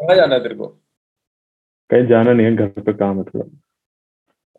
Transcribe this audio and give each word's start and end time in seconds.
कहाँ 0.00 0.16
जाना 0.16 0.34
है 0.34 0.42
तेरे 0.42 0.54
को? 0.54 0.66
कहीं 1.90 2.06
जाना 2.06 2.32
नहीं 2.32 2.46
है 2.46 2.56
घर 2.56 2.68
पे 2.80 2.92
काम 2.92 3.16
है 3.18 3.24
थोड़ा। 3.24 3.44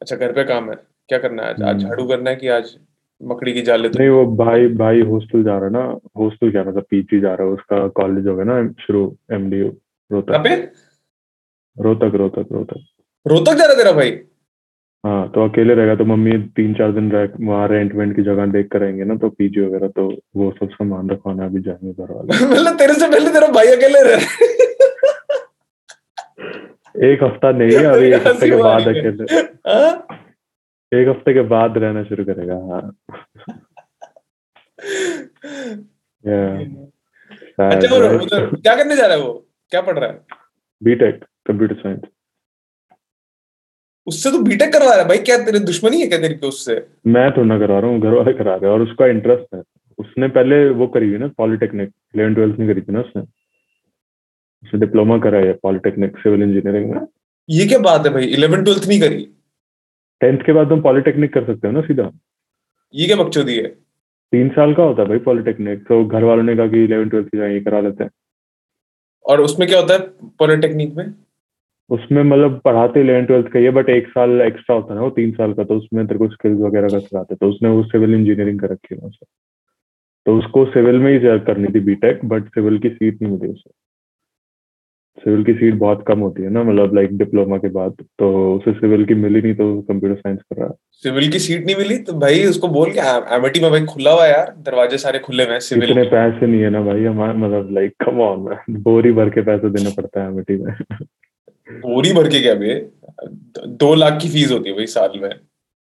अच्छा 0.01 0.15
घर 0.15 0.31
पे 0.31 0.43
काम 0.43 0.69
है। 0.69 0.75
क्या 1.09 1.17
करना 1.19 1.43
है? 1.43 1.49
आज 1.53 1.61
हम्म। 1.61 1.77
झाड़ू 1.79 2.07
करना 2.07 2.29
है 2.29 2.35
कि 2.35 2.47
आज 2.47 2.75
मकड़ी 3.21 3.53
की 3.53 3.61
जाले 3.61 3.89
तो 3.89 3.99
नहीं 3.99 4.09
वो 4.09 4.25
भाई 4.35 4.67
भाई 4.67 5.01
हॉस्टल 5.01 5.43
जा 5.43 5.57
रहा 5.57 5.65
है 5.65 5.71
ना। 5.71 5.99
हॉस्टल 6.17 6.51
क्या 6.51 6.63
मतलब 6.63 6.85
पीजी 6.89 7.19
जा 7.19 7.33
रहा 7.33 7.47
है 7.47 7.53
उसका 7.53 7.87
कॉलेज 7.87 8.27
हो 8.27 8.35
गया 8.35 8.45
ना 8.45 8.71
शुरू 8.85 9.03
एमडी 9.33 9.61
कहाँ 10.11 10.43
रोहतक 10.45 10.71
रोहतक 11.77 12.15
रोहतक 12.15 12.47
रोहतक। 12.51 12.85
रोहतक 13.25 13.57
जा 13.57 13.65
रहा 13.65 13.73
तेरा 13.73 13.91
भाई? 13.91 14.11
हाँ 15.03 15.29
तो 15.31 15.47
अकेले 15.49 15.73
रहेगा 15.75 15.95
तो 15.95 16.05
मम्मी 16.05 16.31
तीन 16.57 16.73
चार 16.73 16.91
दिन 16.91 17.11
रह 17.11 17.29
वहाँ 17.41 17.67
रेंट 17.67 17.93
वेंट 17.95 18.15
की 18.15 18.21
जगह 18.23 18.45
देख 18.51 18.67
कर 18.71 18.83
आएँगे 18.83 19.03
ना 19.03 19.15
तो 19.15 19.29
पीजी 19.29 19.61
वगैरह 19.61 19.87
तो 19.87 20.07
वो 20.35 20.51
सब 20.59 20.69
सामान 20.69 21.09
रखवाना 21.09 21.45
अभी 21.45 21.61
जाएँगे 21.61 21.93
घर 21.93 22.11
वाले। 22.13 22.45
मतलब 22.53 22.77
तेरे 22.77 22.93
से 22.93 23.07
पहले 23.11 23.31
तेरा 23.33 23.47
भाई 23.47 23.67
अकेले 23.67 24.03
रह 24.03 24.15
रहा 24.15 24.49
एक 27.05 27.23
हफ़्ता 27.23 27.51
नहीं 27.51 27.77
है 27.77 27.83
अभी 27.93 28.07
एक 28.07 28.27
हफ़्ते 28.27 28.49
के 28.49 28.55
बाद 28.55 28.87
अकेले 28.87 29.41
हाँ? 29.69 29.91
एक 30.91 31.07
हफ़्ते 31.07 31.33
के 31.33 31.41
बाद 31.41 31.77
रहना 31.77 32.03
शुरू 32.03 32.23
करेगा 32.25 32.55
हाँ। 32.71 32.81
अच्छा 37.59 37.95
वो 37.95 37.97
उधर 38.23 38.45
क्या 38.55 38.75
करने 38.75 38.95
जा 38.95 39.05
रहा 39.05 39.17
है? 39.17 39.21
वो 39.23 39.33
क्या 39.71 39.81
पढ़ 39.81 39.99
रहा 39.99 40.09
है? 40.09 40.23
बीटेक 40.83 41.23
कंप्यूटर 41.47 41.75
साइंस 41.75 42.01
उससे 44.07 44.31
तो 44.31 44.37
बीटेक 44.43 44.71
करवा 44.73 44.91
रहा 44.91 45.01
है 45.01 45.07
भाई 45.07 45.17
क्या 45.17 45.37
तेरी 45.37 45.59
दुश्मनी 45.59 45.99
है 46.01 46.07
क्या 46.07 46.19
तेरी 46.19 46.35
को 46.35 46.47
उससे? 46.47 46.75
मैं 47.07 47.31
तो 47.31 47.43
ना 47.43 47.57
करा 47.59 47.79
रहा 47.79 47.91
हूँ 47.91 47.99
घर 48.01 48.13
वाले 48.13 48.33
करा 48.33 48.55
रहे 48.55 48.65
हैं 48.65 48.73
और 48.73 48.81
उसका 48.81 49.05
इंटरेस्ट 49.07 49.55
है। 49.55 49.61
उसने 49.99 50.27
पहले 50.27 50.69
वो 50.69 50.87
करी 50.87 51.09
हुई 51.09 51.17
ना 51.17 51.27
पॉलिटेक्निक 51.37 51.89
इलेवन 52.15 52.33
ट्वेल्थ 52.35 52.59
नहीं 52.59 52.69
करी 52.69 52.81
थी 52.81 52.93
ना 52.93 52.99
उसने। 52.99 53.21
उसने 54.63 54.79
डिप्लोमा 54.79 55.17
करा 55.19 55.39
है 55.39 55.53
पॉलिटेक्निक 55.63 56.17
सिविल 56.17 56.43
इंजीनियरिंग 56.43 56.91
में। 56.91 57.01
ये 57.49 57.65
क्या 57.67 57.79
बात 57.81 58.05
है 58.05 58.13
भाई? 58.13 58.25
इलेवन 58.25 58.63
ट्वेल्थ 58.63 58.87
नहीं 58.87 58.99
करी? 59.01 59.23
टेंथ 60.21 60.45
के 60.45 60.53
बाद 60.53 60.69
तुम 60.69 60.81
पॉलिटेक्निक 60.81 61.33
कर 61.33 61.45
सकते 61.45 61.67
हो 61.67 61.73
ना 61.73 61.81
सीधा। 61.81 62.11
ये 62.93 63.05
क्या 63.05 63.15
बकचोदी 63.17 63.55
है? 63.57 63.67
तीन 64.33 64.49
साल 64.49 64.73
का 64.73 64.83
होता 64.83 65.01
है 65.01 65.07
भाई 65.07 65.19
पॉलिटेक्निक 65.21 65.83
तो 65.87 66.03
घर 66.05 66.23
वालों 66.23 66.43
ने 66.43 66.55
कहा 66.55 66.67
कि 66.67 66.83
इलेवन 66.83 67.09
ट्वेल्थ 67.09 67.27
की 67.27 67.37
जाए 67.37 67.53
ये 67.53 67.59
करा 67.61 67.79
लेते 67.79 68.03
हैं। 68.03 68.11
और 69.25 69.41
उसमें 69.41 69.67
क्या 69.69 69.79
होता 69.79 69.93
है 69.93 69.99
पॉलिटेक्निक 70.39 70.93
में? 70.95 71.13
उसमें 71.89 72.21
मतलब 72.23 72.59
पढ़ाते 72.65 73.01
इलेवन 73.01 73.25
ट्वेल्थ 73.25 73.47
का 73.53 73.59
ये 73.59 73.71
बट 73.71 73.89
एक 73.89 74.07
साल 74.07 74.41
एक्स्ट्रा 74.41 74.75
होता 74.75 74.93
है 74.93 74.99
ना 74.99 75.03
वो 75.03 75.09
तीन 75.11 75.31
साल 75.31 75.53
का 75.53 75.63
तो 75.63 75.77
उसमें 75.77 76.05
तेरे 76.07 76.17
को 76.19 76.27
स्किल्स 76.29 76.59
वगैरह 76.59 76.89
का 76.89 76.99
सिखाते 76.99 77.35
तो 77.35 77.49
उसने 77.49 77.69
वो 77.69 77.83
सिविल 77.83 78.13
इंजीनियरिंग 78.15 78.59
कर 78.59 78.69
रखी 78.69 78.95
है 78.95 79.09
तो 80.25 80.37
उसको 80.37 80.65
सिविल 80.65 80.99
में 80.99 81.11
ही 81.13 81.19
करनी 81.45 81.73
थी 81.73 81.79
बीटेक 81.79 82.25
बट 82.25 82.47
सिविल 82.49 82.77
की 82.79 82.89
सीट 82.89 83.21
नहीं 83.21 83.31
मिली 83.31 83.51
उसे। 83.53 83.69
सिविल 85.17 85.43
की 85.43 85.53
सीट 85.53 85.73
बहुत 85.75 86.03
कम 86.07 86.19
होती 86.19 86.43
है 86.43 86.49
ना 86.49 86.61
मतलब 86.63 86.95
लाइक 86.95 87.17
डिप्लोमा 87.17 87.57
के 87.57 87.69
बाद 87.69 87.91
तो 88.19 88.29
उसे 88.55 88.71
सिविल 88.73 89.03
की 89.05 89.13
मिली 89.15 89.41
नहीं 89.41 89.53
तो 89.55 89.65
कंप्यूटर 89.81 90.19
साइंस 90.19 90.39
कर 90.41 90.57
रहा 90.57 90.67
है। 90.67 90.73
सिविल 91.03 91.29
की 91.31 91.39
सीट 91.39 91.65
नहीं 91.65 91.75
मिली 91.75 91.97
तो 91.99 92.13
भाई 92.19 92.43
उसको 92.45 92.67
बोल 92.67 92.91
के 92.91 92.99
एमआईटी 93.35 93.59
में 93.59 93.69
भाई 93.71 93.85
खुला 93.85 94.11
हुआ 94.11 94.25
यार 94.27 94.53
दरवाजे 94.65 94.97
सारे 94.97 95.19
खुले 95.19 95.43
हुए 95.43 95.53
हैं 95.53 95.59
सिविल 95.59 95.89
इतने 95.89 96.03
पैसे 96.09 96.47
नहीं 96.47 96.61
है 96.61 96.69
ना 96.69 96.81
भाई 96.81 97.03
हमारे 97.05 97.37
मतलब 97.37 97.73
लाइक 97.73 97.93
कम 98.05 98.21
ऑन 98.21 98.55
बोरी 98.81 99.11
भर 99.11 99.29
के 99.29 99.41
पैसे 99.41 99.69
देना 99.69 99.89
पड़ता 99.97 100.23
है 100.23 100.27
एमिटी 100.27 100.57
में। 100.57 100.73
बोरी 101.71 102.13
भर 102.13 102.29
के 102.29 102.41
क्या 102.41 102.53
बे 102.55 102.75
दो 103.83 103.93
लाख 103.95 104.19
की 104.21 104.29
फ़ीस 104.29 104.51
होती 104.51 104.69
है 104.69 104.75
भाई 104.75 104.85
साल 104.89 105.19
में। 105.21 105.29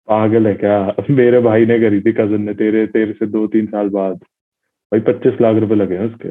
पागल 0.07 0.47
है 0.47 0.53
क्या? 0.55 0.95
मेरे 1.09 1.39
भाई 1.41 1.65
ने 1.65 1.79
करी 1.79 1.99
थी 2.01 2.11
कज़न 2.13 2.41
ने 2.41 2.53
तेरे 2.53 2.85
तेरे 2.87 3.13
से 3.13 3.25
दो 3.27 3.45
तीन 3.47 3.65
साल 3.67 3.89
बाद। 3.89 4.15
भाई 4.91 4.99
पच्चीस 5.01 5.41
लाख 5.41 5.59
रुपए 5.61 5.75
लगे 5.75 5.95
हैं 5.95 6.05
उसके। 6.05 6.29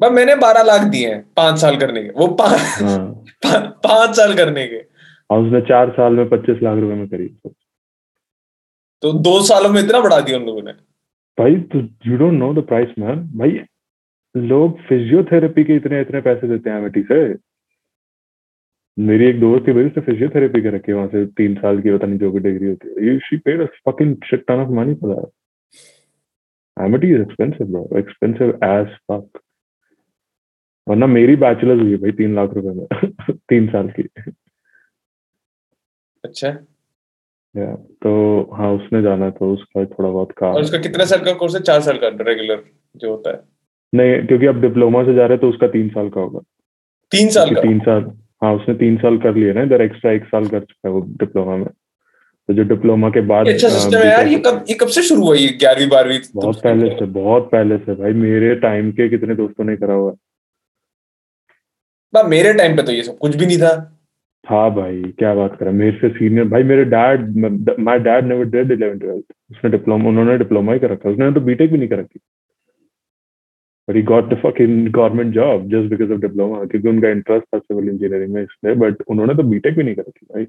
भाई 0.00 0.10
मैंने 0.10 0.34
बारह 0.36 0.62
लाख 0.62 0.82
दिए 0.90 1.08
हैं 1.08 1.20
पाँच 1.36 1.58
साल 1.60 1.76
करने 1.76 2.02
के। 2.02 2.10
वो 2.10 2.26
पाँच 2.36 2.60
हाँ। 2.82 2.98
पा, 3.46 3.58
पाँच 3.84 4.16
साल 4.16 4.34
करने 4.36 4.66
के। 4.66 4.78
और 5.30 5.44
उसने 5.44 5.60
चार 5.68 5.90
साल 5.90 6.12
में 6.12 6.28
पच्चीस 6.28 6.62
लाख 6.62 6.78
रुपए 6.78 6.94
में 6.94 7.08
करी 7.08 7.28
तो। 7.28 9.12
दो 9.22 9.40
सालों 9.42 9.70
में 9.70 9.80
इतना 9.82 10.00
बढ़ा 10.00 10.20
दिया 10.20 10.38
उन 10.38 10.44
लोगों 10.46 10.62
ने। 10.62 10.72
भाई 11.38 11.52
you 12.06 12.16
don't 12.16 12.32
know 12.32 12.52
the 12.54 12.66
price 12.66 12.88
man 12.98 13.22
भाई 13.38 13.60
लोग 14.34 14.80
फिजियोथेरेपी 14.88 15.64
के 15.64 15.74
इतने 15.76 16.00
इतने 16.00 16.20
पैसे 16.20 16.48
देते 16.48 16.70
हैं 16.70 16.78
एमिटी 16.78 17.02
से। 17.02 17.18
मेरी 18.96 19.26
एक 19.26 19.40
दोस्त 19.40 19.66
थी 19.68 19.72
भाई 19.72 19.84
उसने 19.84 20.02
फिजियोथेरेपी 20.02 20.62
कर 20.62 20.74
रखी 20.74 20.92
वहाँ 20.92 21.06
से 21.08 21.24
तीन 21.38 21.54
साल 21.56 21.80
की 21.82 21.96
पता 21.96 22.06
नहीं 22.06 22.18
जो 22.18 22.30
भी 22.32 22.40
डिग्री 22.40 22.68
होती 22.68 23.06
है। 23.06 23.18
She 23.20 23.36
paid 23.46 23.62
a 23.62 23.66
fucking 23.88 24.16
shit 24.30 24.44
ton 24.48 24.60
of 24.60 24.70
money 24.80 24.94
for 24.94 25.14
that 25.14 25.30
Amity 26.76 27.10
is 27.14 27.20
expensive 27.20 27.66
bro 27.66 27.98
expensive 27.98 28.58
as 28.64 28.96
fuck 29.10 29.40
वरना 30.88 31.06
मेरी 31.06 31.36
बैचलर्स 31.36 31.80
हुई 31.80 31.90
है 31.90 31.96
भाई 31.96 32.10
तीन 32.10 32.34
लाख 32.34 32.50
रुपए 32.54 32.68
में। 32.68 33.12
तीन 33.48 33.66
साल 33.68 33.88
की। 33.88 34.08
अच्छा। 36.24 36.48
या 37.56 37.74
तो 37.74 38.12
हाँ 38.54 38.72
उसने 38.72 39.02
जाना 39.02 39.30
तो 39.30 39.52
उसका 39.52 39.84
थोड़ा 39.84 40.10
बहुत 40.10 40.32
काम। 40.32 40.54
और 40.54 40.62
उसका 40.62 40.78
कितने 40.78 41.06
साल 41.06 41.18
का 41.18 41.32
कोर्स 41.32 41.54
है? 41.54 41.60
चार 41.60 41.80
साल 41.80 41.98
का 41.98 42.08
रेगुलर 42.08 42.62
जो 42.96 43.10
होता 43.10 43.30
है। 43.30 43.42
नहीं 43.94 44.26
क्योंकि 44.26 44.46
अब 44.46 44.60
डिप्लोमा 44.60 45.02
से 45.02 45.14
जा 45.14 45.26
रहे 45.26 45.38
तो 45.38 45.48
उसका 45.48 45.66
तीन 45.66 45.88
साल 45.88 46.08
का 46.08 46.20
होगा। 46.20 46.40
तीन 47.12 47.28
साल 47.28 47.54
का? 47.54 47.60
तीन 47.60 47.78
साल 47.78 48.10
हाँ 48.42 48.54
उसने 48.54 48.74
तीन 48.74 48.96
साल 48.96 49.18
कर 49.18 49.34
लिया 49.34 49.52
ना 49.52 49.62
इधर 49.62 49.82
एक्स्ट्रा 49.82 50.12
एक 50.12 50.24
साल 50.24 50.48
कर 50.48 50.60
चुका 50.60 50.88
है 50.88 50.94
वो 50.94 51.00
डिप्लोमा 51.00 51.56
में। 51.56 51.66
तो 52.48 52.54
जो 52.54 52.62
डिप्लोमा 52.62 53.08
के 53.10 53.20
बाद 53.20 53.48
अच्छा 53.48 53.68
सिस्टम 53.68 53.98
है 53.98 54.06
यार 54.06 54.26
ये 54.26 54.38
कब 54.38 54.64
ये 54.70 54.74
कब 54.74 54.86
से 54.86 55.02
शुरू 55.02 55.24
हुआ 55.24 55.34
ये 55.34 55.48
ग्यारहवीं 55.48 55.88
बारहवीं? 55.88 56.18
बहुत 56.34 56.62
पहले 56.62 56.90
से 56.90 57.04
बहुत 57.04 57.48
पहले 57.52 57.78
से 57.78 57.94
भाई 57.94 58.12
मेरे 58.12 58.54
टाइम 58.54 58.92
के 58.92 59.08
कितने 59.08 59.34
दोस्तों 59.34 59.64
ने 59.64 59.76
करा 59.76 59.94
हुआ 59.94 60.10
है। 60.10 60.16
बा, 62.14 62.22
मेरे 62.22 62.52
टाइम 62.54 62.76
पे 62.76 62.82
तो 62.82 62.92
ये 62.92 63.02
सब 63.02 63.18
कुछ 63.18 63.36
भी 63.36 63.46
नहीं 63.46 63.58
था। 63.58 63.74
था 64.44 64.68
भाई 64.70 65.02
क्या 65.18 65.34
बात 65.34 65.56
करें 65.60 65.72
मेरे 65.72 65.98
से 65.98 66.08
सीनियर 66.08 66.48
भाई 66.48 66.62
मेरे 66.62 66.84
dad 66.84 67.36
my 67.80 67.98
dad 67.98 68.24
never 68.24 68.44
did 68.44 68.72
11 68.72 68.98
12th 68.98 69.32
उसने 69.50 69.70
डिप्लोमा 69.70 70.08
उन्होंने 70.08 70.36
डिप्लोमा 70.38 70.72
ही 70.72 70.78
कर 70.78 70.90
रखा 70.90 71.10
उसने 71.10 71.32
तो 71.32 71.40
बीटेक 71.40 71.70
भी 71.72 71.78
नहीं 71.78 71.88
कर 71.88 71.98
रखी। 71.98 72.20
But 73.88 73.96
he 73.96 74.02
got 74.02 74.28
the 74.34 74.40
fucking 74.42 74.88
government 74.92 75.34
job 75.34 75.68
just 75.68 75.90
because 75.90 76.12
of 76.12 76.20
diploma 76.20 76.64
क्योंकि 76.64 76.88
उनका 76.88 77.08
इंटरेस्ट 77.08 77.46
था 77.54 77.58
सिविल 77.58 77.88
इंजीनियरिंग 77.88 78.34
में 78.34 78.42
इसलिए 78.42 78.74
बट 78.74 79.02
उन्होंने 79.08 79.34
तो 79.34 79.42
बीटेक 79.42 79.76
भी 79.76 79.82
नहीं 79.82 79.94
कर 79.94 80.02
रखी 80.02 80.26
भाई। 80.34 80.46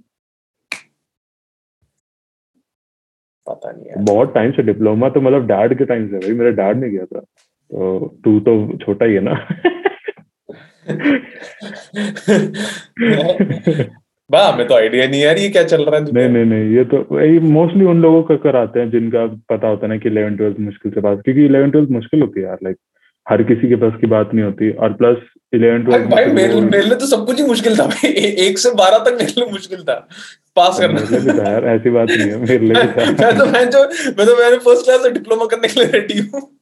पता 3.47 3.71
नहीं 3.71 4.05
बहुत 4.05 4.33
टाइम 4.33 4.51
से 4.51 4.63
डिप्लोमा 4.63 5.09
तो 5.09 5.21
मतलब 5.21 5.47
डैड 5.47 5.77
के 5.77 5.85
टाइम 5.85 6.07
से 6.07 6.17
भाई 6.17 6.33
मेरे 6.33 6.51
डैड 6.51 6.77
ने 6.77 6.89
किया 6.89 7.05
था। 7.05 7.19
तो 7.19 8.07
तू 8.23 8.39
तो 8.39 8.77
छोटा 8.77 9.05
ही 9.05 9.13
है 9.13 9.21
ना। 9.21 9.33
बा 14.31 14.47
हमें 14.47 14.67
तो 14.67 14.75
आइडिया 14.75 15.07
नहीं 15.07 15.21
यार 15.21 15.37
ये 15.37 15.49
क्या 15.49 15.63
चल 15.63 15.83
रहा 15.83 15.99
है 15.99 16.11
नहीं 16.13 16.29
नहीं 16.29 16.45
नहीं 16.45 16.75
ये 16.75 16.83
तो 16.83 17.21
ये 17.21 17.39
मोस्टली 17.39 17.85
उन 17.85 18.01
लोगों 18.01 18.23
का 18.23 18.35
कराते 18.35 18.79
हैं 18.79 18.91
जिनका 18.91 19.25
पता 19.25 19.67
होता 19.67 19.85
है 19.85 19.93
ना 19.93 19.97
कि 19.97 20.09
इलेवन 20.09 20.35
ट्वेल्थ 20.35 20.59
मुश्किल 20.59 20.91
से 20.91 21.01
पास 21.01 21.19
क्योंकि 21.25 21.45
इलेवन 21.45 21.71
ट्वेल्थ 21.71 21.89
मुश्किल 21.89 22.21
होती 22.21 22.39
है 22.39 22.47
यार 22.47 22.57
लाइक 22.63 22.77
हर 23.29 23.43
किसी 23.43 23.69
के 23.69 23.75
पास 23.75 23.93
की 24.01 24.07
बात 24.07 24.33
नहीं 24.33 24.45
होती 24.45 24.71
और 24.71 24.93
प्लस 24.93 25.17
इलेवन 25.53 25.83
ट्वेल्थ 25.83 26.05
भाई 26.05 26.25
मेरे 26.25 26.61
मेरे 26.61 26.81
लिए 26.81 26.95
तो 26.95 27.05
सब 27.05 27.25
कुछ 27.25 27.41
ही 27.41 27.47
मुश्किल 27.47 27.79
था 27.79 27.85
भाई 27.85 28.11
एक 28.47 28.57
से 28.57 28.71
बारह 28.71 28.97
तक 28.97 29.17
मेरे 29.19 29.33
लिए 29.37 29.51
मुश्किल 29.51 29.83
था 29.83 30.07
पास 30.55 30.79
करना। 30.79 30.99
था 31.33 31.51
यार 31.51 31.65
ऐसी 31.65 31.89
बात 31.89 32.09
नहीं 32.09 32.29
है 32.31 32.37
मेरे 32.37 32.65
लिए 32.65 32.73
मैं 33.21 33.37
तो 33.37 33.45
मैं 33.45 33.69
जो 33.69 33.83
मैं 33.87 34.25
तो 34.25 34.35
मैंने 34.37 34.57
फ़र्स्ट 34.57 34.85
क्लास 34.85 35.03
से 35.03 35.11
डिप्लोमा 35.11 35.45
करने 35.45 35.67
के 35.67 35.79
लिए 35.79 35.91
रेडी 35.91 36.19
हूँ। 36.19 36.54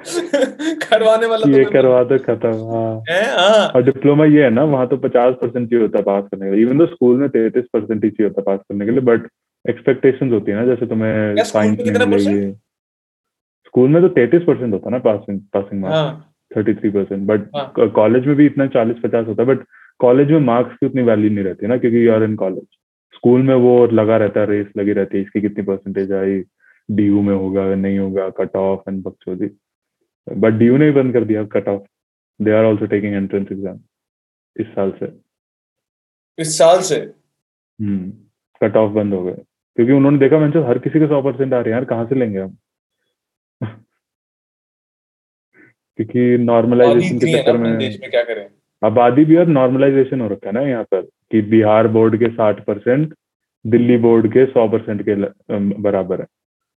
करवाने 0.84 1.26
वाला 1.26 1.44
तो 1.44 1.50
ये 1.50 1.58
मैं- 1.58 1.72
करवा 1.72 2.02
दो 2.04 2.18
खत्म 2.18 2.52
हाँ। 2.70 3.02
हाँ 3.38 3.66
और 3.68 3.82
डिप्लोमा 3.82 4.24
ये 4.24 4.44
है 4.44 4.50
ना 4.50 4.64
वहाँ 4.64 4.86
तो 4.88 4.96
पचास 4.96 5.34
परसेंट 5.42 5.68
चाहिए 5.70 5.82
होता 5.82 5.98
है 5.98 6.04
पास 6.04 6.24
करने 6.30 6.50
के 6.50 6.56
लिए। 6.56 6.64
इवन 6.64 6.78
तो 6.78 6.86
स्कूल 6.86 7.16
में 7.16 7.28
तैतीस 7.28 7.64
परसेंट 7.72 8.04
ही 8.04 8.22
होता 8.22 8.40
है 8.40 8.44
पास 8.44 8.60
करने 8.68 8.84
के 8.84 8.90
लिए 8.90 9.00
बट 9.00 9.28
एक्सपेक्टेशंस 9.64 10.32
होती 10.32 10.50
है 10.52 10.56
ना 10.58 10.64
जैसे 10.66 10.86
तुम्हें 10.86 11.34
क्या 11.34 11.44
स्कूल 11.44 11.62
में 11.62 11.76
साइंस 11.76 11.98
में 11.98 12.06
मिलेगी 12.06 12.52
स्कूल 13.66 13.88
में 13.88 14.02
तो 14.02 14.08
तैतीस 14.08 14.42
परसेंट 14.42 14.72
होता 14.72 14.88
है 14.88 14.92
ना 14.92 14.98
पासिंग 14.98 15.40
पासिंग 15.52 15.80
मार्क्स 15.80 15.96
हाँ। 15.98 16.34
थर्टी 16.56 16.74
थ्री 16.74 16.90
परसेंट 16.90 17.26
बट 17.26 17.48
हाँ। 17.56 17.88
कॉलेज 17.94 18.26
में 18.26 18.36
भी 18.36 18.46
इतना 18.46 18.66
चालीस 18.66 18.96
पचास 19.04 19.26
होता 19.26 19.42
है 19.42 19.48
बट 19.48 19.64
कॉलेज 20.00 20.30
में 20.30 20.40
मार्क्स 20.40 20.76
की 20.76 20.86
उतनी 20.86 21.02
वैल्यू 21.02 21.30
नहीं 21.30 21.44
रहती 21.44 21.66
ना 21.66 21.76
क्योंकि 21.76 22.06
you 22.06 22.12
are 22.12 22.22
in 22.22 22.36
college 22.36 22.64
school 23.14 23.42
में 23.42 23.54
वो 23.54 23.74
लगा 23.86 24.16
रहता 24.16 24.40
है 24.40 24.46
रेस 24.46 24.66
लगी 24.76 24.92
रहती 24.92 25.16
है 25.16 25.22
इसकी 25.22 25.40
कितनी 25.40 25.64
परसेंटेज 25.64 26.12
आई 26.12 26.42
डी 26.90 27.10
में 27.10 27.34
होगा 27.34 27.74
नहीं 27.74 27.98
होगा 27.98 28.28
कट 28.30 28.56
ऑफ़ 28.56 28.90
एंड 28.90 29.02
बकचोदी 29.02 29.46
बट 30.26 30.52
डी 30.52 30.68
ने 30.70 30.84
भी 30.84 30.92
बंद 30.92 31.12
कर 31.12 31.24
दिया 31.24 31.44
cut 31.52 31.68
off 31.68 31.82
they 32.40 32.52
are 32.52 32.64
also 32.64 32.86
taking 32.86 33.14
entrance 33.14 33.46
exam 33.52 33.80
इस 34.56 34.66
साल 34.66 34.92
से. 35.00 35.12
इस 36.38 36.56
साल 36.58 36.80
से? 36.80 37.00
कट 38.60 38.76
ऑफ़ 38.76 38.92
बंद 38.92 39.14
हो 39.14 39.22
गए. 39.22 39.42
क्योंकि 39.76 39.92
उन्होंने 39.92 40.18
देखा 40.18 40.38
मैंने 40.38 40.66
हर 40.66 40.78
किसी 40.78 40.98
के 40.98 41.06
सौ 41.06 41.20
परसेंट 41.22 41.52
आ 41.54 41.56
रहे 41.56 41.64
हैं 41.64 41.72
यार 41.72 41.84
कहाँ 41.84 42.06
से 42.06 42.14
लेंगे 42.14 42.40
हम? 42.40 42.56
क्योंकि 45.98 46.36
नॉर्मलाइजेशन 46.38 47.18
के 47.18 47.32
चक्कर 47.32 47.56
में 47.56 47.70
में 47.70 48.10
क्या 48.10 48.22
करें? 48.22 48.48
आबादी 48.82 49.24
भी 49.24 49.36
और 49.36 49.46
नॉर्मलाइजेशन 49.48 50.20
हो 50.20 50.28
रखा 50.28 50.48
है 50.48 50.52
ना 50.54 50.60
यहाँ 50.60 50.84
पर 50.84 51.02
कि 51.02 51.40
बिहार 51.50 51.88
बोर्ड 51.88 52.16
के 52.18 52.28
साठ 52.28 52.64
परसेंट 52.64 53.14
दिल्ली 53.64 53.96
बोर्ड 53.98 54.32
के 54.32 54.44
सौ 54.46 54.68
परसेंट 54.68 55.02
के 55.08 55.14
बराबर 55.82 56.20
है 56.20 56.26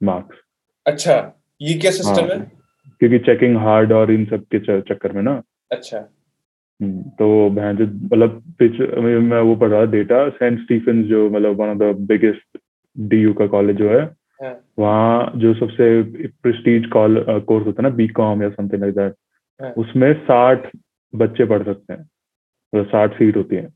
मार्क्स 0.01 0.37
अच्छा 0.85 1.15
ये 1.61 1.73
क्या 1.79 1.91
सिस्टम 1.91 2.21
हाँ। 2.21 2.29
है? 2.29 2.60
क्योंकि 3.01 3.19
चेकिंग 3.19 3.57
हार्ड 3.57 3.91
और 3.91 4.11
इन 4.11 4.25
सब 4.25 4.43
के 4.55 4.81
चक्कर 4.81 5.11
में 5.11 5.21
ना 5.23 5.41
अच्छा 5.71 5.97
हम्म, 5.97 7.01
तो 7.01 7.49
बहन 7.49 7.77
जो 7.77 7.85
मतलब 7.85 8.41
पिच 8.59 8.79
मैं 9.23 9.39
वो 9.41 9.55
पढ़ 9.55 9.69
रहा 9.69 9.85
डेटा 9.85 10.29
सेंट 10.29 10.59
स्टीफन 10.59 11.03
जो 11.03 11.29
मतलब 11.29 11.55
one 11.61 11.69
of 11.69 11.77
the 11.77 11.95
biggest 12.07 12.57
DU 12.97 13.33
का 13.33 13.47
कॉलेज 13.47 13.75
जो 13.75 13.89
है 13.89 14.01
हाँ। 14.43 14.53
वहाँ 14.79 15.31
जो 15.35 15.53
सबसे 15.53 16.01
प्रेस्टीज 16.27 16.85
कॉल 16.85 17.23
कोर्स 17.47 17.65
होता 17.65 17.83
है 17.83 17.89
ना 17.89 17.95
बी 17.95 18.07
कॉम 18.07 18.43
या 18.43 18.49
समथिंग 18.49 18.81
लाइक 18.81 18.97
हाँ। 18.99 19.09
दैट 19.09 19.77
उसमें 19.77 20.13
साठ 20.13 20.69
बच्चे 21.13 21.45
पढ़ 21.45 21.63
सकते 21.63 21.93
हैं 21.93 21.99
मतलब 21.99 22.85
साठ 22.85 23.13
सीट 23.13 23.37
होती 23.37 23.55
है 23.55 23.67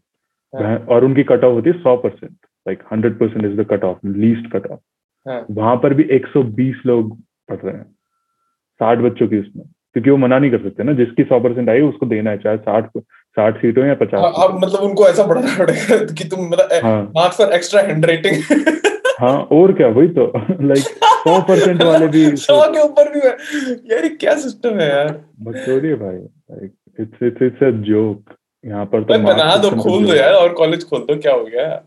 हाँ। 0.53 0.77
और 0.77 1.05
उनकी 1.05 1.23
कट 1.23 1.43
ऑफ़ 1.43 1.53
होती 1.53 1.69
है 1.69 1.79
सौ 1.79 1.95
percent 1.97 2.31
like 2.65 2.83
hundred 2.91 3.19
percent 3.19 3.45
is 3.45 3.61
the 3.61 3.65
cut 3.65 3.83
off 3.83 4.07
least 4.07 4.51
cut 4.51 4.67
off. 4.67 5.45
वहाँ 5.51 5.75
पर 5.77 5.93
भी 5.93 6.03
120 6.13 6.85
लोग 6.85 7.17
पढ़ 7.49 7.55
रहे 7.55 7.75
हैं 7.75 7.94
साठ 8.79 8.97
बच्चों 8.97 9.27
की 9.27 9.39
उसमें 9.39 9.65
क्योंकि 9.65 10.09
वो 10.09 10.17
मना 10.17 10.39
नहीं 10.39 10.51
कर 10.51 10.57
सकते 10.57 10.83
ना 10.83 10.93
जिसकी 10.93 11.23
सौ 11.23 11.39
परसेंट 11.39 11.69
आई 11.69 11.81
उसको 11.81 12.05
देना 12.05 12.31
है 12.31 12.37
चाहे 12.37 12.57
साठ 12.57 12.89
साठ 13.37 13.57
सीट 13.57 13.77
हो 13.77 13.83
या 13.83 13.93
पचास 13.93 14.33
अब 14.43 14.59
मतलब 14.63 14.79
उनको 14.79 15.07
ऐसा 15.07 15.23
बढ़ाना 15.23 15.57
पड़ेगा 15.57 15.97
कि 16.13 16.23
तुम 16.23 16.45
मतलब 16.45 16.79
हाँ। 16.83 17.11
Marks 17.15 17.37
for 17.37 17.53
extra 17.53 17.81
hand 17.81 18.05
writing 18.05 18.43
हाँ 19.19 19.37
और 19.51 19.73
क्या 19.73 19.87
वही 19.87 20.07
तो 20.07 20.25
लाइक 20.61 20.83
सौ 21.03 21.41
परसेंट 21.41 21.83
वाले 21.83 22.07
भी 22.07 22.35
सौ 22.35 22.61
के 22.71 22.79
ऊपर 22.79 23.11
भी 23.13 23.19
यार 23.93 24.07
क्या 24.07 24.35
सिस्टम 24.35 24.79
है 24.79 24.89
यार? 24.89 25.25
बकचोदी 25.41 25.87
है 25.87 25.95
भाई 25.95 26.15
like 26.15 26.71
it's 26.99 27.23
it's 27.23 27.41
it's 27.41 27.63
a 27.63 27.69
joke 27.69 28.35
यहाँ 28.65 28.85
पर 28.85 29.03
तो 29.03 29.19
बना 29.19 29.55
दो 29.55 29.69
खोल 29.69 30.05
दो 30.05 30.13
यार 30.13 30.33
और 30.33 30.53
कॉलेज 30.53 30.83
खोल 30.83 30.99
दो 30.99 31.15
क्या 31.15 31.33
हो 31.33 31.45
गया? 31.45 31.81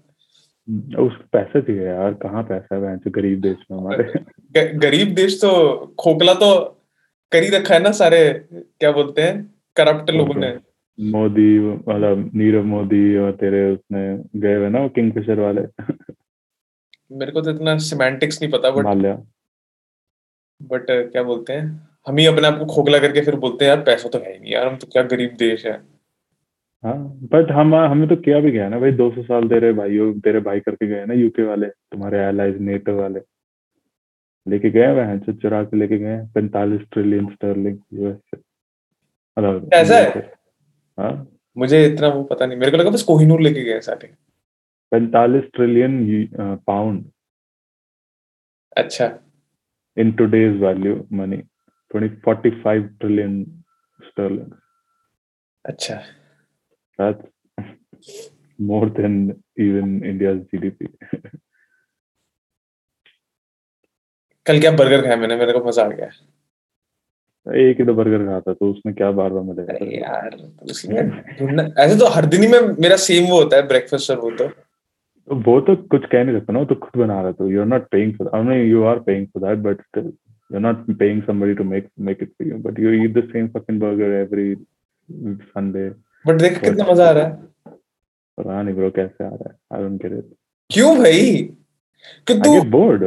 उस 0.98 1.12
पैसे 1.32 1.60
चाहिए 1.60 1.86
यार 1.86 2.14
कहाँ 2.14 2.42
पैसा 2.42 2.90
है 2.90 2.98
गरीब 3.06 3.40
देश 3.40 3.56
में 3.70 3.78
हमारे। 3.78 4.74
गरीब 4.78 5.14
देश 5.14 5.34
तो 5.34 5.50
खोखला 5.98 6.34
तो 6.34 6.77
कर 7.32 7.42
ही 7.42 7.48
रखा 7.50 7.74
है 7.74 7.80
ना 7.80 7.90
सारे 7.94 8.18
क्या 8.50 8.92
बोलते 8.92 9.22
हैं 9.22 9.42
करप्ट 9.76 10.10
लोगों 10.10 10.34
ने। 10.34 10.52
मोदी 10.98 11.58
मतलब 11.60 12.30
नीरव 12.34 12.64
मोदी 12.66 13.16
और 13.16 13.32
तेरे 13.36 13.60
उसने 13.72 14.00
गए 14.40 14.54
हुए 14.56 14.68
ना 14.68 14.86
किंगफिशर 14.88 15.40
वाले। 15.40 15.62
मेरे 17.10 17.32
को 17.32 17.40
तो 17.40 17.50
इतना 17.50 17.76
सिमेंटिक्स 17.84 18.42
नहीं 18.42 18.52
पता 18.52 18.70
बट 18.70 19.06
बट 20.60 20.86
क्या 20.90 21.22
बोलते 21.22 21.52
हैं 21.52 21.66
हम 22.08 22.16
ही 22.16 22.26
अपने 22.26 22.46
आप 22.48 22.58
को 22.58 22.66
खोखला 22.66 22.98
करके 22.98 23.20
फिर 23.20 23.36
बोलते 23.36 23.64
हैं 23.64 23.72
यार 23.72 23.82
पैसा 23.84 24.08
तो 24.08 24.18
है 24.18 24.32
ही 24.32 24.38
नहीं 24.38 24.52
यार 24.52 24.66
हम 24.66 24.76
तो 24.76 24.86
क्या 24.86 25.02
गरीब 25.04 25.36
देश 25.38 25.64
है। 25.66 25.72
हाँ 26.84 26.96
बट 27.32 27.50
हम 27.52 27.74
हमें 27.74 28.08
तो 28.08 28.16
किया 28.16 28.40
भी 28.40 28.50
गया 28.50 28.68
ना 28.68 28.78
भाई 28.78 28.92
200 28.92 29.22
साल 29.22 29.48
तेरे 29.48 29.72
भाइयों 29.72 30.12
तेरे 30.20 30.40
भाई 30.40 30.60
करके 30.60 30.86
गए 30.86 31.04
ना 31.06 31.14
यूके 31.14 31.42
वाले 31.42 31.66
तुम्हारे 31.66 32.18
एलाइज 32.18 32.60
नेटो 32.60 32.96
वाले। 32.96 33.20
लेके 34.46 34.70
गए 34.70 34.90
हुए 34.92 35.02
हैं 35.02 35.32
चुरा 35.32 35.62
के 35.64 35.76
लेके 35.76 35.98
गए 35.98 36.18
पैंतालीस 36.34 36.80
ट्रिलियन 36.92 37.32
स्टर्लिंग 37.34 37.78
यूएस 37.92 38.16
से। 38.16 38.36
मतलब 39.38 39.70
ऐसा 39.74 39.96
है? 39.96 40.32
हाँ? 40.98 41.26
मुझे 41.56 41.84
इतना 41.86 42.08
वो 42.08 42.22
पता 42.24 42.46
नहीं 42.46 42.58
मेरे 42.58 42.70
को 42.70 42.76
लगा 42.76 42.90
बस 42.90 43.02
कोहिनूर 43.02 43.40
लेके 43.40 43.62
गए 43.64 43.80
सारे 43.80 44.14
पैंतालीस 44.92 45.44
ट्रिलियन 45.54 46.28
पाउंड 46.66 47.04
अच्छा। 48.76 49.06
In 49.96 50.10
today's 50.16 50.60
value 50.60 51.04
money 51.10 51.38
20 51.90 52.10
45 52.24 52.84
trillion 53.00 53.64
sterling 54.00 54.52
अच्छा। 55.64 56.00
That's 56.98 57.26
more 58.58 58.88
than 58.90 59.42
even 59.56 60.04
india's 60.04 60.38
gdp 60.52 60.88
कल 64.48 64.60
क्या 64.60 64.70
बर्गर 64.82 65.02
खाया 65.02 65.16
मैंने? 65.16 65.36
मेरे 65.36 65.52
को 65.52 65.64
मज़ा 65.68 65.84
आ 65.84 65.88
गया। 65.88 66.10
एक 67.46 67.78
ही 67.80 67.84
तो 67.86 67.94
बर्गर 67.94 68.24
खाता 68.26 68.52
तो 68.52 68.70
उसमें 68.70 68.94
क्या 68.94 69.10
बार 69.18 69.30
बार 69.32 69.42
मिलेगा 69.42 69.74
यार 69.96 70.30
ढूंढना 71.38 71.62
ऐसे 71.82 71.98
तो 71.98 72.06
हर 72.14 72.26
दिन 72.32 72.42
ही 72.42 72.48
में 72.48 72.60
मेरा 72.80 72.96
सेम 73.02 73.28
वो 73.30 73.42
होता 73.42 73.56
है 73.56 73.66
ब्रेकफास्ट 73.68 74.10
और 74.10 74.18
वो 74.20 74.30
तो। 74.30 74.46
तो 74.48 75.34
वो 75.46 75.60
तो 75.60 75.76
कुछ 75.92 76.04
कह 76.12 76.24
नहीं 76.24 76.38
सकता 76.38 76.52
ना 76.52 76.64
तो 76.64 76.74
खुद 76.82 77.00
बना 77.00 77.20
रहा 77.22 77.32
तो 77.38 77.48
you 77.50 77.60
are 77.60 77.66
not 77.66 77.88
paying 77.92 78.12
for 78.16 78.30
I 78.34 78.42
mean 78.42 78.58
you 78.70 78.82
are 78.90 78.98
paying 79.06 79.26
for 79.26 79.42
that 79.44 79.58
but 79.64 79.80
still 79.82 80.04
you 80.04 80.54
are 80.54 80.60
not 80.60 80.84
paying 80.98 81.22
somebody 81.28 81.54
to 81.60 81.66
make 81.70 81.88
make 82.08 82.20
it 82.26 82.30
for 82.36 82.48
you 82.50 82.58
but 82.66 82.82
you 82.84 82.94
eat 82.98 83.16
the 83.18 83.24
same 83.32 83.48
fucking 83.56 83.80
burger 83.84 84.10
every 84.20 84.48
sunday. 85.54 85.88
But 86.26 86.40
देख 86.42 86.60
कितना 86.60 86.84
मज़ा 86.90 87.08
आ 87.08 87.10
रहा 87.10 87.24
है। 87.24 87.32
पता 88.38 88.62
नहीं 88.62 88.74
bro 88.74 88.90
कैसे 88.96 89.24
आ 89.24 89.28
रहा 89.28 89.48
है? 89.48 89.56
आई 89.72 89.82
डोंट 89.82 90.02
गेट 90.02 90.12
इट 90.18 90.34
क्यों 90.70 90.96
भाई? 90.98 91.32
कि 92.26 92.34
तू 92.44 92.60
बोर्ड 92.70 93.02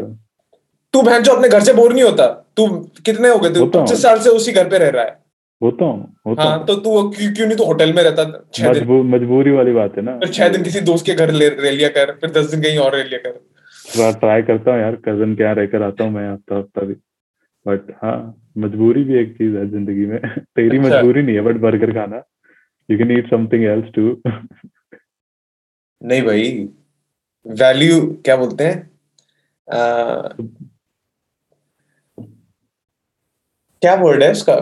तू 0.94 1.02
बहन 1.02 1.24
जो 1.24 1.34
अपने 1.34 1.50
घर 1.50 1.64
से 1.64 1.74
बोर 1.74 1.94
नहीं 1.94 2.04
होता 2.04 2.28
तू 2.58 2.68
कितने 3.06 3.30
हो 3.30 3.40
गए? 3.40 3.50
तू 3.52 3.66
पच्चीस 3.68 4.02
साल 4.02 4.20
से 4.20 4.30
उसी 4.32 4.52
घर 4.54 4.70
पे 4.70 4.78
रह 4.78 4.90
रहा 4.90 5.04
है। 5.04 5.20
होता 5.62 5.86
हूँ 5.86 6.16
होता 6.28 6.44
हाँ 6.44 6.66
तो 6.66 6.76
तू 6.78 7.02
क्यों 7.12 7.32
क्यों 7.34 7.48
नहीं 7.48 7.58
तू 7.58 7.64
होटल 7.66 7.94
में 7.94 8.02
रहता 8.04 8.24
छह 8.54 8.64
दिन? 8.64 8.82
मजबूर 8.82 9.04
मजबूरी 9.08 9.52
वाली 9.52 9.74
बात 9.74 9.98
है 9.98 10.04
ना। 10.04 10.18
फिर 10.20 10.30
छह 10.34 10.50
दिन 10.50 10.64
किसी 10.64 10.80
दोस्त 10.90 11.06
के 11.06 11.14
घर 11.16 11.32
ले 11.34 11.48
रह 11.50 11.72
लिया 11.72 11.90
कर 11.98 12.12
फिर 12.22 12.32
दस 12.32 12.50
दिन 12.52 12.62
कहीं 12.62 12.78
और 12.80 12.96
रह 12.96 13.04
लिया 13.04 13.20
कर। 13.26 14.12
ट्राई 14.20 14.42
करता 14.42 14.72
हूँ 14.72 14.80
यार 14.82 14.96
कज़न 15.08 15.36
के 15.36 15.44
यहाँ 15.44 15.56
रहकर 15.56 15.84
आता 15.84 16.04
हूँ 16.04 16.12
मैं 16.14 16.28
हफ़्ता 16.32 16.58
हफ़्ता 16.58 16.86
भी। 16.86 16.94
बट 17.66 17.92
हाँ 18.04 18.18
मजबूरी 18.58 19.04
भी 19.04 19.20
एक 19.20 19.34
चीज़ 19.38 19.56
है 19.58 19.70
ज़िंदगी 19.70 20.06
में। 20.06 20.20
तेरी 20.56 20.78
अच्छा। 20.78 20.90
मजबूरी 20.90 21.22
नहीं 21.22 21.36
है 21.36 21.42
बट 21.42 21.60
बर्गर 21.62 21.92
खाना। 21.94 22.24
You 22.90 22.98
can 22.98 23.12
eat 23.18 23.30
something 23.30 23.64
else 23.66 23.92
too 23.96 24.06
नहीं 26.02 26.22
भाई 26.24 26.44
वैल्यू 27.46 28.00
क्या 28.26 28.36
बोलते 28.36 28.64
हैं 28.64 28.90
आ, 29.68 30.30
क्या 33.82 33.94
वर्ड 33.96 34.24
है 34.24 34.32
उसका? 34.32 34.56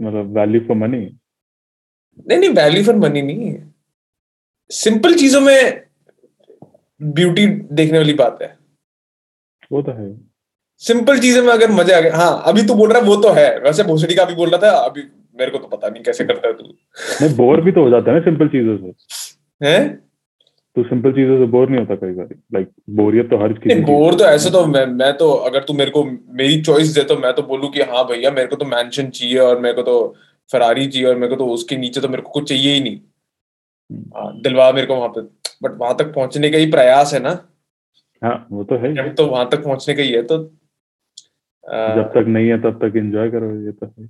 मतलब 0.00 0.32
वैल्यू 0.38 0.60
फॉर 0.60 0.76
मनी 0.76 0.98
नहीं 2.28 2.38
नहीं 2.38 2.50
वैल्यू 2.50 2.84
फॉर 2.84 2.96
मनी 2.96 3.22
नहीं 3.22 3.54
सिंपल 4.70 5.14
चीज़ों 5.14 5.40
में 5.40 5.82
ब्यूटी 7.00 7.46
देखने 7.46 7.98
वाली 7.98 8.12
बात 8.14 8.38
है। 8.42 8.56
वो 9.72 9.82
तो 9.82 9.92
है। 9.92 10.08
सिंपल 10.82 11.18
चीज़ों 11.20 11.42
में 11.44 11.52
अगर 11.52 11.70
मज़े 11.70 11.94
आ 11.94 12.00
गए 12.00 12.10
हाँ 12.10 12.42
अभी 12.46 12.62
तू 12.66 12.74
बोल 12.74 12.90
रहा 12.92 13.02
है 13.02 13.06
वो 13.06 13.16
तो 13.22 13.32
है। 13.32 13.48
वैसे 13.60 13.82
भोसड़ी 13.84 14.14
का 14.14 14.24
भी 14.24 14.34
बोल 14.34 14.50
रहा 14.50 14.60
था 14.62 14.70
अभी 14.78 15.02
मेरे 15.38 15.50
को 15.50 15.58
तो 15.58 15.68
पता 15.68 15.88
नहीं 15.88 16.02
कैसे 16.02 16.24
करता 16.24 16.48
है 16.48 16.54
तू। 16.54 16.64
नहीं 16.64 17.34
बोर 17.36 17.60
भी 17.60 17.72
तो 17.72 17.82
हो 17.84 17.90
जाता 17.90 18.10
है 18.10 18.16
ना 18.18 18.24
सिंपल 18.24 18.48
चीज़ों 18.48 18.76
से। 18.76 18.92
है? 19.60 19.78
तो 20.78 20.88
सिंपल 20.88 21.12
चीज़ों 21.12 21.38
से 21.38 21.46
बोर 21.52 21.68
नहीं 21.68 21.80
होता 21.80 21.94
कई 21.96 22.12
बार। 22.12 22.28
लाइक 22.54 22.68
बोरियत 22.96 23.28
तो 23.30 23.38
हर 23.38 23.52
किसी 23.52 23.80
बोर 23.82 24.14
तो 24.14 24.24
ऐसे 24.24 24.50
तो 24.50 24.64
मैं 24.66 24.84
मैं 24.86 25.12
तो 25.16 25.30
अगर 25.48 25.64
तू 25.64 25.74
मेरे 25.74 25.90
को 25.90 26.04
मेरी 26.04 26.60
चॉइस 26.62 26.94
दे 26.94 27.02
तो 27.04 27.16
मैं 27.16 27.32
तो 27.34 27.42
बोलूँ 27.42 27.70
कि 27.70 27.82
हाँ 27.82 28.04
भैया 28.06 28.30
मेरे 28.30 28.46
को 28.46 28.56
तो 28.56 28.64
मैंशन 28.64 29.10
चाहिए 29.10 29.38
और 29.38 29.60
मेरे 29.60 29.74
को 29.74 29.82
तो 29.82 29.96
फरारी 30.50 30.86
चाहिए 30.86 31.08
और 31.08 31.16
मेरे 31.16 31.28
को 31.28 31.36
तो 31.36 31.46
उसके 31.54 31.76
नीचे 31.76 32.00
तो 32.00 32.08
मेरे 32.08 32.22
को 32.22 32.30
कुछ 32.30 32.48
चाहिए 32.48 32.74
ही 32.74 32.80
नहीं। 32.80 33.00
हाँ, 34.16 34.40
दिलवा 34.40 34.70
मेरे 34.72 34.86
को 34.86 34.96
वहाँ 34.96 35.08
पे। 35.08 35.20
बट 35.62 35.78
वहाँ 35.78 35.96
तक 35.96 36.14
पहुँचने 36.14 36.50
का 36.50 36.58
ही 36.58 36.70
प्रयास 36.70 37.14
है 37.14 37.20
ना? 37.20 37.30
हाँ 38.22 38.46
वो 38.52 38.64
तो 38.64 38.76
है 38.76 39.14
तो 39.14 39.26
वहाँ 39.26 39.48
तक 39.52 39.64
पहुँचने 39.64 39.94
का 39.94 40.02
ही 40.02 40.12
है 40.12 40.22
तो 40.22 40.38
आ, 41.68 41.94
जब 41.96 42.10
तक 42.14 42.24
नहीं 42.28 42.48
है 42.48 42.60
तब 42.62 42.78
तक 42.82 42.96
एंजॉय 42.96 43.30
करो 43.30 43.54
ये 43.64 43.72
तो 43.72 43.86
है। 43.86 44.08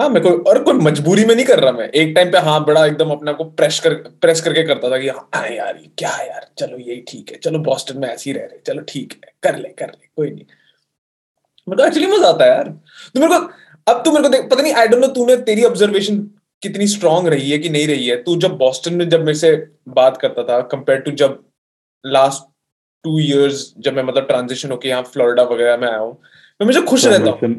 हाँ 0.00 0.08
मैं 0.08 0.22
कोई 0.22 0.32
और 0.50 0.62
कोई 0.64 0.74
मजबूरी 0.74 1.24
में 1.24 1.34
नहीं 1.34 1.44
कर 1.46 1.58
रहा 1.60 1.72
मैं। 1.72 1.88
एक 1.88 2.14
टाइम 2.16 2.30
पे 2.32 2.38
हाँ 2.38 2.64
बड़ा 2.64 2.84
एकदम 2.86 3.10
अपने 3.10 3.32
को 3.32 3.44
प्रेस 3.44 3.80
कर 3.80 3.94
प्रेस 4.22 4.40
करके 4.40 4.62
करता 4.66 4.90
था 4.90 4.98
कि 4.98 5.08
हाँ 5.08 5.48
यार 5.48 5.76
ये 5.76 5.90
क्या 5.98 6.10
है 6.10 6.26
यार? 6.28 6.46
चलो 6.58 6.78
यही 6.78 7.00
ठीक 7.08 7.30
है 7.32 7.38
चलो 7.38 7.58
बॉस्टन 7.64 7.98
में 8.00 8.08
ऐसे 8.08 8.30
ही 8.30 8.36
रह 8.36 8.44
रहे 8.44 8.58
चलो 8.66 8.82
ठीक 8.88 9.12
है 9.24 9.32
कर 9.42 9.58
ले 9.58 9.68
कर 9.78 9.88
ले 9.88 10.06
कोई 10.16 10.30
नहीं। 10.30 10.44
मेरे 11.66 11.82
को 11.82 11.86
एक्चुअली 11.86 12.06
मज़ा 12.12 12.28
आता 12.28 12.44
है 12.44 12.50
यार। 12.50 12.68
तो 12.68 13.20
मेरे 13.20 13.38
को 13.38 13.92
अब 13.92 14.02
तू 14.04 14.12
मेरे 14.12 14.22
को 14.22 14.28
देख 14.28 14.48
पता 14.50 14.62
नहीं 14.62 14.72
आई 14.74 14.88
डोंट 14.88 15.00
नो 15.00 15.08
तूने 15.14 15.36
तेरी 15.50 15.64
ऑब्जर्वेशन 15.64 16.18
कितनी 16.62 16.86
स्ट्रांग 16.86 17.28
रही 17.28 17.50
है 17.50 17.58
कि 17.58 17.68
नहीं 17.68 17.86
रही 17.88 18.06
है? 18.06 18.16
तू 18.22 18.36
जब 18.36 18.56
बॉस्टन 18.58 18.94
में 18.94 19.08
जब 19.08 19.24
मेरे 19.24 19.38
से 19.38 19.54
बात 20.00 20.16
करता 20.22 20.42
था 20.44 20.60
कंपेयर 20.72 21.00
टू 21.00 21.10
जब 21.22 21.38
लास्ट 22.04 22.48
टू 23.04 23.18
इयर्स 23.18 23.72
जब 23.78 23.96
मैं 23.96 24.02
मतलब 24.02 24.26
ट्रांजिशन 24.26 24.70
होके 24.70 24.88
यहाँ 24.88 25.02
फ्लोरिडा 25.02 25.42
वगैरह 25.44 25.76
में 25.76 25.88
आया 25.88 25.98
हूँ 25.98 26.12
मैं 26.12 26.64
हमेशा 26.64 26.80
खुश 26.86 27.06
रहता 27.06 27.30
हूँ। 27.30 27.54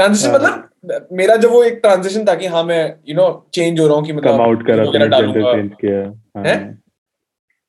ट्रांजिशन 0.00 0.30
हाँ। 0.30 0.38
मतलब 0.38 1.08
मेरा 1.12 1.36
जो 1.36 1.48
वो 1.50 1.62
एक 1.62 1.78
ट्रांजिशन 1.82 2.24
था 2.24 2.34
कि 2.34 2.46
हाँ 2.46 2.62
मैं 2.64 2.82
यू 3.08 3.14
नो 3.16 3.24
चेंज 3.54 3.80
हो 3.80 3.86
रहा 3.86 3.96
हूँ 3.96 4.04
कि 4.06 4.12
मतलब 4.12 4.36
कम 4.36 4.42
आउट 4.42 4.66
करा 4.66 4.84
जेंडर 4.92 5.32
चेंज 5.32 5.70
किया। 5.80 5.98
हैं? 5.98 6.56
हाँ? 6.56 6.76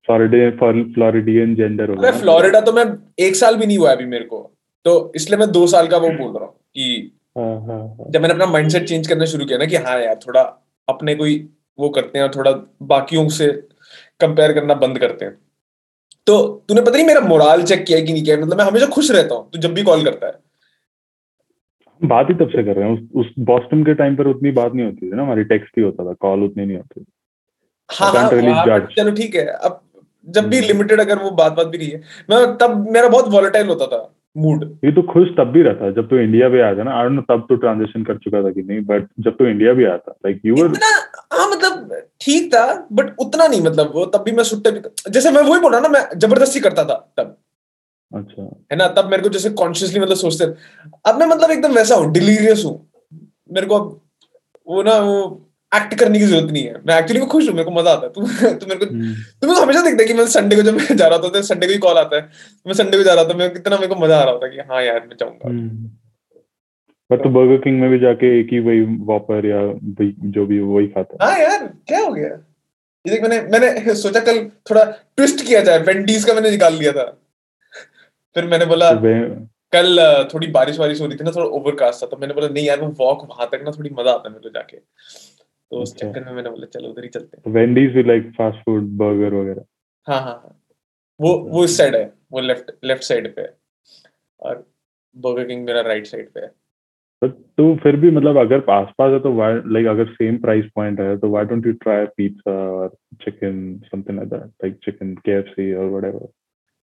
फ्लोरिडियन 0.08 0.52
फ्लोरिडियन 0.94 1.56
जेंडर 1.56 1.90
हो 1.90 1.96
गया। 1.96 2.12
फ्लोरिडा 2.12 2.62
तो 2.62 2.72
मैं 2.74 2.86
एक 3.26 3.36
साल 3.36 3.56
भी 3.56 3.66
नहीं 3.66 3.78
हुआ 3.78 3.92
अभी 3.92 4.06
मेरे 4.06 4.26
को। 4.26 4.40
तो 4.86 5.12
इसलिए 5.16 5.40
मैं 5.40 5.52
दो 5.52 5.66
साल 5.68 5.88
का 5.88 5.98
वो 5.98 6.10
बोल 6.10 6.32
रहा 6.34 6.46
हूँ 6.46 6.54
कि 6.76 7.18
हाँ 7.38 7.54
हाँ। 7.68 7.80
हाँ 7.80 8.10
जब 8.10 8.22
मैंने 8.22 8.34
अपना 8.34 8.46
माइंडसेट 8.46 8.88
चेंज 8.88 9.08
करना 9.08 9.26
शुरू 9.26 9.46
किया 9.46 9.58
ना 9.58 9.66
कि 9.66 9.76
हाँ 9.86 10.00
यार 10.02 10.20
थोड़ा 10.28 10.42
अपने 10.88 11.16
कोई 11.16 11.36
वो 11.80 11.90
करते 11.90 12.20
हैं 12.20 12.26
और 12.26 12.32
थोड़ा 12.36 12.52
बाकियों 12.86 13.28
से 13.30 13.48
कंपेयर 14.20 14.54
करना 14.54 14.74
बंद 14.76 15.00
करते 15.00 15.26
हैं। 15.26 15.38
तो 16.28 16.38
तूने 16.68 16.82
पता 16.82 16.92
नहीं 16.92 17.06
मेरा 17.06 17.22
मोराल 17.22 17.64
चेक 17.64 17.86
किया 17.86 18.00
कि 18.00 18.14
नहीं 18.14 18.24
किया 18.24 18.38
मतलब 18.38 18.58
मैं 18.58 18.66
हमेशा 18.66 18.86
खुश 18.96 19.12
रहता 19.12 19.36
हूँ। 19.36 19.50
तू 19.52 19.60
जब 19.60 19.74
भी 19.74 19.84
कॉल 19.84 20.04
करता 20.06 20.28
है। 20.28 20.34
बात 22.02 22.30
ही 22.30 22.34
तब 22.36 22.50
से 22.50 22.64
कर 22.64 22.76
रहे 22.76 22.90
हैं 22.90 22.94
उस, 22.94 23.08
उस 23.16 23.34
बॉस्टन 23.40 23.84
के 23.84 23.94
टाइम 23.94 24.16
पर 24.16 24.28
उतनी 24.28 24.52
बात 24.52 24.74
नहीं 24.74 24.86
होती 24.86 25.08
थी 25.08 25.16
ना 25.16 25.24
हमारी 25.24 25.44
टेक्स्ट 25.44 25.78
ही 25.78 25.84
होता 25.84 26.06
था 26.06 26.14
कॉल 26.14 26.44
उतनी 26.44 26.66
नहीं 26.66 26.78
होती 26.78 27.06
हाँ 27.90 28.12
हाँ 28.12 28.30
judge. 28.66 28.96
चलो 28.96 29.12
ठीक 29.12 29.36
है 29.36 29.46
अब 29.46 29.82
जब 30.28 30.48
भी 30.48 30.58
हम्म। 30.58 30.68
लिमिटेड 30.68 31.00
अगर 31.00 31.20
वो 31.20 31.32
बात 31.32 31.52
बात 31.52 31.68
भी 31.68 31.78
रही 31.78 31.90
है 31.90 32.02
मैं 32.30 32.58
तब 32.58 32.86
मेरा 32.92 33.08
बहुत 33.08 33.28
वॉलेटाइल 33.28 33.68
होता 33.68 33.88
था 33.88 34.10
मूड 34.38 34.64
ये 34.86 34.92
तो 34.92 35.02
खुश 35.02 35.28
तब 35.38 35.48
भी 35.48 35.62
रहता 35.62 35.90
जब 35.92 36.08
तो 36.10 36.20
इंडिया 36.20 36.50
भी 36.50 36.60
आया 36.60 36.76
था 36.76 36.84
ना 36.84 37.00
आई 37.00 37.18
तब 37.30 37.46
तो 37.50 37.56
ट्रांजिशन 37.56 38.04
कर 38.04 38.18
चुका 38.18 38.44
था 38.44 38.52
कि 38.52 38.62
नहीं 38.62 38.82
बट 38.82 39.08
जब 39.20 39.36
तो 39.38 39.48
इंडिया 39.48 39.74
भी 39.74 39.86
आया 39.86 39.98
था 39.98 40.16
लाइक 40.26 40.42
यू 40.46 40.56
वर 40.56 40.78
हाँ 41.34 41.50
मतलब 41.52 42.02
ठीक 42.22 42.54
था 42.54 42.88
बट 42.92 43.16
उतना 43.20 43.48
नहीं 43.48 43.62
मतलब 43.62 43.92
वो 43.96 44.06
तब 44.06 44.24
भी 44.24 44.32
मैं 44.32 44.44
सुट्टे 44.44 44.72
भी 44.72 45.12
जैसे 45.12 45.32
मैं 45.32 45.42
वही 45.42 45.62
बोल 45.62 45.72
रहा 45.72 45.82
ना 45.82 45.90
मैं 45.90 46.20
ज़बरदस्ती 46.20 46.60
करता 46.60 46.84
था 46.84 46.96
तब 47.18 47.38
अच्छा। 48.12 48.44
है 48.72 48.78
ना? 48.78 48.88
तब 48.88 49.10
मेरे 49.12 49.24
को 49.24 49.30
जैसे 49.30 49.50
कॉन्शियसली 49.50 50.00
मतलब 50.00 50.16
सोचते 50.16 50.46
अब 51.06 51.20
मैं 51.20 51.28
मतलब 51.28 51.52
एकदम 51.52 51.74
वैसा 51.74 51.96
हूँ 51.96 52.12
डिलीरियस 52.12 52.64
हूँ। 52.66 52.90
मेरे 53.52 53.68
को 53.68 53.76
अब 53.76 54.02
वो 54.68 54.84
ना 54.84 54.98
वो 54.98 55.48
एक्ट 55.76 55.94
करने 56.00 56.20
की 56.20 56.26
ज़रूरत 56.26 56.52
नहीं 56.52 56.64
है। 56.64 56.82
मैं 56.88 57.00
एक्चुअली 57.00 57.26
खुश 57.26 57.48
हूँ 57.48 57.54
मेरे 57.54 57.64
को 57.64 57.72
मज़ा 57.72 57.92
आता 57.92 58.06
है। 58.06 58.14
तू 58.14 58.22
तू 58.56 58.66
मेरे 58.68 58.86
को 58.86 58.86
हम्म, 58.86 59.14
तुम्हें 59.14 59.58
तो 59.58 59.64
हमेशा 59.64 59.82
दिखता 59.82 60.02
है 60.04 60.08
कि 60.08 60.14
मैं 60.14 60.26
संडे 60.28 60.56
को 60.56 60.62
जब 60.62 60.74
मैं 60.74 60.96
जा 60.98 61.08
रहा 61.08 61.18
था 61.18 61.30
तो 61.30 61.42
संडे 61.42 61.68
को 61.68 61.74
ही 61.74 61.78
कॉल 61.78 61.98
आता 61.98 62.16
है। 62.16 62.22
मैं 62.68 62.74
संडे 62.74 62.98
को 62.98 63.04
जा 63.04 63.14
रहा 63.14 63.24
था 63.24 63.34
मैं 63.34 63.54
कितना 63.54 63.76
मेरे 63.76 63.88
को 63.88 63.96
मज़ा 63.96 64.20
आ 64.20 64.24
रहा 64.24 64.36
था 64.36 64.48
कि 64.48 64.58
हाँ 64.58 64.84
यार 64.84 65.00
मैं 65.00 65.16
जाऊँगा। 65.20 65.50
हम्म। 65.50 65.90
तो 67.24 67.30
बर्गर 67.30 67.58
किंग 67.58 67.82
में 67.82 67.90
भी 67.90 68.00
जाके 68.00 68.40
एक 68.40 68.48
ही 68.52 68.60
वही 68.60 68.82
वॉपर 68.82 69.46
या 69.46 69.80
जो 70.32 70.46
भी 70.46 70.60
वही 70.60 70.88
खाता 70.88 71.26
हाँ। 71.26 71.40
यार 71.40 71.74
क्या 71.88 72.00
हो 72.00 72.12
गया? 72.14 72.28
ये 73.08 73.12
देख 73.12 73.22
मैंने 73.22 73.42
मैंने 73.42 73.96
सोचा 74.02 74.20
कल 74.20 74.46
थोड़ा 74.70 74.84
ट्विस्ट 75.18 75.46
किया 75.46 75.62
जाए। 75.62 75.80
वेंडीज 75.80 76.24
का 76.24 76.34
मैंने 76.34 76.52
निकाल 76.52 76.74
लिया 76.74 76.92
था। 76.92 77.21
फिर 78.36 78.46
मैंने 78.48 78.66
बोला 78.66 78.92
कल 79.74 80.00
थोड़ी 80.34 80.48
बारिश 80.52 80.80
वारिश 80.80 81.02
हो 81.02 81.08
रही 81.08 81.18
थी 81.18 81.24
ना 81.24 81.32
थोड़ा 81.32 81.46
ओवरकास्ट 81.58 82.04
था। 82.04 82.08
तो 82.08 82.18
मैंने 82.18 82.34
बोला 82.34 82.48
नहीं 82.48 82.66
यार 82.66 82.80
वो 82.80 82.88
वॉक 83.00 83.28
वहाँ 83.30 83.48
तक 83.52 83.62
ना 83.66 83.72
थोड़ी 83.72 83.90
मज़ा 83.90 84.12
आता 84.12 84.30
है 84.30 84.34
मेरे 84.34 84.44
को 84.44 84.50
जाके। 84.50 84.78
तो 84.78 85.82
उस 85.82 85.94
अच्छा। 85.94 86.08
चक्कर 86.08 86.26
में 86.26 86.32
मैंने 86.34 86.50
बोला 86.50 86.66
चलो 86.74 86.90
उधर 86.90 87.04
ही 87.04 87.10
चलते 87.10 87.38
हैं। 87.38 87.54
वेंडीज 87.54 87.92
भी 87.94 88.04
लाइक 88.04 88.32
फास्ट 88.38 88.64
फ़ूड 88.66 88.90
बर्गर 88.98 89.34
वगैरह? 89.34 89.64
हाँ 90.08 90.20
हाँ 90.22 90.34
हाँ। 90.34 90.58
वो 91.20 91.34
वो 91.50 91.64
इस 91.64 91.78
साइड 91.78 91.96
है 91.96 92.12
वो 92.32 92.42
लेफ़्ट 92.42 92.72
लेफ़्ट 92.84 93.04
साइड 93.04 93.36
पे 93.36 93.42
है। 93.42 93.54
और 94.40 94.66
बर्गर 95.16 95.48
किंग 95.48 95.66
मेरा 95.66 95.82
राइट 95.82 96.06
साइड 96.08 96.32
पे 96.34 96.40
है। 96.40 96.52
बट 97.22 97.32
तो 97.58 97.76
फिर 97.84 97.96
भी 97.96 98.12
मतलब 98.12 98.38
अगर 98.38 98.64
आसपास 98.72 99.12
है 99.14 99.20
तो 99.20 99.34
वाई 99.34 99.54
लाइक 99.74 99.88
अगर 99.88 100.06
सेम 100.12 100.38
प्राइस 100.42 100.66
पॉइंट 100.76 101.00
है 101.00 101.18
तो 101.18 101.30
why 101.30 101.46
don't 101.46 101.68
you 101.68 101.74
try 101.82 102.06
pizza 102.18 102.54
और 102.72 102.96
chicken 103.24 103.80
something 103.86 104.18
like 104.18 104.30
that 104.30 104.42
like 104.64 104.80
chicken 104.86 105.14
KFC 105.26 105.74
और 105.74 105.86
व्हाटएवर 105.86 106.28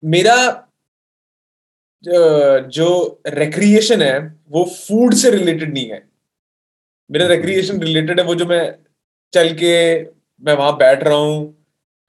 मेरा 0.03 0.35
जो 2.05 3.21
रिक्रिएशन 3.29 4.03
है 4.03 4.19
वो 4.51 4.65
फ़ूड 4.65 5.15
से 5.15 5.31
रिलेटेड 5.31 5.73
नहीं 5.75 5.89
है। 5.91 6.03
मेरा 7.11 7.27
रिक्रिएशन 7.27 7.81
रिलेटेड 7.81 8.21
है 8.21 8.27
वो 8.27 8.35
जो 8.35 8.47
मैं 8.47 8.63
चल 9.33 9.53
के 9.55 9.73
मैं 10.43 10.55
वहाँ 10.55 10.77
बैठ 10.77 11.03
रहा 11.05 11.17
हूँ 11.17 11.55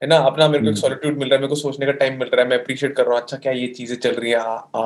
है 0.02 0.08
ना? 0.08 0.16
अपना 0.18 0.48
मेरे 0.48 0.64
को 0.64 0.70
एक। 0.70 0.76
सॉलिट्यूड 0.76 1.18
मिल 1.18 1.28
रहा 1.28 1.34
है 1.36 1.40
मेरे 1.40 1.48
को 1.48 1.54
सोचने 1.54 1.86
का 1.86 1.92
टाइम 1.92 2.18
मिल 2.18 2.28
रहा 2.28 2.42
है 2.44 2.48
मैं 2.50 2.58
अप्रिशिएट 2.58 2.94
कर 2.96 3.04
रहा 3.04 3.14
हूँ 3.14 3.22
अच्छा 3.22 3.36
क्या 3.36 3.52
ये 3.52 3.66
चीज़ें 3.68 3.96
चल 3.98 4.14
रही 4.14 4.30
है 4.30 4.38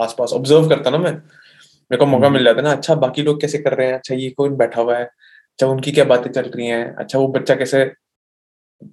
आस 0.02 0.14
पास 0.18 0.32
ऑब्ज़र्व 0.32 0.68
करता 0.68 0.90
ना 0.90 0.98
मैं। 0.98 1.12
मेरे 1.12 1.96
को 1.98 2.06
मौका 2.06 2.26
हम्म। 2.26 2.34
मिल 2.36 2.44
जाता 2.44 2.58
है 2.58 2.64
ना 2.64 2.72
अच्छा 2.72 2.94
बाकी 2.96 3.22
लोग 3.22 3.40
कैसे 3.40 3.58
कर 3.58 3.74
रहे 3.74 3.86
हैं? 3.86 3.94
अच्छा 3.94 4.14
ये 4.14 4.30
कौन 4.30 4.56
बैठा 4.56 4.80
हुआ 4.82 4.96
है? 4.98 5.04
अच्छा 5.04 5.66
उनकी 5.66 5.92
क्या 5.92 6.04
बातें 6.04 6.30
चल 6.32 6.50
रही 6.56 6.66
हैं? 6.66 6.84
अच्छा 6.96 7.18
वो 7.18 7.28
बच्चा 7.28 7.54
कैसे 7.54 7.84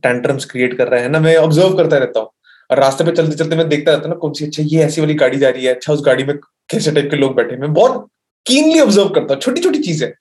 टेंट्रम्स 0.04 0.46
क्रिएट 0.46 0.78
कर 0.78 0.88
रहा 0.88 1.02
है 1.02 1.10
ना? 1.10 1.20
मैं 1.20 1.36
ऑब्ज़र्व 1.38 1.78
करता 1.78 1.98
रहता 1.98 2.20
हूँ। 2.20 2.30
रास्ते 2.70 3.04
पे 3.04 3.12
चलते 3.12 3.36
चलते 3.36 3.56
मैं 3.56 3.68
देखता 3.70 3.92
रहता 3.92 4.10
ना 4.10 4.16
कौन 4.16 4.34
सी 4.34 4.46
अच्छा 4.46 4.64
ये 4.66 4.84
ऐसी 4.86 5.02
वाली 5.02 5.14
गाड़ी 5.16 5.38
जा 5.40 5.50
रही 5.50 5.66
है 5.66 5.74
अच्छा 5.76 5.94
उस 5.94 6.02
गाड़ी 6.06 6.24
में 6.24 6.36
कैसे 6.70 6.92
टाइप 6.92 7.10
के 7.12 7.18
लोग 7.18 7.36
बैठे 7.36 7.56
मैं 7.58 7.74
बहुत 7.74 8.08
कीनली 8.46 8.80
ऑब्ज़र्व 8.80 9.10
करता 9.16 9.34
हूँ 9.34 9.42
छोटी 9.42 9.62
छोटी 9.62 9.80
चीज़ें 9.84 10.12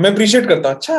मैं 0.00 0.10
अप्रिशिएट 0.12 0.48
करता 0.48 0.68
हूँ 0.68 0.76
अच्छा 0.76 0.98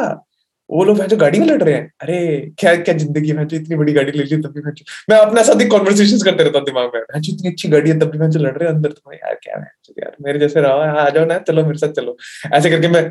वो 0.69 0.83
लोग 0.85 1.01
जो 1.07 1.17
गाड़ी 1.17 1.39
में 1.39 1.45
लड़ 1.47 1.61
रहे 1.63 1.73
हैं। 1.75 1.91
अरे 2.01 2.17
क्या 2.59 2.75
क्या 2.77 2.93
ज़िंदगी 2.97 3.29
है 3.31 3.45
जो 3.45 3.57
इतनी 3.57 3.75
बड़ी 3.77 3.93
गाड़ी 3.93 4.11
ले 4.11 4.23
ली 4.23 4.37
तब 4.43 4.53
भी 4.55 4.61
मैं 4.61 4.73
मैं 5.09 5.17
अपने 5.19 5.43
साथ 5.43 5.61
ही 5.61 5.67
कॉन्वर्सेशन 5.69 6.19
करते 6.25 6.43
रहता 6.43 6.59
हूँ 6.59 6.65
दिमाग 6.67 6.91
में 6.95 7.01
"भैंचो, 7.03 7.33
इतनी 7.33 7.49
अच्छी 7.51 7.69
गाड़ी 7.69 7.89
है 7.89 7.99
तब 7.99 8.11
भी 8.11 8.17
मैं 8.19 8.29
जो 8.31 8.39
लड़ 8.39 8.53
रहे 8.57 8.69
हैं 8.69 8.75
अंदर। 8.75 8.91
तो 8.91 9.13
यार 9.13 9.35
क्या 9.43 9.57
है 9.57 9.71
यार 9.99 10.15
मेरे 10.21 10.39
जैसे 10.39 10.61
रहो 10.61 10.79
हाँ, 10.79 10.95
आ 10.97 11.09
जाओ 11.09 11.25
ना 11.25 11.37
चलो 11.49 11.63
मेरे 11.65 11.77
साथ 11.79 11.93
चलो। 11.93 12.17
ऐसे 12.53 12.69
करके 12.71 12.87
मैं 12.89 13.03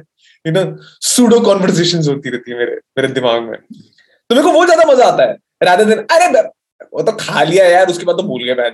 यू 0.45 0.53
नो 0.53 0.65
सूडो 1.09 1.41
कॉन्वर्सेशन 1.43 2.05
होती 2.09 2.31
रहती 2.31 2.51
है 2.53 2.59
मेरे 2.59 2.77
मेरे 2.99 3.09
दिमाग 3.15 3.43
में। 3.45 3.59
तो 3.61 4.35
मेरे 4.37 4.43
को 4.43 4.53
वो 4.53 4.65
ज़्यादा 4.67 4.93
मज़ा 4.93 5.07
आता 5.07 5.25
है। 5.25 5.37
राधे 5.63 5.85
दिन 5.87 5.99
अरे 6.13 6.29
वो 6.93 7.03
तो 7.03 7.13
खा 7.21 7.43
लिया 7.43 7.67
यार 7.69 7.89
उसके 7.89 8.05
बाद 8.05 8.17
तो 8.17 8.23
भूल 8.23 8.45
गया 8.45 8.55
मैं। 8.55 8.71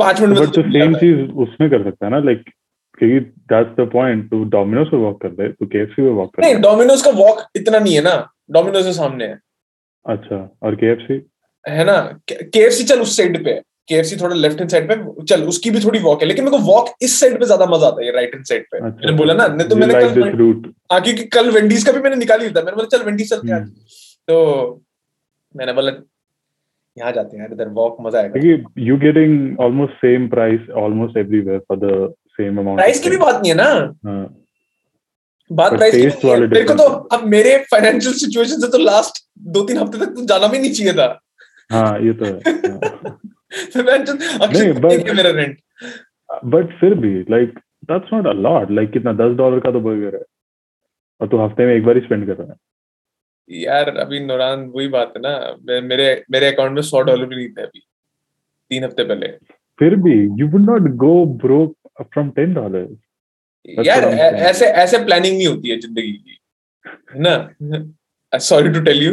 पाँच 0.00 0.20
मिनट 0.20 0.38
में 0.38 0.46
तो 0.48 0.62
सेम 0.62 0.94
है। 0.94 1.00
चीज़ 1.00 1.30
उसमें 1.42 1.68
कर 1.70 1.84
सकता 1.84 2.06
है 2.06 2.10
ना 2.12 2.18
लाइक 2.20 2.44
क्योंकि 2.98 3.20
दैट्स 3.52 3.76
द 3.76 3.88
पॉइंट 3.92 4.30
तू 4.30 4.42
डोमिनोज 4.50 4.86
पे 4.88 4.96
वॉक 4.96 5.20
कर 5.22 5.28
दे 5.32 5.48
तू 5.50 5.66
केएफसी 5.66 6.02
पे 6.02 6.08
वॉक 6.12 6.34
कर 6.34 6.42
नहीं 6.42 6.60
डोमिनोज 6.62 7.02
का 7.02 7.10
वॉक 7.16 7.44
इतना 7.56 7.78
नहीं 7.78 7.94
है 7.94 8.02
ना। 8.02 8.16
डोमिनोज 8.50 8.84
के 8.86 8.92
सामने 8.92 9.24
है। 9.24 9.38
अच्छा 10.06 10.36
और 10.62 10.74
केएफसी 10.76 11.20
है 11.64 11.84
ना? 11.84 12.00
केएफसी 12.32 12.84
चल 12.84 13.00
उस 13.00 13.16
साइड 13.16 13.44
पे। 13.44 13.50
है 13.50 13.62
केएफसी 13.88 14.16
थोड़ा 14.16 14.34
लेफ़्ट 14.34 14.58
हैंड 14.58 14.70
साइड 14.70 14.88
पे 14.88 15.24
चल 15.24 15.42
उसकी 15.48 15.70
भी 15.70 15.80
थोड़ी 15.80 15.98
वॉक 16.00 16.22
है 16.22 16.26
लेकिन 16.28 16.44
मेरे 16.44 16.56
को 16.56 16.62
वॉक 16.64 16.88
इस 17.02 17.18
साइड 17.20 17.38
पे 17.38 17.44
ज़्यादा 17.44 17.66
मज़ा 17.66 17.86
आता 17.86 18.04
है 18.04 18.12
राइट 18.12 18.34
हैंड 18.34 18.44
साइड 18.46 18.64
पे। 18.64 18.78
अच्छा। 18.78 19.00
मैंने 19.00 19.16
बोला 19.18 19.34
ना 19.34 19.46
नहीं 19.46 19.68
तो 19.68 19.76
मैंने 19.76 19.92
लाइक 19.92 20.14
कल 20.14 20.72
हाँ 20.92 21.00
क्योंकि 21.00 21.24
कल 21.34 21.50
वेंडीज 21.50 21.84
का 21.84 21.92
भी 21.92 22.00
मैंने 22.00 22.16
निकाल 22.16 22.40
ही 22.42 22.50
था 22.50 22.62
मैंने 22.62 22.76
बोला 22.76 22.96
चल 22.96 23.04
वेंडीज 23.04 23.30
चलते 23.30 23.52
हैं 23.52 23.64
तो 24.28 24.82
मैंने 25.54 25.72
बोला 25.72 25.90
यहाँ 26.98 27.12
जाते 27.12 27.36
हैं 27.36 27.52
इधर 27.52 27.68
वॉक 27.68 27.96
मज़ा 28.00 28.18
आएगा। 28.20 28.40
You 28.78 28.96
getting 28.96 29.60
almost 29.60 29.94
same 29.94 30.28
price 30.28 30.70
almost 30.70 31.16
everywhere 31.16 31.58
for 31.58 31.78
the 31.78 32.14
same 32.28 32.58
amount 32.58 32.78
price 32.78 33.00
की 33.00 33.10
भी 33.10 33.16
बात 33.16 33.34
नहीं 33.34 33.50
है 33.50 33.56
ना? 33.56 33.94
हाँ। 34.06 34.34
बात 35.50 35.72
प्राइस 35.72 35.94
की 35.94 36.02
है। 36.02 36.30
वाले 36.30 36.46
मेरे 36.46 36.64
को 36.64 36.74
तो 36.74 36.84
अब 37.16 37.24
मेरे 37.24 37.56
फाइनेंशियल 37.70 38.14
सिचुएशन 38.14 38.60
से 38.60 38.68
तो 38.68 38.78
लास्ट 38.78 39.24
दो 39.38 39.62
तीन 39.62 39.78
हफ़्ते 39.78 39.98
तक 39.98 40.12
तो 40.12 40.24
जाना 40.24 40.46
भी 40.46 40.58
नहीं 40.58 40.72
चाहिए 40.72 40.92
था। 40.92 41.20
हाँ 41.72 42.00
ये 42.00 42.12
तो 42.12 42.24
है। 42.24 42.38
हाँ। 46.30 46.40
बट 46.44 46.78
फिर 46.80 46.94
भी 46.94 47.20
like 47.30 47.58
that's 47.90 48.12
not 48.12 48.26
a 48.26 48.32
lot 48.32 48.70
like 48.70 48.90
कितना 48.90 49.12
दस 49.12 49.36
डॉलर 49.36 49.60
का 49.60 49.70
तो 49.70 49.80
बर्गर 49.80 50.14
है। 50.14 50.22
और 51.20 51.28
तू 51.28 51.38
हफ़्ते 51.38 51.66
में 51.66 51.74
एक 51.74 51.84
बार 51.84 51.96
ही 51.96 52.00
स्पेंड 52.00 52.26
कर 52.26 52.32
रहा 52.32 52.48
है। 52.48 52.56
यार 53.50 53.88
अभी 53.98 54.20
नौरान 54.20 54.64
वही 54.74 54.88
बात 54.88 55.12
है 55.16 55.22
ना 55.22 55.80
मेरे 55.82 56.06
मेरे 56.30 56.52
अकाउंट 56.52 56.74
में 56.74 56.82
सौ 56.82 57.00
डॉलर 57.02 57.26
भी 57.26 57.36
नहीं 57.36 57.48
थे 57.48 57.62
अभी 57.62 57.80
तीन 58.70 58.84
हफ़्ते 58.84 59.04
पहले। 59.04 59.28
फिर 59.78 59.96
भी 59.96 60.14
you 60.40 60.48
would 60.48 60.70
not 60.70 60.90
go 60.98 61.24
bro 61.42 61.66
from 62.02 62.30
ten 62.30 62.54
dollar 62.54 62.86
यार. 63.80 64.04
ऐसे 64.04 64.66
ऐसे 64.66 64.98
प्लानिंग 65.04 65.36
नहीं 65.36 65.46
होती 65.46 65.70
है 65.70 65.78
ज़िंदगी 65.80 66.12
की 66.12 66.38
है 66.86 67.20
ना? 67.20 68.38
सॉरी 68.38 68.68
टू 68.72 68.80
टेल 68.84 69.02
यू 69.02 69.12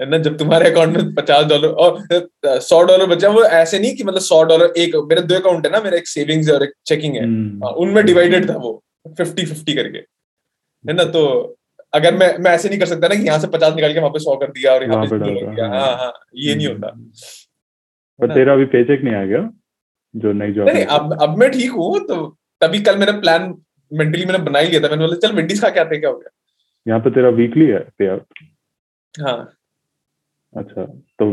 है 0.00 0.08
ना? 0.10 0.18
जब 0.18 0.36
तुम्हारे 0.38 0.70
अकाउंट 0.70 0.96
में 0.96 1.14
पचास 1.14 1.44
डॉलर 1.46 1.68
और 1.68 2.60
सौ 2.60 2.82
डॉलर 2.82 3.06
बचा 3.06 3.28
वो 3.30 3.42
ऐसे 3.44 3.78
नहीं 3.78 3.94
कि 3.96 4.04
मतलब 4.04 4.20
सौ 4.22 4.42
डॉलर 4.44 4.72
एक 4.78 4.96
मेरे 5.08 5.22
दो 5.22 5.34
अकाउंट 5.34 5.66
है 5.66 5.72
ना 5.72 5.80
मेरा 5.80 5.96
एक 5.96 6.08
सेविंग्स 6.08 6.48
है 6.48 6.54
और 6.54 6.62
एक 6.64 6.72
चेकिंग 6.86 7.16
है। 7.16 7.22
हाँ, 7.22 7.72
उनमें 7.72 8.04
डिवाइडेड 8.04 8.48
था 8.50 8.56
वो 8.58 8.82
फिफ्टी 9.18 9.44
फिफ्टी 9.46 9.74
करके 9.74 9.98
है 9.98 10.92
ना? 10.92 11.04
तो 11.04 11.56
अगर 11.92 12.14
मैं 12.14 12.28
मैं 12.38 12.50
ऐसे 12.50 12.68
नहीं 12.68 12.78
कर 12.80 12.86
सकता 12.86 13.08
ना 13.08 13.14
कि 13.14 13.26
यहाँ 13.26 13.38
से 13.38 13.46
पचास 13.48 13.74
निकाल 13.74 13.92
के 13.94 14.00
वहाँ 14.00 14.10
पे 14.12 14.18
सौ 14.18 14.36
कर 14.36 14.50
दिया 14.50 14.72
और 14.74 14.82
यहाँ 14.82 15.06
पे 15.06 15.18
दिया, 15.18 15.66
हाँ। 15.66 15.80
हाँ 15.80 15.96
हाँ 15.96 16.12
ये 16.36 16.54
नहीं 16.54 16.66
होता। 16.66 16.88
पर 18.18 18.34
तेरा 18.34 18.52
अभी 18.52 18.64
पेचेक 18.74 19.02
नहीं 19.04 19.14
आ 19.14 19.24
गया? 19.24 19.48
जो 20.14 20.32
नई 20.32 20.52
जॉब 20.52 20.66
नहीं 20.66 20.74
नहीं 20.74 20.86
अब 20.86 21.16
अब 21.22 21.36
मैं 21.38 21.50
ठीक 21.50 21.70
हूँ 21.72 21.98
तो 22.06 22.16
तभी 22.60 22.80
कल 22.82 22.98
मेरा 22.98 23.12
प्लान 23.20 23.54
मेंटली 23.90 24.24
मैंने 24.26 24.38
बना 24.44 24.58
ही 24.58 24.68
लिया 24.68 24.80
था। 24.80 24.88
मैंने 24.88 25.04
बोला 25.04 25.16
चल 25.26 25.34
विंडीज 25.36 25.60
खा 25.62 25.68
के 25.70 25.80
आते 25.80 25.98
क्या 25.98 26.10
हो 26.10 26.16
गया? 26.18 26.30
यहाँ 26.86 27.00
पे 27.00 27.10
तेरा 27.10 27.28
वीकली 27.38 27.66
है 27.66 27.78
पे 27.98 28.06
आउट 28.08 28.44
हाँ। 29.14 29.38
अच्छा 30.54 30.84
तो 31.18 31.32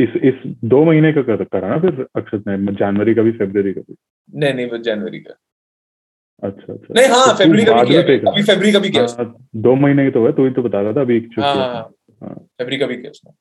इस 0.00 0.16
इस 0.24 0.34
दो 0.64 0.84
महीने 0.84 1.12
का 1.12 1.22
कर 1.22 1.44
करा 1.44 1.68
ना 1.68 1.78
फिर 1.80 2.06
अक्षत 2.16 2.44
ने? 2.48 2.74
जनवरी 2.74 3.14
का 3.14 3.22
भी 3.22 3.32
फेब्रवरी 3.32 3.72
का 3.72 3.80
भी? 3.80 3.96
नहीं 4.32 4.54
नहीं 4.54 4.66
वो 4.70 4.78
जनवरी 4.78 5.18
का। 5.20 5.34
अच्छा 6.42 6.72
अच्छा। 6.72 6.94
नहीं 6.94 7.08
हाँ 7.08 7.26
तो 7.26 7.44
फरवरी 7.44 7.64
का 7.64 7.82
भी 7.82 7.88
किया। 7.88 8.00
अभी 8.30 8.42
फरवरी 8.42 8.72
का 8.72 8.78
भी 8.78 8.90
किया 8.90 9.04
उसने। 9.04 9.24
हाँ, 9.24 9.34
दो 9.56 9.74
महीने 9.74 10.04
की 10.04 10.10
तो 10.10 10.26
है 10.26 10.32
तू 10.32 10.44
ही 10.44 10.50
तो 10.50 10.62
बता 10.62 10.80
रहा 10.80 10.92
था 10.92 11.00
अभी 11.00 11.16
एक 11.16 11.28
हाँ। 11.38 11.54
हाँ 11.54 11.66
है। 11.66 11.80
हाँ। 12.22 12.34
फरवरी 12.58 12.78
का 12.78 12.86
भी 12.86 12.96
किया 12.96 13.10
उसने। 13.10 13.32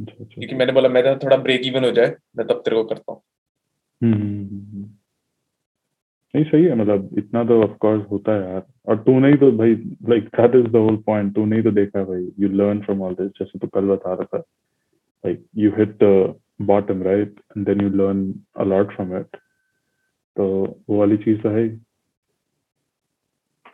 अच्छा 0.00 0.24
क्योंकि 0.24 0.54
मैंने 0.54 0.72
बोला 0.72 0.88
मेरा 0.88 1.14
थोड़ा 1.14 1.36
ब्रेक 1.36 1.66
इवन 1.66 1.84
हो 1.84 1.90
जाए 1.90 2.14
मैं 2.36 2.46
तब 2.46 2.62
तेरे 2.64 2.76
को 2.76 2.84
करता 2.84 3.12
हूँ। 3.12 3.20
हम्म, 4.02 4.14
हम्म, 4.14 4.46
हम्म। 4.72 4.84
नहीं 6.34 6.44
सही 6.44 6.64
है 6.64 6.74
मतलब 6.74 7.08
इतना 7.18 7.42
तो 7.44 7.62
ऑफ़ 7.62 7.76
कोर्स 7.78 8.04
होता 8.10 8.32
है 8.32 8.50
यार। 8.52 8.62
और 8.88 8.96
तू 8.96 9.18
नहीं 9.18 9.36
तो 9.36 9.50
भाई 9.52 9.74
like 10.08 10.24
that 10.36 10.54
is 10.54 10.66
the 10.72 10.76
whole 10.76 10.96
point 10.96 11.34
तू 11.34 11.44
नहीं 11.44 11.62
तो 11.62 11.70
देखा 11.70 12.02
भाई। 12.04 12.28
You 12.40 12.48
learn 12.48 12.80
from 12.80 13.02
all 13.02 13.14
this 13.14 13.30
जैसे 13.38 13.58
तू 13.58 13.66
कल 13.66 13.86
बता 13.86 14.14
रहा 14.14 14.24
था। 14.24 14.38
Like 15.24 15.44
you 15.56 15.70
hit 15.78 15.96
the 16.02 16.34
bottom 16.62 17.02
right 17.02 17.40
and 17.56 17.66
then 17.66 17.80
you 17.80 17.88
learn 17.88 18.32
a 18.56 18.64
lot 18.64 18.94
from 18.96 19.16
it 19.16 19.36
तो 20.36 20.46
वो 20.90 20.98
वाली 20.98 21.16
चीज़ 21.16 21.40
तो 21.42 21.48
है 21.48 21.62
ही। 21.62 21.68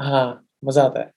हाँ 0.00 0.46
मज़ा 0.64 0.82
आता 0.82 1.00
है। 1.00 1.10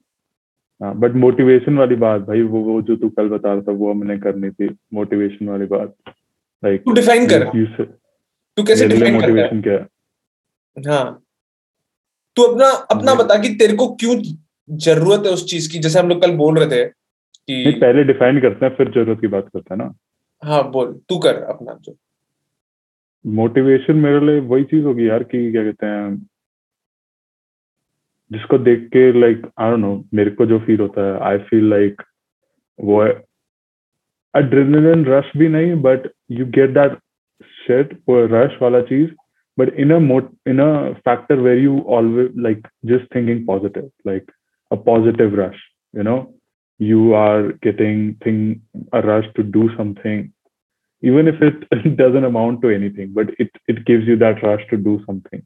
हाँ 0.82 0.94
बट 1.00 1.16
मोटिवेशन 1.16 1.78
वाली 1.78 1.96
बात 1.96 2.22
भाई 2.22 2.42
वो 2.44 2.60
वो 2.64 2.82
जो 2.82 2.96
तू 2.96 3.10
कल 3.10 3.30
बता 3.30 3.54
रहा 3.54 3.62
था 3.62 3.72
वो 3.74 3.92
हमने 3.92 4.18
करनी 4.20 4.50
थी 4.50 4.68
मोटिवेशन 4.94 5.48
वाली 5.50 5.66
बात। 5.66 5.96
लाइक 6.64 6.82
तू 6.82 6.94
डिफाइन 6.94 7.28
कर। 7.28 7.44
तू 8.58 8.64
कैसे 8.64 8.88
डिफाइन 8.88 9.20
करता 9.20 9.26
है? 9.26 9.32
मोटिवेशन 9.34 9.62
क्या 9.62 10.92
हाँ? 10.92 11.24
तू 12.38 12.44
अपना 12.44 12.68
अपना 12.92 13.14
बता 13.16 13.38
कि 13.42 13.50
तेरे 13.56 13.76
को 13.76 13.88
क्यों 13.96 14.16
ज़रूरत 14.70 15.26
है 15.26 15.32
उस 15.34 15.46
चीज़ 15.50 15.72
की 15.72 15.80
जैसे 15.80 16.00
हम 16.00 16.10
लोग 16.10 16.22
कल 16.22 16.36
बोल 16.38 16.58
रहे 16.60 16.70
थे 16.70 16.86
कि 16.86 17.72
पहले 17.82 18.04
डिफाइन 18.04 18.40
करते 18.42 18.66
हैं 18.66 18.76
फिर 18.76 18.92
ज़रूरत 18.92 19.22
की 19.22 19.28
बात 19.28 19.48
करते 19.54 19.74
हैं 19.74 19.78
ना। 19.78 19.94
हाँ 20.44 20.70
बोल 20.72 20.94
तू 21.10 21.18
कर 21.20 21.42
अपना 21.44 21.78
जो। 21.82 21.96
मोटिवेशन 23.26 23.98
मेरे 23.98 24.20
लिए 24.26 24.40
वही 24.50 24.64
चीज़ 24.64 24.84
होगी 24.86 25.08
यार 25.10 25.24
कि 25.24 25.52
क्या 25.52 25.64
कहते 25.64 25.86
हैं 25.86 26.16
जिसको 28.33 28.59
देख 28.59 28.89
के 28.93 29.11
लाइक 29.21 29.47
आई 29.61 29.71
डोंट 29.71 29.81
नो 29.81 29.95
मेरे 30.15 30.31
को 30.41 30.47
जो 30.47 30.59
फील 30.67 30.81
होता 30.81 31.07
है 31.07 31.19
आई 31.31 31.39
फील 31.51 31.69
लाइक 31.71 32.03
वो 32.81 33.03
एड्रेनलिन 34.35 35.05
रश 35.07 35.33
भी 35.37 35.49
नहीं 35.49 35.75
but 35.83 36.11
you 36.31 36.47
get 36.59 36.71
that 36.79 36.99
shit 37.67 37.99
वो 38.09 38.25
रश 38.37 38.59
वाला 38.63 38.81
चीज 38.93 39.11
but 39.61 39.75
in 39.75 39.91
a 39.91 40.01
mo- 40.01 40.31
in 40.47 40.61
a 40.61 40.95
factor 41.07 41.37
where 41.41 41.59
you 41.63 41.81
always 41.97 42.31
like 42.37 42.69
just 42.91 43.09
thinking 43.15 43.45
positive 43.45 43.91
like 44.05 44.31
a 44.71 44.77
positive 44.77 45.35
rush 45.41 45.59
you 45.93 46.03
know 46.03 46.35
you 46.81 47.15
are 47.15 47.53
getting 47.67 48.15
thing 48.25 48.39
a 48.93 49.03
rush 49.03 49.27
to 49.37 49.43
do 49.43 49.65
something 49.77 50.33
even 51.03 51.29
if 51.29 51.43
it 51.43 51.97
doesn't 51.97 52.25
amount 52.25 52.63
to 52.63 52.71
anything 52.71 53.13
but 53.13 53.35
it 53.39 53.51
it 53.75 53.85
gives 53.85 54.07
you 54.07 54.17
that 54.17 54.43
rush 54.43 54.65
to 54.71 54.77
do 54.77 54.95
something 55.07 55.43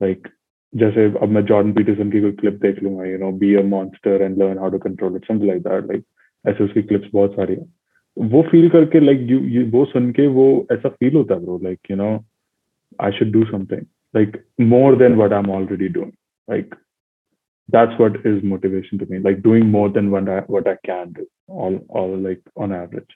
like 0.00 0.28
जैसे 0.75 1.05
अब 1.17 1.29
मैं 1.29 1.45
Jordan 1.45 1.73
Peterson 1.73 2.11
की 2.11 2.21
कोई 2.21 2.31
clip 2.31 2.53
देख 2.61 2.81
लूँगा 2.83 3.05
you 3.05 3.17
know 3.17 3.31
be 3.37 3.53
a 3.55 3.63
monster 3.63 4.21
and 4.21 4.37
learn 4.37 4.57
how 4.57 4.69
to 4.69 4.79
control 4.79 5.15
it 5.15 5.25
something 5.27 5.47
like 5.49 5.61
that 5.67 5.85
like 5.85 6.03
ऐसे 6.45 6.63
उसकी 6.63 6.81
clips 6.81 7.09
बहुत 7.13 7.35
सारी 7.35 7.55
है। 7.55 7.65
वो 8.17 8.41
फील 8.51 8.69
करके 8.69 8.99
लाइक 8.99 9.19
यू 9.21 9.39
यू 9.39 9.65
वो 9.71 9.85
सुन 9.85 10.11
के 10.11 10.27
वो 10.27 10.67
ऐसा 10.71 10.89
फील 10.89 11.15
होता 11.15 11.33
है 11.33 11.41
bro 11.41 11.59
like 11.63 11.79
you 11.91 11.97
know 11.97 12.11
I 13.01 13.11
should 13.11 13.31
do 13.31 13.43
something 13.45 13.81
like 14.15 14.37
more 14.61 14.97
than 14.97 15.15
what 15.15 15.33
I 15.33 15.39
am 15.39 15.51
already 15.51 15.87
doing 15.87 16.11
like 16.49 16.75
that's 17.73 17.97
what 17.97 18.15
is 18.27 18.37
motivation 18.51 18.99
to 18.99 19.07
me 19.09 19.17
like 19.25 19.41
doing 19.41 19.65
more 19.73 19.89
than 19.95 20.07
what 20.13 20.29
I, 20.35 20.37
what 20.53 20.69
I 20.69 20.73
can 20.85 21.11
do 21.17 21.25
all 21.49 21.75
all 21.99 22.13
like 22.27 22.39
on 22.57 22.71
average. 22.77 23.13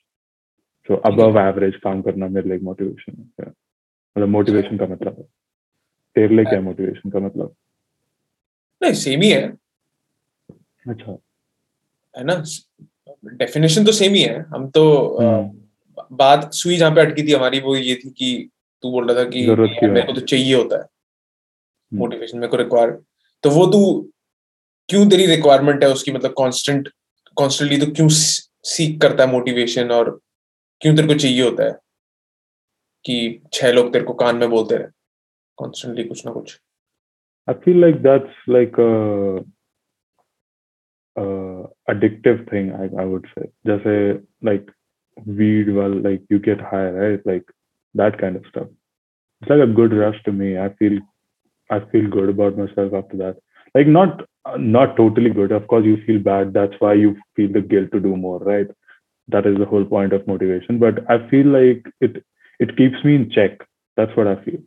So 0.90 1.00
above 1.10 1.40
average 1.44 1.76
काम 1.84 2.02
करना 2.02 2.28
मेरे 2.28 2.50
लिए 2.50 2.60
motivation 2.60 3.16
है 3.18 3.48
मतलब 3.48 4.36
motivation 4.36 4.80
का 4.80 4.88
मतलब 4.88 5.16
है। 5.20 5.26
तेरे 6.16 6.36
लिए 6.36 6.46
क्या 6.46 6.62
मोटिवेशन 6.62 7.10
का 7.10 7.20
मतलब? 7.20 7.56
नहीं 8.82 8.94
सेम 8.94 9.22
ही 9.22 9.30
है। 9.30 9.48
अच्छा। 10.90 11.18
है 12.18 12.24
ना? 12.24 12.44
डेफिनेशन 13.26 13.86
तो 13.86 13.92
सेम 13.92 14.14
ही 14.14 14.22
है। 14.22 14.40
हम 14.42 14.70
तो 14.70 15.08
आ, 15.08 15.26
हम्म, 15.26 15.60
बात 16.12 16.54
सुई 16.54 16.78
जहाँ 16.78 16.92
पे 16.96 17.02
अटकी 17.02 17.24
थी 17.24 17.34
हमारी 17.34 17.60
वो 17.60 17.76
ये 17.76 17.96
थी 17.96 18.10
कि 18.10 18.50
तू 18.84 18.92
बोल 18.92 19.12
रहा 19.12 19.24
था 19.24 19.30
कि 19.30 19.48
मेरे 19.48 20.02
को 20.02 20.14
तो 20.14 20.22
चाहिए 20.22 20.56
होता 20.56 20.76
है। 20.76 20.82
हम्म। 20.82 22.00
मोटिवेशन 22.00 22.38
मेरे 22.38 22.48
को 22.48 22.58
रिक्वायर 22.58 22.98
तो 23.44 23.50
वो 23.50 23.66
तू 23.68 24.10
क्यों 24.90 25.10
तेरी 25.10 25.26
रिक्वायरमेंट 25.26 25.84
है 25.84 25.90
उसकी? 25.90 26.12
मतलब 26.12 26.32
कांस्टेंट 26.32 26.90
कॉन्स्टेंटली 27.36 27.78
तो 27.78 27.92
क्यों 27.92 28.08
सीख 28.12 29.02
करता 29.02 29.24
है 29.24 29.32
मोटिवेशन 29.32 29.92
और 29.92 30.20
क्यों 30.82 30.96
तेरे 30.96 31.08
को 31.08 31.14
चाहिए 31.14 31.42
होता 31.44 31.64
है 31.64 31.72
कि 33.06 33.42
छह 33.54 33.72
लोग 33.72 33.94
तेरे 33.94 34.06
को 34.06 34.14
कान 34.14 34.36
में 34.36 34.50
बोलते 34.50 34.76
रहे? 34.76 34.88
कॉन्स्टेंटली 35.63 36.05
कुछ 36.05 36.27
ना 36.27 36.33
कुछ 36.33 36.59
I 37.51 37.55
feel 37.65 37.77
like 37.83 38.03
that's 38.03 38.41
like 38.55 38.75
a, 38.79 39.43
a 41.17 41.25
addictive 41.93 42.49
thing. 42.51 42.73
I, 42.73 42.89
I 43.03 43.05
would 43.05 43.27
say, 43.35 43.47
just 43.67 43.87
a 43.87 44.21
like 44.43 44.69
weed. 45.25 45.71
Well, 45.75 45.95
like 46.09 46.23
you 46.29 46.39
get 46.39 46.61
high, 46.61 46.91
right? 46.91 47.25
Like 47.25 47.45
that 47.95 48.19
kind 48.19 48.37
of 48.37 48.45
stuff. 48.51 48.69
It's 49.41 49.51
like 49.51 49.61
a 49.61 49.73
good 49.81 49.95
rush 49.95 50.23
to 50.25 50.33
me. 50.33 50.59
I 50.59 50.69
feel 50.83 50.99
I 51.71 51.81
feel 51.93 52.09
good 52.09 52.29
about 52.29 52.59
myself 52.59 52.93
after 52.93 53.17
that. 53.19 53.39
Like 53.75 53.87
not 53.87 54.25
not 54.59 54.97
totally 54.97 55.31
good. 55.31 55.53
Of 55.53 55.67
course, 55.69 55.85
you 55.87 55.97
feel 56.07 56.21
bad. 56.21 56.53
That's 56.53 56.75
why 56.81 56.95
you 56.95 57.17
feel 57.37 57.53
the 57.53 57.63
guilt 57.63 57.93
to 57.93 58.01
do 58.01 58.17
more, 58.17 58.39
right? 58.41 58.69
That 59.29 59.47
is 59.47 59.59
the 59.59 59.67
whole 59.67 59.85
point 59.85 60.13
of 60.13 60.27
motivation. 60.27 60.79
But 60.79 61.11
I 61.11 61.29
feel 61.31 61.47
like 61.47 61.87
it 62.01 62.23
it 62.59 62.77
keeps 62.77 63.05
me 63.05 63.15
in 63.17 63.31
check. 63.31 63.59
That's 63.97 64.17
what 64.17 64.27
I 64.27 64.37
feel. 64.45 64.61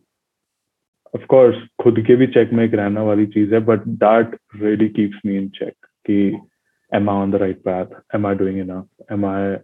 Of 1.16 1.22
course, 1.22 1.58
खुद 1.84 2.00
के 2.08 2.16
भी 2.16 2.28
check 2.28 2.54
में 2.54 2.66
एक 2.66 2.74
रहना 2.74 3.04
वाली 3.04 3.26
चीज 3.26 3.54
है, 3.54 3.60
but 3.60 3.80
that 3.80 4.38
really 4.64 4.90
keeps 4.90 5.18
me 5.26 5.40
in 5.40 5.50
check. 5.50 5.74
कि 6.10 6.38
am 6.96 7.10
I 7.10 7.16
on 7.24 7.32
the 7.32 7.40
right 7.42 7.64
path? 7.68 7.90
Am 8.16 8.26
I 8.26 8.38
doing 8.42 8.58
enough? 8.66 8.88
Am 9.12 9.26
I 9.26 9.58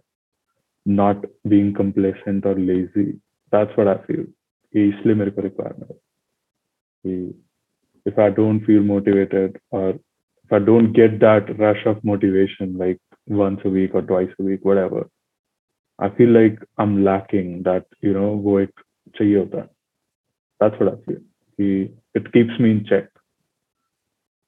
not 0.98 1.26
being 1.52 1.72
complacent 1.80 2.46
or 2.46 2.54
lazy? 2.54 3.06
That's 3.54 3.76
what 3.78 3.88
I 3.88 3.96
feel. 4.06 4.24
कि 4.72 4.88
इसलिए 4.88 5.14
मेरे 5.14 5.30
को 5.30 5.42
requirement 5.42 5.90
है. 5.90 5.96
कि 7.06 7.44
if 8.06 8.18
I 8.18 8.30
don't 8.38 8.60
feel 8.66 8.82
motivated 8.82 9.58
or 9.70 9.98
if 10.44 10.52
I 10.52 10.64
don't 10.64 10.92
get 11.00 11.18
that 11.20 11.58
rush 11.58 11.86
of 11.86 12.04
motivation 12.12 12.76
like 12.76 13.00
once 13.30 13.60
a 13.64 13.72
week 13.76 13.94
or 13.94 14.02
twice 14.02 14.34
a 14.40 14.44
week, 14.50 14.64
whatever, 14.64 15.08
I 16.02 16.08
feel 16.08 16.32
like 16.40 16.58
I'm 16.80 17.04
lacking 17.04 17.62
that, 17.62 17.82
you 18.04 18.12
know, 18.12 18.34
वो 18.42 18.60
एक 18.60 18.80
चाहिए 19.16 19.36
होता 19.36 19.58
है. 19.58 19.68
That's 20.62 20.80
what 20.80 20.92
I 20.92 20.96
feel. 21.06 21.22
कि 21.59 21.67
it 22.19 22.25
keeps 22.33 22.59
me 22.61 22.71
in 22.73 22.83
check. 22.89 23.09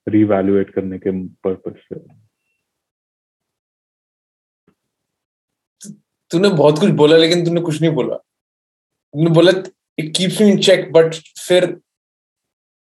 Reevaluate 0.07 0.71
करने 0.75 0.99
के 1.05 1.11
purpose 1.47 1.81
से. 1.87 1.99
तूने 6.31 6.49
बहुत 6.49 6.79
कुछ 6.79 6.89
बोला 6.99 7.17
लेकिन 7.17 7.45
तूने 7.45 7.61
कुछ 7.61 7.81
नहीं 7.81 7.91
बोला 7.93 8.15
तूने 8.15 9.29
बोला 9.29 9.51
it 9.99 10.11
keeps 10.17 10.41
me 10.41 10.47
in 10.51 10.59
check 10.67 10.91
but 10.93 11.13
फिर 11.47 11.65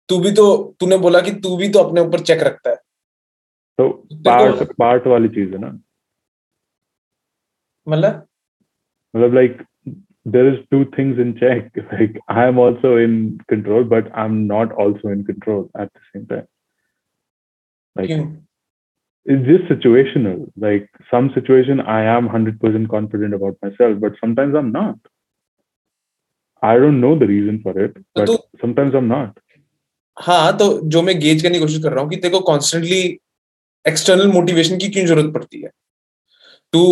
तू 0.08 0.18
भी 0.20 0.30
तो 0.34 0.46
तूने 0.80 0.96
बोला 1.04 1.20
कि 1.20 1.32
तू 1.44 1.56
भी 1.56 1.68
तो 1.72 1.78
अपने 1.78 2.00
ऊपर 2.00 2.20
चेक 2.30 2.42
रखता 2.48 2.70
है 2.70 2.76
तो 3.78 3.88
तेरे 4.12 4.52
part 4.52 4.72
part 4.82 5.06
वाली 5.10 5.28
चीज़ 5.36 5.52
है 5.52 5.58
ना. 5.60 5.70
मतलब 7.86 8.26
मतलब 9.14 9.38
like 9.38 9.64
there 10.27 10.47
is 10.47 10.59
two 10.71 10.85
things 10.95 11.19
in 11.19 11.35
check. 11.37 11.71
Like 11.91 12.19
I 12.27 12.45
am 12.45 12.57
also 12.57 12.95
in 12.97 13.39
control, 13.47 13.83
but 13.83 14.09
I'm 14.15 14.47
not 14.47 14.71
also 14.71 15.09
in 15.09 15.25
control 15.25 15.69
at 15.77 15.91
the 15.93 15.99
same 16.13 16.25
time. 16.27 16.47
Like 17.95 18.07
क्यों 18.07 18.43
it's 19.25 19.45
just 19.47 19.69
situational. 19.71 20.51
Like 20.57 20.89
some 21.09 21.29
situation 21.33 21.79
I 21.79 22.03
am 22.03 22.27
100% 22.27 22.89
confident 22.89 23.33
about 23.33 23.57
myself, 23.61 23.99
but 23.99 24.13
sometimes 24.19 24.55
I'm 24.55 24.71
not. 24.71 24.97
I 26.61 26.77
don't 26.77 26.99
know 27.01 27.17
the 27.17 27.27
reason 27.27 27.61
for 27.61 27.77
it, 27.79 27.95
but 28.15 28.25
तो- 28.25 28.41
sometimes 28.61 28.95
I'm 28.95 29.07
not. 29.07 29.39
हाँ 30.17 30.57
तो 30.57 30.65
जो 30.93 31.01
मैं 31.01 31.19
gauge 31.19 31.41
करने 31.43 31.53
की 31.53 31.59
कोशिश 31.59 31.83
कर 31.83 31.91
रहा 31.91 32.01
हूँ 32.01 32.09
कि 32.09 32.15
तेरे 32.15 32.31
को 32.31 32.39
कॉन्स्टेंटली 32.39 32.99
एक्सटर्नल 33.87 34.27
मोटिवेशन 34.31 34.77
की 34.77 34.89
क्यों 34.89 35.05
जरूरत 35.05 35.33
पड़ती 35.33 35.61
है 35.61 35.69
तू 36.73 36.83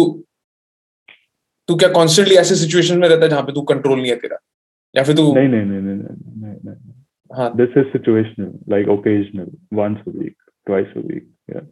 तू 1.68 1.76
क्या 1.76 1.88
कॉन्स्टेंटली 1.92 2.34
ऐसे 2.36 2.54
सिचुएशन 2.54 2.98
में 2.98 3.08
रहता 3.08 3.24
है 3.24 3.30
जहाँ 3.30 3.42
पे 3.42 3.52
तू 3.52 3.62
कंट्रोल 3.70 4.00
नहीं 4.00 4.10
है 4.10 4.16
तेरा 4.16 4.38
या 4.94 5.02
फिर 5.04 5.16
तू 5.16 5.34
नहीं 5.34 5.48
नहीं 5.48 5.64
नहीं 5.64 5.80
नहीं 5.80 5.96
नहीं 5.96 6.56
नहीं. 6.64 6.92
हाँ 7.30 7.48
This 7.56 7.76
is 7.76 7.86
situational, 7.92 8.52
like 8.72 8.90
occasional, 8.94 9.48
once 9.78 10.02
a 10.06 10.12
week, 10.18 10.36
twice 10.66 10.92
a 10.96 11.02
week. 11.06 11.24
Yeah. 11.52 11.64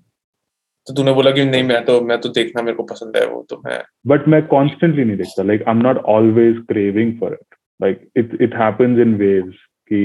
तो 0.87 0.95
तूने 0.95 1.13
बोला 1.15 1.31
कि 1.31 1.45
नहीं 1.45 1.63
मैं 1.65 1.85
तो 1.85 2.01
मैं 2.01 2.21
तो 2.21 2.29
देखना 2.29 2.63
मेरे 2.63 2.77
को 2.77 2.83
पसंद 2.83 3.17
है 3.17 3.27
वो 3.27 3.47
तो 3.51 3.61
मैं 3.67 3.79
but 4.11 4.27
मैं 4.29 4.41
constantly 4.49 5.05
नहीं 5.05 5.17
देखता 5.17 5.45
like 5.51 5.63
I'm 5.73 5.85
not 5.87 6.01
always 6.15 6.59
craving 6.73 7.13
for 7.21 7.31
it 7.35 7.59
like 7.81 8.03
it 8.23 8.35
it 8.47 8.57
happens 8.63 9.05
in 9.05 9.15
waves 9.23 9.63
कि 9.91 10.01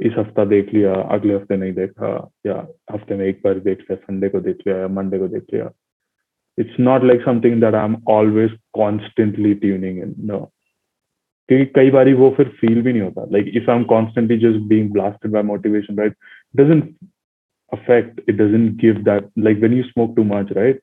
इस 0.00 0.12
हफ़्ता 0.18 0.44
देख 0.44 0.72
लिया 0.74 0.94
अगले 1.16 1.34
हफ़्ते 1.34 1.56
नहीं 1.56 1.72
देखा 1.74 2.10
या 2.46 2.56
हफ़्ते 2.92 3.16
में 3.16 3.24
एक 3.26 3.40
बार 3.44 3.58
देख 3.60 3.78
लिया 3.80 3.96
संडे 3.96 4.28
को 4.28 4.40
देख 4.40 4.56
लिया 4.66 4.78
या 4.78 4.88
मंडे 4.98 5.18
को 5.18 5.28
देख 5.28 5.44
लिया 5.54 5.70
it's 6.57 6.79
not 6.87 7.03
like 7.03 7.23
something 7.25 7.59
that 7.61 7.75
I'm 7.75 7.95
always 8.15 8.51
constantly 8.75 9.55
tuning 9.55 10.03
in 10.07 10.13
no 10.31 10.41
क्योंकि 11.49 11.65
कई 11.75 11.91
बारी 11.91 12.13
वो 12.13 12.29
फिर 12.37 12.49
फील 12.59 12.81
भी 12.81 12.93
नहीं 12.93 13.01
होता 13.01 13.27
like 13.31 13.49
if 13.61 13.69
I'm 13.73 13.85
constantly 13.93 14.37
just 14.43 14.67
being 14.69 14.91
blasted 14.93 15.33
by 15.33 15.43
motivation 15.49 15.99
right 16.01 16.13
doesn't 16.53 16.93
affect 17.71 18.21
it 18.27 18.37
doesn't 18.37 18.77
give 18.85 19.03
that 19.09 19.29
like 19.47 19.61
when 19.65 19.75
you 19.79 19.83
smoke 19.91 20.15
too 20.15 20.27
much 20.29 20.55
right 20.61 20.81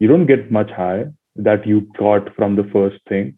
you 0.00 0.08
don't 0.08 0.26
get 0.26 0.50
much 0.58 0.70
high 0.70 1.04
that 1.38 1.66
you 1.66 1.80
got 1.98 2.34
from 2.36 2.56
the 2.56 2.64
first 2.72 3.00
thing. 3.08 3.36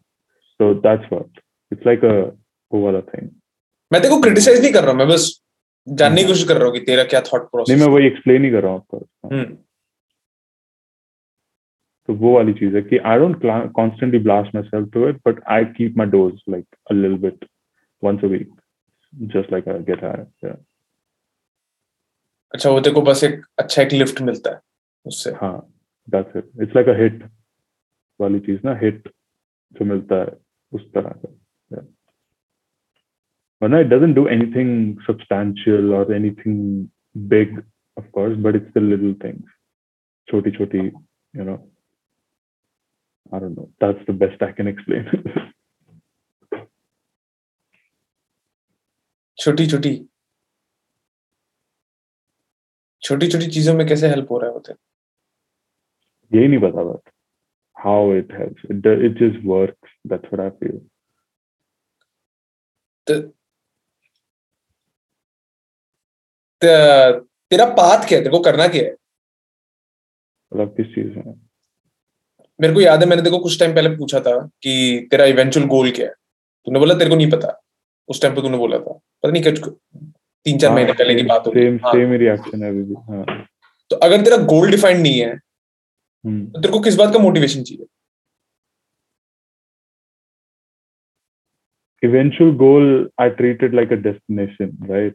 So 0.59 0.73
that's 0.83 1.09
what 1.09 1.27
it's 1.71 1.85
like 1.85 2.03
a 2.03 2.31
वो 2.71 2.81
वाला 2.81 3.01
thing. 3.11 3.29
मैं 3.93 4.01
तेरे 4.01 4.09
को 4.09 4.21
criticise 4.21 4.61
नहीं 4.61 4.71
कर 4.73 4.83
रहा 4.83 4.91
हूँ 4.91 4.97
मैं 4.99 5.07
बस 5.07 5.23
जानने 5.87 6.21
की 6.21 6.27
कोशिश 6.27 6.43
कर 6.47 6.57
रहा 6.57 6.65
हूँ 6.65 6.73
कि 6.73 6.79
तेरा 6.85 7.03
क्या 7.13 7.21
थॉट 7.21 7.41
नहीं 7.41 7.49
प्रोसेस 7.51 7.79
मैं 7.79 7.87
वही 7.93 8.09
explain 8.09 8.43
ही 8.45 8.51
कर 8.51 8.61
रहा 8.63 8.71
हूँ 8.71 8.79
आपको 8.79 9.27
हम्म 9.31 9.57
तो 12.08 12.14
वो 12.14 12.34
वाली 12.34 12.52
चीज़ 12.54 12.76
है 12.76 12.82
कि 12.82 12.98
I 13.12 13.16
don't 13.18 13.40
cla- 13.42 13.68
constantly 13.78 14.18
blast 14.26 14.54
myself 14.54 14.90
to 14.96 15.06
it, 15.10 15.16
but 15.28 15.40
I 15.56 15.64
keep 15.78 15.96
my 16.00 16.06
dose 16.06 16.40
like 16.54 16.66
a 16.90 16.94
little 16.94 17.18
bit 17.18 17.44
once 18.02 18.22
a 18.22 18.28
week, 18.28 18.48
just 19.34 19.50
like 19.50 19.66
I 19.68 19.78
get 19.90 20.04
high. 20.08 20.26
Yeah. 20.42 20.56
अच्छा 22.54 22.70
वो 22.70 22.80
तेरे 22.80 22.94
को 22.94 23.02
बस 23.02 23.24
एक 23.24 23.40
अच्छा 23.58 23.82
एक 23.82 23.92
लिफ्ट 23.92 24.20
मिलता 24.22 24.50
है 24.50 24.60
उससे 25.06 25.30
हाँ 25.40 25.56
that's 26.14 26.36
it. 26.40 26.50
It's 26.62 26.76
like 26.78 26.88
a 26.88 26.96
hit 27.02 27.22
वाली 28.20 28.40
चीज़ 28.40 28.60
ना 28.64 28.78
hit 28.80 29.08
जो 29.78 29.84
मिलता 29.84 30.20
है 30.20 30.36
उस 30.72 30.90
तरह 30.94 31.10
का. 31.24 31.32
Yeah. 31.70 31.84
वरना 33.62 33.80
it 33.80 33.90
doesn't 33.94 34.14
do 34.14 34.28
anything 34.28 34.98
substantial 35.06 35.92
or 35.98 36.04
anything 36.12 36.90
big, 37.28 37.58
of 37.96 38.10
course, 38.12 38.36
but 38.36 38.54
it's 38.54 38.72
the 38.74 38.80
little 38.80 39.14
things. 39.14 39.44
Choti 40.30 40.50
choti, 40.50 40.92
you 41.34 41.44
know. 41.44 41.58
I 43.32 43.38
don't 43.38 43.56
know. 43.56 43.70
That's 43.80 44.04
the 44.06 44.12
best 44.12 44.42
I 44.42 44.52
can 44.52 44.68
explain. 44.68 45.06
छोटी 49.38 49.66
छोटी 49.70 49.90
छोटी 53.02 53.28
छोटी 53.32 53.46
चीज़ों 53.54 53.74
में 53.74 53.86
कैसे 53.88 54.08
हेल्प 54.08 54.30
हो 54.30 54.38
रहा 54.38 54.48
है 54.48 54.54
होते 54.54 54.72
यही 56.32 56.48
नहीं 56.48 56.60
पता 56.60 56.84
but 56.84 57.10
how 57.84 58.14
it 58.14 58.32
helps 58.38 58.62
it 58.70 58.86
it 59.06 59.18
just 59.22 59.44
works 59.46 59.90
that's 60.12 60.32
what 60.32 60.40
I 60.44 60.50
feel 60.60 60.78
तेरा 66.62 67.64
पाथ 67.80 68.08
क्या 68.08 68.18
है? 68.18 68.24
तेरे 68.24 68.30
को 68.30 68.40
करना 68.44 68.66
क्या 68.68 68.84
है? 68.84 68.92
मतलब 70.52 70.76
किस 70.76 70.86
चीज़ 70.94 71.16
में? 71.18 71.34
मेरे 72.60 72.74
को 72.74 72.80
याद 72.80 73.02
है 73.02 73.08
मैंने 73.08 73.22
देखो 73.22 73.38
कुछ 73.38 73.58
टाइम 73.60 73.74
पहले 73.74 73.88
पूछा 73.96 74.20
था 74.20 74.36
कि 74.62 75.08
तेरा 75.10 75.24
इवेंचुअल 75.24 75.66
गोल 75.66 75.90
क्या 75.90 76.06
है? 76.06 76.12
तूने 76.66 76.78
बोला 76.78 76.94
तेरे 76.94 77.10
को 77.10 77.16
नहीं 77.16 77.30
पता। 77.30 77.62
उस 78.08 78.22
टाइम 78.22 78.34
पे 78.34 78.42
तूने 78.42 78.58
बोला 78.58 78.78
था। 78.78 78.92
पता 78.92 79.30
नहीं 79.30 79.42
कुछ 79.42 79.58
तीन 80.46 80.58
चार 80.58 80.70
हाँ, 80.70 80.76
महीने 80.76 80.92
पहले 80.92 81.14
की 81.14 81.22
बात 81.22 81.46
होगी। 81.46 81.60
सेम 81.60 81.78
सेम 81.78 82.12
रिएक्शन 82.12 82.62
है 82.62 82.70
अभी 82.70 82.82
भी 82.82 82.94
हाँ। 82.94 83.46
तो 83.90 83.96
अगर 83.96 84.22
तेरा 84.24 84.36
गोल 84.36 84.70
डिफाइंड 84.70 85.00
नहीं 85.02 85.20
है 85.20 85.32
हम्म। 85.34 86.46
तो 86.46 86.60
तेरे 86.60 86.72
को 86.72 86.80
किस 86.80 86.96
बात 86.96 87.12
का 87.12 87.18
मोटिवेशन 87.18 87.62
चाहिए? 87.62 87.86
Eventual 92.02 92.50
goal 92.58 92.84
i 93.18 93.28
treat 93.36 93.62
it 93.66 93.72
like 93.76 93.92
a 93.94 93.96
destination 93.96 94.72
right? 94.88 95.14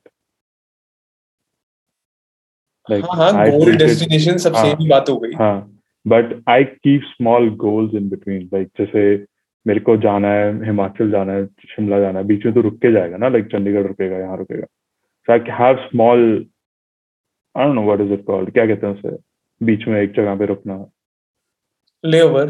Like 2.87 3.05
हाँ 3.11 3.31
हाँ 3.33 3.45
goal 3.45 3.77
destination 3.81 4.37
सब 4.37 4.55
सेम 4.55 4.77
ही 4.79 4.87
बात 4.89 5.09
हो 5.09 5.17
गई। 5.19 5.31
हाँ। 5.33 5.80
But 6.05 6.41
I 6.49 6.63
keep 6.63 7.01
small 7.05 7.49
goals 7.57 7.93
in 7.95 8.09
between 8.09 8.49
like 8.53 8.67
जैसे 8.79 9.03
मेरे 9.65 9.79
को 9.79 9.95
जाना 10.03 10.27
है 10.33 10.53
हिमाचल 10.65 11.11
जाना 11.11 11.33
है 11.33 11.45
शिमला 11.69 11.99
जाना 11.99 12.19
है 12.19 12.25
बीच 12.27 12.45
में 12.45 12.53
तो 12.53 12.61
रुक 12.61 12.77
के 12.81 12.91
जाएगा 12.93 13.17
ना 13.17 13.29
लाइक 13.29 13.45
चंडीगढ़ 13.51 13.87
रुकेगा 13.87 14.17
यहाँ 14.17 14.37
रुकेगा। 14.37 14.65
So 15.27 15.33
I 15.33 15.39
have 15.59 15.75
small 15.87 16.23
I 17.55 17.65
don't 17.65 17.75
know 17.75 17.83
what 17.83 18.01
is 18.01 18.11
it 18.13 18.23
called 18.25 18.51
क्या 18.53 18.65
कहते 18.67 18.87
हैं 18.87 18.93
उसे 18.95 19.17
बीच 19.61 19.87
में 19.87 20.01
एक 20.01 20.11
जगह 20.13 20.35
पे 20.39 20.45
रुकना। 20.45 20.85
लेओवर 22.03 22.49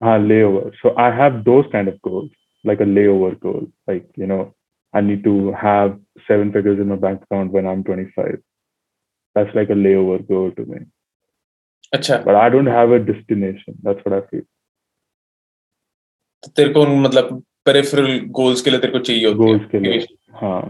हाँ 0.00 0.18
layover 0.18 0.70
so 0.76 0.94
I 1.00 1.12
have 1.18 1.42
those 1.42 1.66
kind 1.72 1.88
of 1.88 1.96
goals 2.08 2.32
like 2.64 2.82
a 2.82 2.84
layover 2.84 3.34
goal 3.42 3.64
like 3.88 4.08
you 4.18 4.26
know 4.26 4.40
I 4.94 5.02
need 5.02 5.22
to 5.24 5.38
have 5.64 5.98
seven 6.28 6.50
figures 6.50 6.78
in 6.80 6.86
my 6.88 6.98
bank 6.98 7.20
account 7.22 7.52
when 7.52 7.66
I 7.66 7.74
am 7.74 7.82
25 7.82 8.36
that's 9.36 9.56
like 9.56 9.70
a 9.70 9.74
layover 9.74 10.22
goal 10.32 10.50
to 10.50 10.64
me 10.64 10.84
अच्छा। 11.92 12.16
But 12.24 12.36
I 12.36 12.48
don't 12.48 12.72
have 12.76 12.92
a 12.92 12.98
destination 12.98 13.74
that's 13.82 14.04
what 14.04 14.16
I 14.18 14.20
feel. 14.30 14.42
तो 16.42 16.50
तेरे 16.56 16.72
को 16.72 16.86
मतलब 16.86 17.42
peripheral 17.64 18.18
goals 18.38 18.60
के 18.62 18.70
लिए 18.70 18.80
तेरे 18.80 18.92
को 18.92 18.98
चाहिए 18.98 19.26
होती 19.26 19.38
गोल्स 19.38 19.64
के 19.70 19.78
लिए 19.78 20.06
हाँ। 20.40 20.62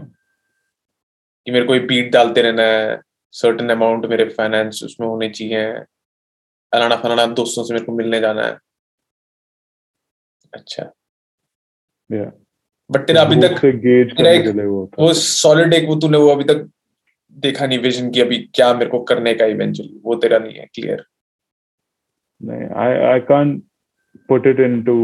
कि 1.47 1.51
मेरे 1.51 1.65
को 1.65 1.73
ये 1.75 1.79
बीट 1.87 2.11
डालते 2.13 2.41
रहना 2.41 2.63
है 2.63 2.99
सर्टेन 3.33 3.69
अमाउंट 3.69 4.05
मेरे 4.05 4.25
फाइनेंस 4.29 4.81
उसमें 4.83 5.07
होने 5.07 5.29
चाहिए 5.29 5.73
फलाना 6.73 6.95
फलाना 6.95 7.25
दोस्तों 7.33 7.63
से 7.63 7.73
मेरे 7.73 7.85
को 7.85 7.91
मिलने 7.91 8.19
जाना 8.19 8.45
है। 8.45 8.57
अच्छा। 10.53 10.83
बट 12.89 13.05
तेरा 13.07 13.21
अभी 13.21 13.35
तक 13.41 14.95
वो 14.99 15.13
सॉलिड 15.13 15.73
एक 15.73 15.87
वो 15.89 15.95
तूने 15.95 16.17
वो 16.17 16.29
अभी 16.29 16.43
तक 16.43 16.69
देखा 17.37 17.65
नहीं 17.65 17.79
विजन 17.79 18.11
की 18.11 18.21
अभी 18.21 18.37
क्या 18.53 18.73
मेरे 18.73 18.89
को 18.89 18.99
करने 19.03 19.33
का 19.33 19.45
इवेंचुअली 19.45 19.99
वो 20.03 20.15
तेरा 20.15 20.37
नहीं 20.37 20.53
है 20.53 20.65
क्लियर 20.75 21.05
नहीं 22.41 22.69
I 22.75 22.93
I 23.11 23.19
can't 23.19 23.63
put 24.29 24.47
it 24.47 24.59
into 24.59 24.97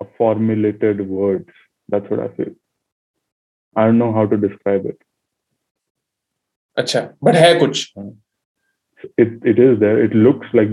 a 0.00 0.04
formulated 0.18 1.00
words 1.10 1.66
that's 1.90 2.12
what 2.12 2.20
I 2.20 2.28
feel 2.36 2.54
I 3.76 3.86
don't 3.86 3.98
know 3.98 4.10
how 4.12 4.26
to 4.26 4.36
describe 4.36 4.86
it 4.86 5.04
अच्छा 6.76 7.00
बट 7.24 7.34
है 7.34 7.54
कुछ। 7.54 7.92
It 7.98 8.14
it 9.18 9.44
it 9.44 9.58
is 9.58 9.78
there. 9.80 9.98
It 10.04 10.14
looks 10.14 10.54
like 10.58 10.72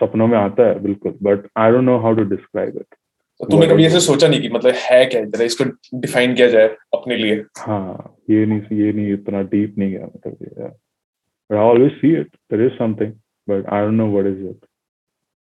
सपनों 0.00 0.26
में 0.26 0.38
आता 0.38 0.66
है 0.66 0.78
बिल्कुल. 0.78 1.18
But 1.22 1.48
I 1.56 1.72
don't 1.72 1.88
know 1.88 1.98
how 2.04 2.12
to 2.18 2.24
describe 2.34 2.76
it. 2.80 2.98
तो 3.40 3.46
तूने 3.50 3.66
कभी 3.66 3.84
ऐसे 3.86 4.00
सोचा 4.00 4.28
नहीं 4.28 4.40
कि 4.42 4.48
मतलब 4.48 4.74
है 4.76 5.04
क्या 5.06 5.24
जरा 5.24 5.44
इसको 5.44 5.64
डिफाइन 6.00 6.34
किया 6.34 6.48
जाए 6.50 6.68
अपने 6.94 7.16
लिए। 7.16 7.44
हाँ 7.58 8.14
ये 8.30 8.44
नहीं 8.46 8.78
ये 8.78 8.92
नहीं 8.92 9.12
इतना 9.12 9.42
डीप 9.52 9.74
नहीं 9.78 9.90
गया 9.90 10.06
मतलब 10.06 10.36
ये 10.42 10.70
but 11.50 11.56
I 11.58 11.60
always 11.66 11.92
see 12.00 12.08
it 12.20 12.30
there 12.50 12.62
is 12.62 12.72
something 12.78 13.12
but 13.48 13.68
I 13.74 13.80
don't 13.82 13.96
know 13.96 14.08
what 14.14 14.26
is 14.30 14.40
it. 14.48 14.58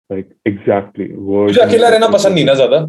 Like 0.10 0.30
exactly 0.52 1.08
words 1.32 1.52
मुझे 1.52 1.62
अकेला 1.62 1.89
रहना 1.89 2.08
पसंद 2.13 2.34
नहीं 2.36 2.46
ना 2.46 2.54
ज़्यादा? 2.54 2.80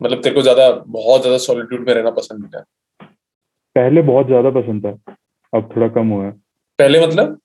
मतलब 0.00 0.22
तेरे 0.22 0.34
को 0.34 0.42
ज़्यादा 0.42 0.70
बहुत 0.86 1.20
ज़्यादा 1.22 1.38
सॉलिट्यूड 1.44 1.86
में 1.88 1.94
रहना 1.94 2.10
पसंद 2.18 2.42
नहीं 2.42 2.50
है 2.56 2.62
पहले 3.76 4.02
बहुत 4.02 4.26
ज़्यादा 4.26 4.50
पसंद 4.60 4.84
था 4.86 5.14
अब 5.52 5.68
थोड़ा 5.76 5.88
कम 5.94 6.08
हुआ 6.08 6.24
है। 6.24 6.30
पहले 6.78 7.06
मतलब? 7.06 7.38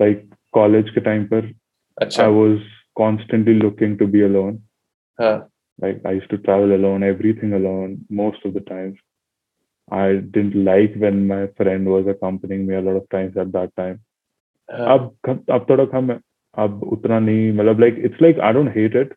Like 0.00 0.22
कॉलेज 0.54 0.90
के 0.94 1.00
टाइम 1.00 1.24
पर 1.32 1.52
अच्छा। 1.96 2.26
Was 2.36 2.60
constantly 3.00 3.54
looking 3.64 3.98
to 3.98 4.06
be 4.14 4.22
alone. 4.28 4.56
हाँ। 5.18 5.36
Like 5.80 6.00
I 6.04 6.12
used 6.12 6.30
to 6.30 6.38
travel 6.38 6.74
alone 6.74 7.02
everything 7.02 7.52
alone 7.52 8.04
most 8.08 8.44
of 8.44 8.54
the 8.54 8.60
times 8.60 8.96
I 9.90 10.14
didn't 10.34 10.54
like 10.64 10.94
when 10.96 11.26
my 11.26 11.48
friend 11.56 11.86
was 11.86 12.06
accompanying 12.06 12.66
me 12.66 12.74
a 12.74 12.80
lot 12.80 12.96
of 12.96 13.08
times 13.10 13.36
at 13.36 13.52
that 13.52 13.74
time 13.76 14.00
हाँ 14.70 14.98
अब 14.98 15.44
अब 15.50 15.66
थोड़ा 15.70 15.84
कम 15.84 16.10
है 16.10 16.20
अब 16.58 16.82
उतना 16.92 17.18
नहीं 17.20 17.52
मतलब 17.56 17.80
like 17.80 17.98
it's 18.08 18.20
like 18.20 18.38
I 18.38 18.52
don't 18.52 18.72
hate 18.76 18.94
it 19.00 19.12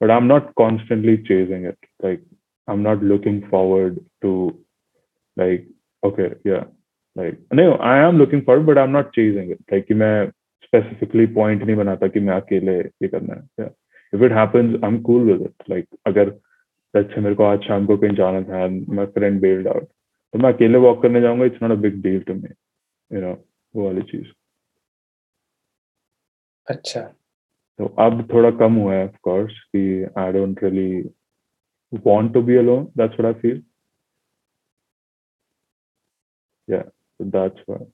but 0.00 0.10
I'm 0.10 0.28
not 0.28 0.54
constantly 0.60 1.16
chasing 1.28 1.64
it 1.64 1.78
like 2.02 2.22
I'm 2.68 2.82
not 2.82 3.02
looking 3.02 3.42
forward 3.50 3.98
to 4.22 4.32
like 5.36 5.66
okay 6.04 6.30
yeah 6.44 6.64
like 7.16 7.38
no 7.52 7.72
I 7.74 7.98
am 7.98 8.16
looking 8.16 8.42
forward 8.42 8.66
but 8.66 8.78
I'm 8.78 8.92
not 8.92 9.12
chasing 9.12 9.50
it 9.50 9.60
like 9.70 9.86
कि 9.88 9.94
मैं 9.94 10.32
specifically 10.66 11.26
point 11.40 11.62
नहीं 11.66 11.76
बनाता 11.76 12.08
कि 12.14 12.20
मैं 12.20 12.34
अकेले 12.40 12.78
ये 13.02 13.08
करना 13.08 13.34
है 13.34 13.42
yeah. 13.60 13.72
If 14.12 14.22
it 14.28 14.32
happens 14.32 14.76
I'm 14.88 14.98
cool 15.08 15.24
with 15.30 15.42
it. 15.46 15.54
Like 15.72 15.86
अगर 16.06 16.30
अच्छा 16.94 17.20
मेरे 17.20 17.34
को 17.34 17.44
आज 17.44 17.68
शाम 17.68 17.86
को 17.86 17.96
कहीं 17.98 18.14
जाना 18.16 18.40
था 18.48 18.66
my 18.98 19.06
friend 19.14 19.40
bailed 19.44 19.68
out. 19.74 19.86
तो 20.34 20.38
मैं 20.38 20.52
अकेले 20.52 20.78
वॉक 20.78 21.02
करने 21.02 21.20
जाऊँगा 21.20 21.44
it's 21.46 21.62
not 21.62 21.72
a 21.72 21.80
big 21.82 22.02
deal 22.02 22.20
to 22.22 22.34
me 22.34 22.48
you 23.10 23.20
know 23.20 23.32
वो 23.74 23.84
वाली 23.84 24.02
चीज़. 24.10 24.26
अच्छा। 26.66 27.00
तो 27.78 27.86
अब 28.04 28.28
थोड़ा 28.32 28.50
कम 28.58 28.74
हुआ 28.82 28.94
है 28.94 29.04
ऑफ़ 29.08 29.16
कोर्स 29.22 29.58
कि 29.76 30.04
I 30.18 30.32
don't 30.32 30.62
really 30.64 31.00
want 32.06 32.32
to 32.34 32.42
be 32.42 32.56
alone 32.56 32.84
that's 32.98 33.20
what 33.20 33.34
I 33.34 33.40
feel 33.42 33.62
या 36.68 36.84
So 37.20 37.24
that's 37.34 37.62
what. 37.68 37.86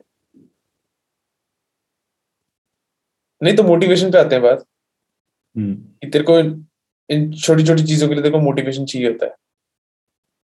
नहीं 3.43 3.57
तो 3.57 3.63
मोटिवेशन 3.63 4.11
पे 4.13 4.19
आते 4.19 4.35
हैं 4.35 4.43
बात। 4.43 4.65
कि 5.57 6.09
तेरे 6.09 6.25
को 6.25 6.39
इन 6.39 7.33
छोटी 7.33 7.65
छोटी 7.65 7.83
चीज़ों 7.85 8.09
के 8.09 8.15
लिए 8.15 8.23
तेरे 8.23 8.33
को 8.33 8.41
मोटिवेशन 8.41 8.85
चाहिए 8.85 9.09
होता 9.09 9.27
है। 9.27 9.35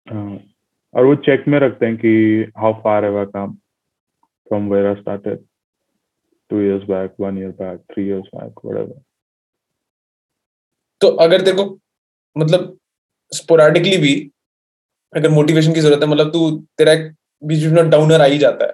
हाँ 0.06 0.38
और 0.94 1.04
वो 1.04 1.14
चेक 1.26 1.44
में 1.48 1.58
रखते 1.60 1.86
हैं 1.86 1.96
कि 1.96 2.10
how 2.58 2.72
far 2.82 3.04
have 3.04 3.18
I 3.18 3.26
come 3.26 3.52
from 4.48 4.68
where 4.72 4.86
I 4.86 4.94
started 4.94 5.44
two 6.50 6.60
years 6.60 6.88
back 6.88 7.14
one 7.20 7.38
year 7.38 7.50
back 7.60 7.80
three 7.92 8.06
years 8.06 8.26
back 8.34 8.64
whatever 8.64 9.00
तो 11.00 11.08
अगर 11.24 11.40
तेरे 11.40 11.56
को 11.56 11.78
मतलब 12.36 12.76
स्पोराडिकली 13.32 13.96
भी 13.98 14.14
अगर 15.12 15.30
मोटिवेशन 15.30 15.72
की 15.74 15.80
ज़रूरत 15.80 16.02
है 16.02 16.08
मतलब 16.08 16.32
तू 16.32 16.50
तेरा 16.78 16.94
बीच 16.94 17.62
बीच 17.62 17.72
में 17.72 17.90
डाउनर 17.90 18.20
आ 18.20 18.24
ही 18.24 18.38
जाता 18.38 18.64
है। 18.64 18.72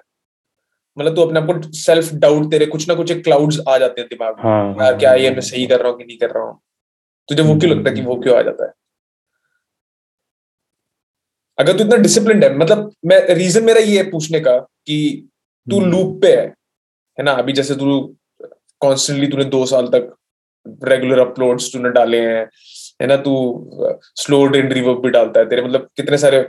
मतलब 0.97 1.15
तू 1.15 1.21
अपने 1.21 1.39
आप 1.39 1.45
को 1.45 1.71
सेल्फ 1.77 2.13
डाउट 2.15 2.49
तेरे 2.51 2.65
कुछ 2.65 2.87
ना 2.87 2.93
कुछ 2.95 3.11
एक 3.11 3.23
क्लाउड्स 3.23 3.59
आ 3.69 3.77
जाते 3.77 4.01
हैं 4.01 4.07
दिमाग 4.09 4.35
में। 4.35 4.43
हाँ, 4.43 4.75
यार 4.81 4.97
क्या 4.97 5.13
ये 5.15 5.29
मैं 5.31 5.41
सही 5.41 5.65
कर 5.67 5.79
रहा 5.79 5.89
हूँ 5.89 5.97
कि 5.97 6.03
नहीं 6.03 6.17
कर 6.17 6.29
रहा 6.29 6.43
हूँ? 6.43 6.59
तुझे 7.29 7.43
वो 7.43 7.55
क्यों 7.55 7.71
लगता 7.71 7.89
है 7.89 7.95
कि 7.95 8.01
वो 8.01 8.15
क्यों 8.21 8.37
आ 8.37 8.41
जाता 8.41 8.65
है? 8.65 8.71
अगर 11.57 11.77
तू 11.77 11.83
इतना 11.83 11.97
डिसिप्लिन 11.97 12.43
है 12.43 12.55
मतलब 12.57 12.91
मैं 13.05 13.19
रीजन 13.35 13.63
मेरा 13.63 13.79
ये 13.79 13.97
है 13.97 14.09
पूछने 14.11 14.39
का 14.39 14.57
कि 14.57 15.29
तू 15.67 15.79
लूप 15.81 16.21
पे 16.21 16.35
है 16.35 16.45
है 17.17 17.23
ना? 17.23 17.31
अभी 17.33 17.53
जैसे 17.53 17.75
तू 17.75 18.15
कॉन्स्टेंटली 18.81 19.27
तूने 19.27 19.43
दो 19.45 19.65
साल 19.65 19.87
तक 19.87 20.13
रेगुलर 20.83 21.19
अपलोड्स 21.19 21.71
तूने 21.73 21.89
डाले 21.89 22.19
हैं 22.21 22.45
है 23.01 23.07
ना? 23.07 23.15
तू 23.17 23.99
स्लो 24.15 24.45
एंड 24.55 24.73
रिवर्क 24.73 24.99
भी 24.99 25.09
डालता 25.09 25.39
है 25.39 25.49
तेरे 25.49 25.61
मतलब 25.61 25.89
कितने 25.97 26.17
सारे 26.17 26.47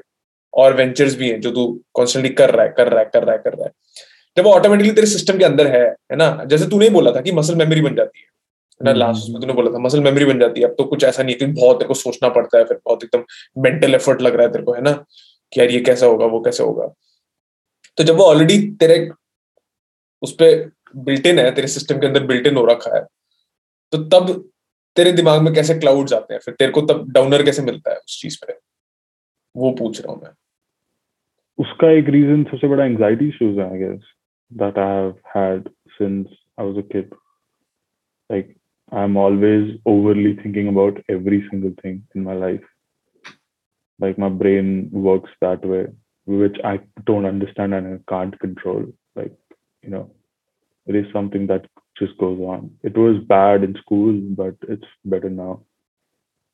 और 0.53 0.75
वेंचर्स 0.75 1.15
भी 1.17 1.31
हैं 1.31 1.41
जो 1.41 1.51
तू 1.51 1.67
कॉन्स्टेंटली 1.95 2.33
कर 2.35 2.51
रहा 2.51 2.65
है 2.65 2.73
कर 2.77 2.89
रहा 2.89 3.01
है 3.01 3.11
कर 3.13 3.25
रहा 3.25 3.33
है 3.33 3.39
कर 3.39 3.53
रहा 3.53 3.67
है। 3.67 3.73
जब 4.39 4.45
वो 4.45 4.53
ऑटोमेटिकली 4.53 4.93
तेरे 4.95 5.07
सिस्टम 5.07 5.39
के 5.39 5.45
अंदर 5.45 5.67
है 5.67 5.85
है 6.13 6.17
ना? 6.17 6.45
जैसे 6.45 6.69
तूने 6.69 6.89
बोला 6.91 7.13
था 7.13 7.21
कि 7.21 7.33
मसल 7.33 7.55
मेमोरी 7.55 7.81
बन 7.81 7.95
जाती 7.95 8.21
है 8.21 8.85
ना? 8.85 8.93
लास्ट 8.93 9.23
हम्म, 9.23 9.33
में 9.33 9.41
तूने 9.41 9.53
बोला 9.53 9.71
था 9.71 9.79
मसल 9.79 10.01
मेमोरी 10.01 10.25
बन 10.25 10.39
जाती 10.39 10.61
है। 10.61 10.67
अब 10.67 10.75
तो 10.79 10.85
कुछ 10.85 11.05
ऐसा 11.05 11.23
नहीं 11.23 11.37
है 11.43 11.53
बहुत 11.55 11.79
तेरे 11.79 11.89
को 11.89 11.95
सोचना 11.95 12.29
पड़ता 12.29 12.59
है 12.59 12.65
फिर 12.65 12.77
बहुत 12.77 13.05
एकदम 13.05 13.25
मेंटल 13.63 13.95
एफर्ट 13.95 14.23
लग 14.23 14.35
रहा 14.35 14.47
है 14.47 14.53
तेरे 14.53 14.65
को 14.65 14.73
है 14.73 14.83
ना? 14.83 14.93
कि 15.53 15.61
यार 15.61 15.71
ये 15.71 15.81
कैसा 15.81 16.07
होगा 16.07 16.27
वो 16.27 16.41
कैसे 16.41 16.63
होगा? 16.63 16.87
तो 17.97 18.05
जब 18.05 18.15
वो 18.15 18.25
ऑलरेडी 18.25 18.59
तेरे 18.81 19.11
उस 20.23 20.33
पर 20.33 20.71
बिल्टिन 20.97 21.39
है 21.39 21.51
तेरे 21.55 21.69
सिस्टम 21.69 21.99
के 21.99 22.07
अंदर 22.07 22.25
बिल्टिन 22.25 22.57
हो 22.57 22.65
रखा 22.65 22.97
है 22.97 23.03
तो 23.93 23.99
तब 23.99 24.51
तेरे 24.97 25.13
दिमाग 25.13 25.43
में 25.43 25.55
कैसे 25.55 25.75
क्लाउड्स 25.75 26.13
आते 26.13 26.35
हैं? 26.35 26.41
फिर 26.41 26.55
तेरे 26.55 26.73
को 26.73 26.81
तब 26.81 27.13
डाउनर 27.13 27.43
कैसे 27.43 27.63
मिलता 27.63 27.91
है 27.91 27.97
उस 27.97 28.19
चीज़ 28.23 28.39
पे? 28.47 28.53
वो 29.57 29.71
पूछ 29.71 30.01
रहा 30.01 30.13
हूँ 30.13 30.21
मैं। 30.23 30.31
उसका 31.59 31.91
एक 31.91 32.09
रीजन 32.09 32.45
सबसे 32.45 32.69
बड़ा 32.69 32.85
एंजाइटी 32.85 33.29
इश्यूज़ 33.29 33.59
है 33.61 33.73
I 33.73 33.79
guess 33.79 34.01
that 34.57 34.79
I 34.79 34.91
have 35.05 35.17
had 35.33 35.69
since 35.99 36.29
I 36.59 36.63
was 36.63 36.77
a 36.79 36.83
kid. 36.83 37.13
Like 38.31 38.57
I'm 38.93 39.17
always 39.17 39.79
overly 39.87 40.37
thinking 40.37 40.69
about 40.69 40.99
every 41.09 41.47
single 41.51 41.73
thing 41.83 42.05
in 42.15 42.25
my 42.25 42.35
life. 42.35 42.65
Like 44.01 44.19
my 44.19 44.29
brain 44.29 44.89
works 44.93 45.31
that 45.41 45.65
way, 45.65 45.87
which 46.27 46.57
I 46.65 46.81
don't 47.05 47.27
understand 47.27 47.75
and 47.75 47.95
I 47.95 48.11
can't 48.13 48.39
control. 48.41 48.87
Like, 49.17 49.33
you 49.83 49.91
know, 49.91 50.11
it 50.87 50.95
is 50.97 51.07
something 51.13 51.47
that 51.49 51.67
just 51.99 52.17
goes 52.19 52.39
on. 52.41 52.71
It 52.83 52.97
was 52.97 53.23
bad 53.27 53.65
in 53.65 53.75
school, 53.77 54.13
but 54.13 54.55
it's 54.69 54.87
better 55.05 55.31
now. 55.31 55.63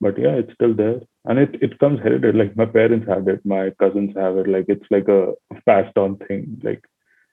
But 0.00 0.18
yeah, 0.18 0.34
it's 0.36 0.52
still 0.54 0.74
there. 0.74 1.00
And 1.24 1.38
it, 1.38 1.56
it 1.62 1.78
comes 1.78 2.00
hereditary. 2.00 2.32
Like 2.32 2.56
my 2.56 2.66
parents 2.66 3.06
have 3.08 3.28
it, 3.28 3.44
my 3.44 3.70
cousins 3.78 4.14
have 4.16 4.36
it. 4.38 4.48
Like 4.48 4.66
it's 4.68 4.86
like 4.90 5.08
a 5.08 5.32
passed 5.66 5.96
on 5.96 6.16
thing. 6.18 6.60
Like 6.62 6.84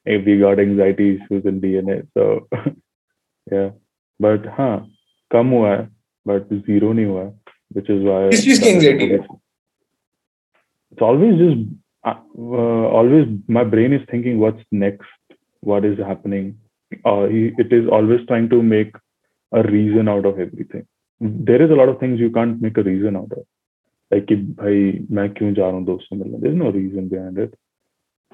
if 0.06 0.24
we 0.24 0.38
got 0.38 0.60
anxiety 0.60 1.16
issues 1.16 1.44
in 1.44 1.60
DNA. 1.60 2.06
So 2.14 2.48
yeah. 3.52 3.70
But 4.20 4.46
हाँ 4.58 4.74
कम 5.32 5.50
हुआ 5.50 5.70
है 5.70 5.88
but 6.28 6.52
zero 6.66 6.92
नहीं 6.92 7.06
हुआ 7.06 7.22
है 7.22 7.32
which 7.74 7.90
is 7.94 8.04
why 8.08 8.20
किस 8.30 8.44
चीज 8.44 8.58
की 8.58 8.70
anxiety 8.74 9.08
है? 9.10 9.18
it's 10.92 11.02
always 11.02 11.38
just 11.38 11.58
uh, 12.04 12.18
uh, 12.58 12.86
always 12.98 13.26
my 13.48 13.64
brain 13.64 13.92
is 13.92 14.04
thinking 14.10 14.38
what's 14.38 14.64
next 14.70 15.36
what 15.62 15.84
is 15.84 15.98
happening 15.98 16.54
uh, 17.04 17.26
he, 17.26 17.52
it 17.58 17.72
is 17.72 17.88
always 17.88 18.20
trying 18.28 18.48
to 18.48 18.62
make 18.62 18.96
a 19.52 19.62
reason 19.64 20.08
out 20.08 20.24
of 20.24 20.38
everything 20.38 20.86
there 21.20 21.60
is 21.62 21.70
a 21.70 21.74
lot 21.74 21.88
of 21.88 21.98
things 21.98 22.20
you 22.20 22.30
can't 22.30 22.62
make 22.62 22.78
a 22.78 22.82
reason 22.82 23.16
out 23.16 23.32
of 23.32 23.44
like 24.10 24.26
कि 24.26 24.36
भाई 24.58 25.06
मैं 25.10 25.28
क्यों 25.34 25.52
जा 25.54 25.66
रहा 25.66 25.76
हूँ 25.76 25.84
दोस्त 25.84 26.06
से 26.08 26.16
मिलने 26.16 26.40
there's 26.40 26.58
no 26.64 26.70
reason 26.78 27.08
behind 27.14 27.38
it 27.44 27.54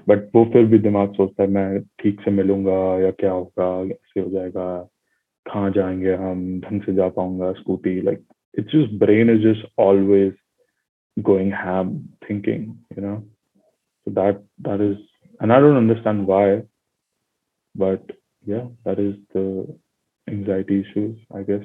but 0.06 0.28
वो 0.34 0.44
फिर 0.52 0.64
भी 0.66 0.78
दिमाग 0.78 1.12
सोचता 1.14 1.42
है 1.42 1.48
मैं 1.48 1.80
ठीक 2.02 2.20
से 2.20 2.30
मिलूंगा 2.30 2.78
या 3.00 3.10
क्या 3.20 3.32
होगा 3.32 3.68
ऐसे 3.94 4.20
हो 4.20 4.30
जाएगा 4.30 4.66
कहाँ 5.46 5.70
जाएंगे 5.70 6.14
हम 6.14 6.60
ढंग 6.60 6.82
से 6.82 6.94
जा 6.94 7.08
पाऊंगा 7.18 7.52
scooty 7.60 8.00
like 8.02 8.22
it's 8.54 8.72
just 8.72 8.98
brain 8.98 9.28
is 9.28 9.42
just 9.42 9.64
always 9.76 10.32
going 11.16 11.50
ham 11.50 11.92
thinking 12.26 12.66
you 12.96 13.02
know 13.02 13.16
so 14.06 14.12
that 14.18 14.42
that 14.66 14.80
is 14.80 14.98
and 15.40 15.52
i 15.52 15.60
don't 15.60 15.76
understand 15.76 16.26
why 16.26 16.62
but 17.74 18.12
yeah 18.44 18.66
that 18.84 18.98
is 18.98 19.14
the 19.34 19.46
anxiety 20.26 20.80
issues 20.80 21.16
i 21.34 21.42
guess 21.42 21.64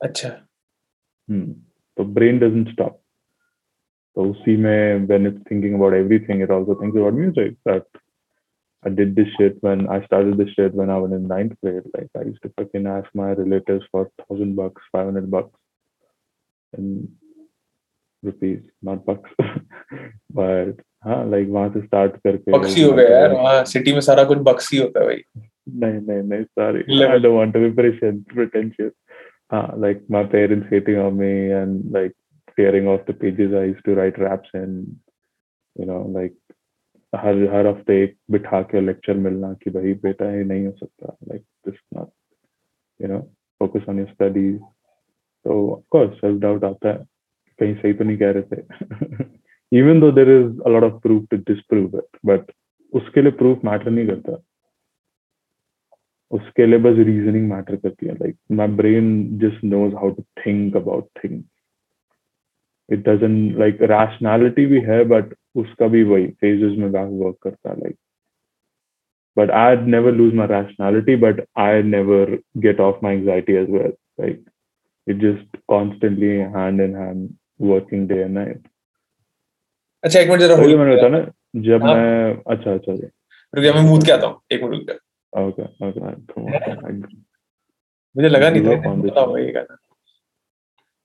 अच्छा 0.00 0.30
hmm. 1.28 1.52
so 1.96 2.04
brain 2.04 2.38
doesn't 2.38 2.72
stop 2.72 2.99
so 4.14 4.34
see 4.44 4.56
me 4.56 4.76
when 5.12 5.26
it's 5.26 5.42
thinking 5.48 5.74
about 5.74 5.94
everything 5.94 6.40
it 6.40 6.50
also 6.50 6.74
thinks 6.80 6.96
about 6.96 7.14
music 7.14 7.54
that 7.64 7.86
I 8.86 8.90
did 8.90 9.16
this 9.16 9.28
shit 9.36 9.56
when 9.62 9.88
I 9.88 10.04
started 10.06 10.36
this 10.38 10.50
shit 10.54 10.74
when 10.74 10.90
I 10.90 10.98
was 10.98 11.10
in 11.10 11.26
ninth 11.26 11.54
grade. 11.62 11.82
Like 11.92 12.08
I 12.16 12.22
used 12.22 12.42
to 12.42 12.52
fucking 12.56 12.86
ask 12.86 13.08
my 13.14 13.32
relatives 13.32 13.84
for 13.90 14.10
thousand 14.20 14.54
bucks, 14.54 14.82
five 14.92 15.06
hundred 15.06 15.28
bucks, 15.28 15.58
and 16.72 17.08
rupees, 18.22 18.60
not 18.82 19.04
bucks. 19.04 19.30
but 20.30 20.76
हाँ 21.04 21.24
like 21.30 21.48
वहाँ 21.56 21.68
से 21.74 21.86
start 21.86 22.16
करके 22.26 22.52
बक्सी 22.58 22.82
हो 22.82 22.92
गया 22.92 23.18
यार 23.18 23.32
वहाँ 23.32 23.64
city 23.72 23.92
में 23.92 24.00
सारा 24.10 24.24
कुछ 24.30 24.38
बक्सी 24.50 24.78
होता 24.78 25.00
है 25.00 25.06
भाई 25.06 25.22
नहीं 25.82 26.00
नहीं 26.06 26.22
नहीं 26.28 26.44
sorry 26.58 26.84
Level. 26.88 27.16
I 27.16 27.18
don't 27.18 27.34
want 27.34 27.54
to 27.54 27.60
be 27.64 27.70
pretentious 27.80 28.22
pretentious 28.34 28.92
हाँ 29.52 29.66
like 29.86 30.02
my 30.08 30.24
parents 30.36 30.66
hating 30.70 30.98
on 30.98 31.16
me 31.16 31.50
and 31.60 31.90
like 31.98 32.14
tearing 32.61 32.91
off 32.95 33.05
the 33.11 33.19
pages. 33.25 33.59
I 33.65 33.67
used 33.73 33.85
to 33.91 33.99
write 34.01 34.25
raps 34.29 34.57
in 34.63 34.81
you 35.75 35.91
know, 35.91 36.01
like, 36.17 36.39
हर 37.13 37.37
हर 37.53 37.67
हफ़्ते 37.67 37.95
एक 38.03 38.15
बिठा 38.31 38.61
के 38.71 38.81
लेक्चर 38.81 39.17
मिलना 39.23 39.51
कि 39.63 39.69
भाई 39.69 39.93
बेटा 40.03 40.29
ये 40.33 40.43
नहीं 40.43 40.65
हो 40.65 40.71
सकता 40.71 41.15
like 41.29 41.41
this 41.67 41.79
not 41.95 42.09
you 42.99 43.07
know 43.07 43.19
focus 43.61 43.89
on 43.89 43.97
your 43.99 44.07
studies 44.07 44.59
तो 45.45 45.55
ऑफ़ 45.95 46.13
सेल्फ 46.19 46.39
डाउट 46.41 46.63
आता 46.63 46.89
है। 46.89 47.03
कहीं 47.59 47.75
सही 47.81 47.93
तो 47.93 48.03
नहीं 48.03 48.17
कह 48.17 48.31
रहे 48.37 48.43
थे। 48.51 49.25
Even 49.79 49.99
though 50.01 50.11
there 50.11 50.29
is 50.31 50.61
a 50.61 50.69
lot 50.69 50.83
of 50.83 51.01
proof 51.03 51.25
to 51.31 51.37
disprove 51.51 51.97
it 51.97 52.17
but 52.25 52.51
उसके 52.93 53.21
लिए 53.21 53.31
प्रूफ 53.43 53.65
मैटर 53.65 53.91
नहीं 53.91 54.07
करता। 54.07 54.41
उसके 56.39 56.65
लिए 56.65 56.79
बस 56.79 57.05
रीजनिंग 57.07 57.49
मैटर 57.51 57.75
करती 57.75 58.05
है। 58.07 58.13
Like 58.13 58.37
my 58.51 58.67
brain 58.81 59.13
just 59.39 59.63
knows 59.63 59.95
how 59.95 60.09
to 60.09 60.23
think 60.45 60.77
about 60.77 61.09
things 61.23 61.45
it 62.91 63.07
doesn't 63.09 63.35
rationality 63.91 64.65
भी 64.65 64.79
है 64.81 65.03
बट 65.05 65.33
उसका 65.55 65.87
भी 65.87 66.03
वही 66.03 66.27
फेजेस 66.41 66.77
में 66.77 66.91
बैक 66.91 67.09
वर्क 67.23 67.37
करता 67.43 67.73
like 67.73 67.95
but 69.37 69.51
I 69.51 69.75
never 69.87 70.11
lose 70.11 70.33
my 70.33 70.47
rationality 70.47 71.15
but 71.15 71.41
I 71.59 71.83
never 71.83 72.37
get 72.57 72.79
off 72.79 72.99
my 73.03 73.15
anxiety 73.15 73.53
as 73.53 73.69
well 73.69 73.93
like 74.21 74.43
it 75.07 75.17
just 75.17 75.57
constantly 75.67 76.27
hand 76.57 76.81
in 76.81 76.95
hand 76.95 77.29
working 77.61 78.07
day 78.09 78.19
and 78.21 78.33
night 78.33 78.67
अच्छा 80.03 80.19
एक 80.19 80.29
minute 80.29 80.41
जरा 80.41 80.55
होली 80.55 80.75
मैंने 80.75 80.95
बताया 80.95 81.09
ना 81.09 81.31
जब 81.61 81.83
हाँ? 81.83 81.95
मैं 81.95 82.35
अच्छा 82.47 82.73
अच्छा 82.73 82.91
रुक 82.91 83.61
गया 83.63 83.73
मैं 83.73 83.81
मूड 83.81 84.05
के 84.05 84.11
आता 84.11 84.27
हूँ। 84.27 84.41
एक 84.51 84.63
मिनट 84.63 84.73
रुक 84.73 84.87
जा 84.87 85.47
ओके 85.47 85.63
ओके 85.87 86.93
मुझे 88.15 88.29
लगा 88.29 88.49
नहीं 88.49 88.61
था 88.65 88.75
कौन 88.81 89.01
भाई 89.01 89.43
ये 89.43 89.51
गाना। 89.51 89.77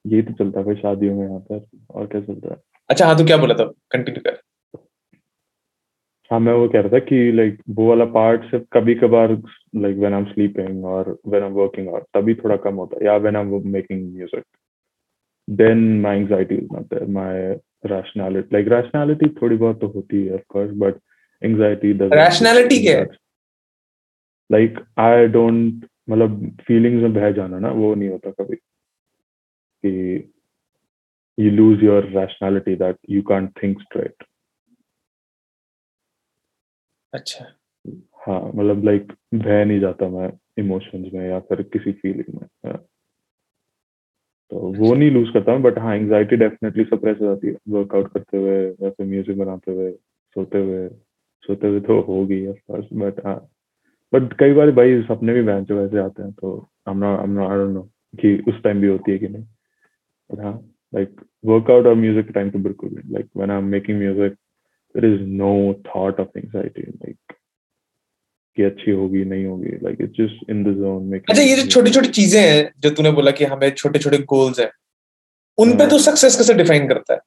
यही 0.07 0.23
तो 0.23 0.33
चलता 0.33 0.61
है 0.61 0.75
शादियों 0.75 1.15
में 1.15 1.27
यहाँ 1.27 1.39
पर 1.41 1.65
और 1.91 2.07
क्या 2.07 2.21
चलता 2.21 2.53
है? 2.53 2.61
अच्छा 2.91 3.07
हाँ 3.07 3.17
तू 3.19 3.25
क्या 3.25 3.37
बोला 3.37 3.55
था? 3.55 3.65
कंटिन्यू 3.91 4.23
कर। 4.27 4.41
हाँ 6.31 6.39
मैं 6.41 6.53
वो 6.53 6.69
कह 6.69 6.81
रहा 6.81 6.89
था 6.89 6.99
कि 6.99 7.33
लाइक 7.33 7.59
वो 7.71 7.89
वाला 7.89 8.05
पार्ट 8.15 8.45
सिर्फ़ 8.51 8.65
कभी 8.73 8.95
कभार 8.95 9.33
like 9.77 9.97
when 9.97 10.15
I 10.15 10.21
am 10.21 10.25
sleeping 10.25 10.85
और 10.85 11.11
when 11.27 11.43
I 11.43 11.49
am 11.49 11.55
working 11.55 11.89
out 11.89 12.03
तभी 12.15 12.35
थोड़ा 12.35 12.57
कम 12.65 12.75
होता 12.75 12.97
है 12.97 13.05
या 13.07 13.17
when 13.17 13.37
I 13.37 13.43
am 13.43 13.69
making 13.73 14.15
music 14.15 14.45
then 15.49 16.01
my 16.01 16.17
anxiety 16.19 16.55
is 16.55 16.69
not 16.73 16.83
there 16.85 17.07
my 17.11 17.39
rationality 17.87 18.49
like 18.53 18.69
rationality 18.69 19.29
थोड़ी 19.43 19.57
बहुत 19.57 19.81
तो 19.81 19.89
होती 19.89 20.25
है 20.27 20.35
of 20.35 20.43
course 20.49 20.71
but 20.77 21.01
anxiety 21.43 21.93
Rationality 21.99 22.83
क्या 22.83 22.99
है? 22.99 23.07
लाइक 24.51 24.79
आई 24.99 25.27
डोंट 25.29 25.87
मतलब 26.11 26.57
फीलिंग्स 26.67 27.03
में 27.03 27.15
बह 27.15 27.31
जाना 27.33 27.59
ना 27.59 27.71
वो 27.73 27.95
नहीं 27.95 28.09
होता 28.09 28.31
कभी। 28.31 28.57
You 29.85 31.51
lose 31.51 31.83
your 31.83 32.03
rationality 32.03 32.75
that 32.75 32.99
you 33.05 33.23
can't 33.23 33.51
think 33.61 33.79
straight. 33.83 34.15
अच्छा। 37.13 37.45
हाँ 38.27 38.53
मतलब 38.55 38.85
लाइक 38.85 39.13
बह 39.35 39.65
नहीं 39.65 39.81
जाता 39.81 40.09
मैं 40.09 40.33
इमोशंस 40.59 41.13
में 41.15 41.31
या 41.31 41.41
फिर 41.41 41.63
किसी 41.63 41.93
फीलिंग 41.93 42.41
में. 42.41 42.77
तो 44.51 44.59
वो 44.59 44.95
नहीं 44.95 45.11
लूज 45.11 45.29
करता 45.29 45.53
हूँ 45.53 45.63
बट 45.63 45.79
हाँ 45.79 45.97
एंजाइटी 45.97 46.37
डेफिनेटली 46.37 46.85
सप्रेस 46.85 47.19
हो 47.21 47.27
जाती 47.27 47.47
है। 47.47 47.57
वर्कआउट 47.69 48.13
करते 48.13 48.37
हुए 48.37 48.69
या 48.69 48.91
फिर 48.91 49.07
म्यूज़िक 49.07 49.39
बनाते 49.39 49.73
हुए 49.73 49.93
सोते 50.35 50.59
हुए 50.59 50.89
सोते 51.43 51.69
हुए 51.69 51.81
तो 51.81 52.01
होगी 52.01 52.47
ऑफ़ 52.47 52.57
कोर्स 52.57 52.87
बट 52.93 53.27
हाँ। 53.27 53.49
बट 54.15 54.33
कई 54.33 54.53
बार 54.53 54.71
भाई 54.71 55.03
सपने 55.03 55.35
भी 55.35 55.43
बहन 55.43 55.67
वैसे 55.71 55.99
आते 55.99 56.23
हैं 56.23 56.33
तो 56.33 56.69
don't 56.89 57.75
know 57.75 57.89
कि 58.21 58.45
उस 58.49 58.63
टाइम 58.63 58.81
भी 58.81 58.87
होती 58.87 59.13
है 59.13 59.19
कि 59.19 59.29
नहीं। 59.29 59.45
हाँ 60.31 60.53
वर्कआउट 60.93 61.87
और 61.87 61.95
म्यूज़िक 61.95 62.31
टाइम 62.35 62.51
तो 62.51 62.59
बिल्कुल 62.59 62.91
नहीं 62.91 63.13
like 63.13 63.29
when 63.37 63.51
I 63.51 63.59
am 63.59 63.65
making 63.71 63.99
music 63.99 64.33
there 64.95 65.13
is 65.13 65.21
no 65.35 65.53
thought 65.87 66.21
of 66.21 66.39
anxiety 66.39 66.83
like 66.83 67.37
कि 68.57 68.63
अच्छी 68.63 68.91
होगी 68.91 69.25
नहीं 69.25 69.45
होगी 69.47 69.77
like 69.83 70.01
it's 70.01 70.17
just 70.17 70.51
in 70.51 70.63
the 70.65 70.77
zone 70.77 71.03
making 71.05 71.31
अच्छा 71.31 71.43
ये 71.43 71.57
जो 71.57 71.67
छोटी 71.71 71.91
छोटी 71.91 72.09
चीज़ें 72.11 72.41
हैं 72.41 72.71
जो 72.79 72.91
तूने 72.91 73.11
बोला 73.13 73.31
कि 73.31 73.45
हमें 73.45 73.71
छोटे 73.73 73.99
छोटे 73.99 74.19
गोल्स 74.27 74.61
हैं 74.61 74.71
उन 75.59 75.73
पे 75.73 75.83
हाँ। 75.83 75.91
तू 75.91 75.99
सक्सेस 76.01 76.37
कैसे 76.37 76.55
डिफाइन 76.55 76.89
करता 76.89 77.15
है 77.15 77.21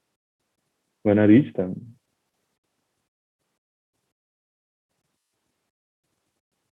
when 1.06 1.20
I 1.20 1.26
reach 1.26 1.54
them. 1.54 1.76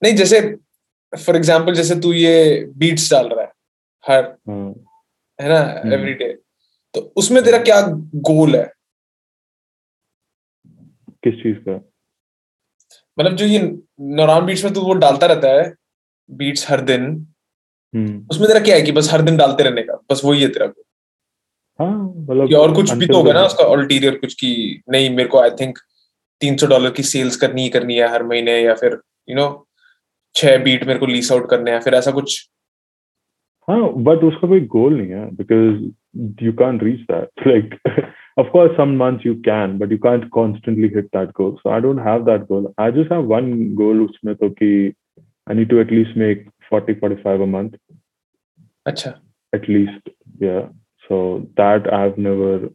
नहीं 0.01 0.15
जैसे 0.15 0.39
फॉर 1.13 1.35
एग्ज़ाम्पल 1.35 1.73
जैसे 1.73 1.95
तू 1.99 2.11
ये 2.13 2.33
बीट्स 2.77 3.11
डाल 3.11 3.27
रहा 3.27 3.43
है 3.43 3.51
हर 4.05 4.23
हाँ 5.39 5.50
ना 5.50 5.60
हम्म। 5.60 5.93
एवरी 5.93 6.13
डे 6.13 6.34
तो 6.93 7.02
उसमें 7.15 7.43
तेरा 7.43 7.58
क्या 7.58 7.82
गोल 8.15 8.56
है? 8.56 8.71
किस 11.23 11.34
चीज़ 11.34 11.58
का? 11.58 11.76
मतलब 13.19 13.36
जो 13.36 13.45
ये 13.45 13.60
नॉरान 14.00 14.45
बीट्स 14.45 14.63
में 14.63 14.73
तू 14.73 14.82
वो 14.82 14.93
डालता 14.93 15.28
रहता 15.28 15.47
है 15.47 15.73
बीट्स 16.30 16.69
हर 16.69 16.82
दिन 16.82 17.06
हम्म। 17.93 18.28
उसमें 18.32 18.47
तेरा 18.47 18.60
क्या 18.60 18.76
है 18.76 18.82
कि 18.82 18.91
बस 18.91 19.10
हर 19.13 19.21
दिन 19.21 19.38
डालते 19.38 19.63
रहने 19.63 19.82
का? 19.82 20.02
बस 20.12 20.21
वही 20.26 20.41
है 20.41 20.47
तेरा 20.47 20.65
goal? 20.65 20.84
हाँ 21.80 22.13
मतलब 22.30 22.54
और 22.54 22.73
कुछ 22.73 22.91
भी 22.91 23.06
तो 23.06 23.17
होगा 23.17 23.34
ना 23.34 23.43
उसका 23.43 23.63
अल्टीरियर 23.63 24.15
कुछ 24.15 24.34
की 24.34 24.82
नहीं 24.89 25.10
मेरे 25.10 25.30
को 25.30 25.39
आई 25.39 25.50
थिंक 25.50 25.78
तीन 26.41 26.58
सौ 26.58 26.67
डॉलर 26.67 26.91
की 26.91 27.04
सेल्स 27.04 27.36
करनी 27.36 27.63
ही 27.63 27.69
करनी 27.69 27.95
है 27.95 28.12
हर 28.12 28.23
महीने 28.23 28.60
या 28.62 28.73
फिर 28.73 29.00
यू 29.30 29.36
नो 29.36 29.67
छह 30.36 30.58
बीट 30.58 30.88
मेरे 30.88 31.00
को 31.00 31.06
लीस 31.06 31.32
आउट 31.32 31.50
करने 31.50 31.71
हैं 31.71 31.82
फिर 31.82 31.95
ऐसा 31.95 32.12
कुछ 32.12 32.50
हाँ 33.69 33.93
बट 33.93 34.23
उसका 34.23 34.47
कोई 34.47 34.62
गोल 34.62 34.97
नहीं 34.97 35.12
है 35.12 35.25
because 35.36 36.43
you 36.43 36.53
can 36.53 36.80
reach 36.80 36.99
that 36.99 37.47
like 37.47 37.75
of 38.38 38.77
some 38.77 38.95
months 38.97 39.25
you 39.25 39.36
can 39.36 39.77
but 39.77 39.91
you 39.91 39.97
can 39.97 40.27
constantly 40.27 40.88
hit 40.88 41.06
that 41.06 41.30
goal 41.30 41.51
so 41.56 41.69
I 41.69 41.80
don't 41.80 41.99
have 41.99 42.23
that 42.25 42.41
goal 42.41 42.73
I 42.80 42.91
just 42.91 43.12
have 43.12 43.21
one 43.21 43.73
goal 43.73 44.01
उसमें 44.01 44.36
तो 44.36 44.49
कि 44.49 44.93
I 45.49 45.56
need 45.56 45.69
to 45.69 45.77
at least 45.77 46.17
make 46.17 46.49
forty 46.69 46.93
forty 46.93 47.21
five 47.23 47.41
a 47.41 47.45
month 47.45 47.69
अच्छा। 48.86 49.13
At least 49.56 50.10
या 50.43 50.62
so 50.97 51.39
that 51.39 51.88
I 51.88 52.01
have 52.01 52.15
never 52.17 52.69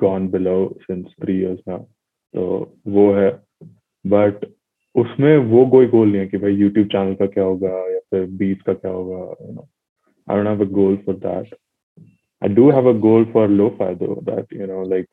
gone 0.00 0.28
below 0.28 0.78
since 0.82 1.06
three 1.22 1.40
years 1.40 1.60
ना 1.68 1.78
तो 2.34 2.74
वो 2.88 3.12
है। 3.12 3.30
But 4.06 4.46
उसमें 4.94 5.36
वो 5.38 5.66
कोई 5.66 5.86
गोल 5.86 6.08
नहीं 6.08 6.20
है 6.20 6.26
कि 6.26 6.38
भाई 6.38 6.54
यूट्यूब 6.54 6.86
चैनल 6.86 7.14
का 7.14 7.26
क्या 7.26 7.44
होगा 7.44 7.70
या 7.92 7.98
फिर 7.98 8.26
बीच 8.26 8.62
का 8.62 8.72
क्या 8.74 8.90
होगा 8.90 9.46
you 9.46 9.52
know. 9.52 9.68
I 10.29 10.35
don't 10.35 10.47
have 10.47 10.65
a 10.67 10.71
goal 10.79 10.95
for 11.05 11.15
that 11.27 11.53
I 12.45 12.47
do 12.49 12.69
have 12.71 12.87
a 12.87 12.93
goal 12.93 13.25
for 13.31 13.47
lo-fi 13.47 13.93
though, 13.93 14.21
that 14.25 14.47
you 14.51 14.67
know, 14.67 14.81
like 14.81 15.07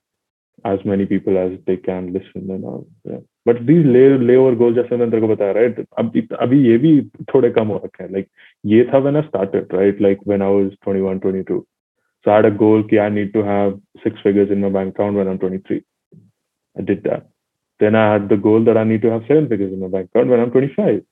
as 0.64 0.85
many 0.85 1.07
people 1.07 1.38
as 1.38 1.53
they 1.66 1.76
can 1.76 2.12
listen 2.12 2.50
and 2.50 2.64
all. 2.64 2.87
Yeah. 3.05 3.20
But 3.46 3.66
these 3.66 3.87
lay 3.87 4.07
layover 4.31 4.57
goals, 4.62 4.74
जैसे 4.74 4.96
मैंने 4.96 5.11
तेरे 5.11 5.20
को 5.20 5.29
बताया, 5.29 5.53
right? 5.53 5.79
अभी 5.98 6.26
अभी 6.46 6.59
ये 6.68 6.79
भी 6.79 6.90
थोड़े 7.33 7.50
कम 7.59 7.68
हो 7.68 7.76
रखे 7.85 8.03
हैं. 8.05 8.11
Like 8.11 8.29
ये 8.72 8.85
था 8.88 9.03
when 9.05 9.20
I 9.20 9.22
started, 9.29 9.72
right? 9.79 10.00
Like 10.07 10.26
when 10.33 10.42
I 10.42 10.50
was 10.57 10.72
21, 10.88 11.20
22. 11.20 11.61
So 12.24 12.33
I 12.33 12.37
had 12.37 12.50
a 12.50 12.50
goal 12.64 12.83
कि 12.90 12.98
I 13.07 13.09
need 13.09 13.33
to 13.35 13.44
have 13.50 13.79
six 14.03 14.20
figures 14.24 14.50
in 14.50 14.61
my 14.61 14.72
bank 14.79 14.94
account 14.94 15.16
when 15.16 15.29
I'm 15.29 15.38
23. 15.38 15.81
I 16.76 16.83
did 16.83 17.05
that. 17.05 17.29
Then 17.81 17.94
I 17.94 18.12
had 18.12 18.29
the 18.29 18.37
goal 18.48 18.64
that 18.64 18.76
I 18.76 18.85
need 18.85 19.03
to 19.03 19.11
have 19.11 19.22
seven 19.29 19.48
figures 19.48 19.72
in 19.72 19.81
my 19.81 19.88
bank 19.88 20.11
account 20.11 20.29
when 20.29 20.40
I'm 20.40 20.50
25, 20.50 21.03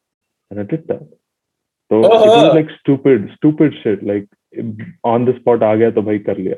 and 0.50 0.60
I 0.60 0.64
did 0.64 0.86
that. 0.88 1.06
Uh-huh. 1.91 2.11
it 2.15 2.29
was 2.29 2.53
like 2.55 2.69
stupid, 2.75 3.25
stupid 3.35 3.73
on 5.05 5.25
the 5.25 5.33
spot 5.35 5.63
आ 5.63 5.73
गया 5.75 5.89
तो 5.91 6.01
भाई 6.01 6.19
कर 6.19 6.37
लिया। 6.37 6.55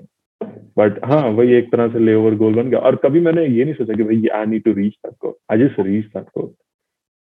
but 0.78 1.00
हाँ 1.06 1.22
वही 1.30 1.54
एक 1.54 1.72
तरह 1.72 1.88
से 1.88 2.00
ले 2.00 2.14
ओवर 2.16 2.36
गोल 2.36 2.54
बन 2.56 2.70
गया। 2.70 2.80
और 2.80 2.96
कभी 3.04 3.20
मैंने 3.20 3.46
ये 3.46 3.64
नहीं 3.64 3.74
सोचा 3.74 3.94
कि 3.94 4.04
भाई 4.04 4.28
I 4.36 4.46
need 4.46 4.64
to 4.64 4.72
reach 4.74 4.94
that 4.94 5.14
goal 5.22 5.34
I 5.52 5.58
just 5.60 5.80
reach 5.80 6.06
that 6.06 6.26
goal 6.38 6.50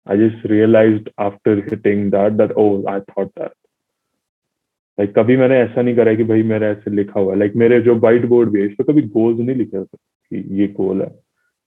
I 0.07 0.19
just 0.19 0.47
realised 0.51 1.11
after 1.21 1.59
hitting 1.71 2.11
that 2.13 2.33
that 2.33 2.53
oh 2.53 2.67
I 2.91 3.01
thought 3.01 3.27
that 3.29 3.51
like 4.99 5.15
कभी 5.19 5.37
मैंने 5.37 5.59
ऐसा 5.61 5.83
नहीं 5.83 5.97
करा 5.97 6.15
कि 6.15 6.25
भाई 6.25 6.43
मेरा 6.53 6.69
ऐसे 6.69 6.91
लिखा 6.91 7.21
हुआ 7.21 7.33
है। 7.33 7.39
लाइक 7.39 7.57
मेरे 7.57 7.81
जो 7.83 7.95
व्हाइट 7.97 8.27
बोर्ड 8.27 8.51
भी 8.51 8.61
है 8.61 8.67
इस 8.67 8.73
पर 8.79 8.93
कभी 8.93 9.03
गोल्स 9.03 9.39
नहीं 9.39 9.57
लिखे 9.57 9.77
होते 9.77 9.97
कि 9.97 10.61
ये 10.61 10.67
गोल 10.81 11.03
है। 11.03 11.11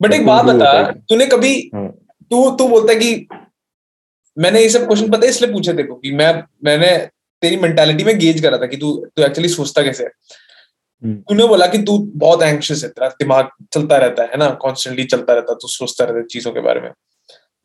बट 0.01 0.13
एक 0.13 0.25
बात 0.25 0.45
बता 0.45 0.91
तूने 0.91 1.25
कभी 1.27 1.53
हाँ। 1.75 1.87
तू 2.31 2.49
तू 2.57 2.67
बोलता 2.69 2.93
है 2.93 2.99
कि 2.99 3.27
मैंने 4.37 4.61
ये 4.61 4.69
सब 4.69 4.85
क्वेश्चन 4.87 5.09
पता 5.09 5.25
है 5.25 5.29
इसलिए 5.29 5.51
पूछे 5.51 5.73
देखो 5.73 5.95
कि 5.95 6.11
मैं 6.11 6.43
मैंने 6.63 6.97
तेरी 7.41 7.57
मेंटालिटी 7.57 8.03
में 8.03 8.19
गेज 8.19 8.41
कर 8.41 8.57
था 8.57 8.65
कि 8.65 8.77
तू 8.77 9.05
तू 9.15 9.23
एक्चुअली 9.23 9.49
सोचता 9.49 9.81
कैसे 9.81 10.03
है। 10.03 10.09
हम्म। 11.03 11.15
तूने 11.15 11.47
बोला 11.47 11.67
कि 11.67 11.77
तू 11.77 11.97
बहुत 12.15 12.43
एंक्शियस 12.43 12.83
है 12.83 12.89
तेरा 12.89 13.07
दिमाग 13.07 13.49
चलता 13.73 13.97
रहता 13.97 14.23
है 14.23 14.37
ना? 14.37 14.49
कॉन्स्टेंटली 14.49 15.03
चलता 15.03 15.33
रहता 15.33 15.51
है 15.51 15.57
तू 15.61 15.67
सोचता 15.67 16.03
रहता 16.03 16.17
है 16.17 16.23
चीज़ों 16.23 16.51
के 16.51 16.59
बारे 16.59 16.81
में। 16.81 16.91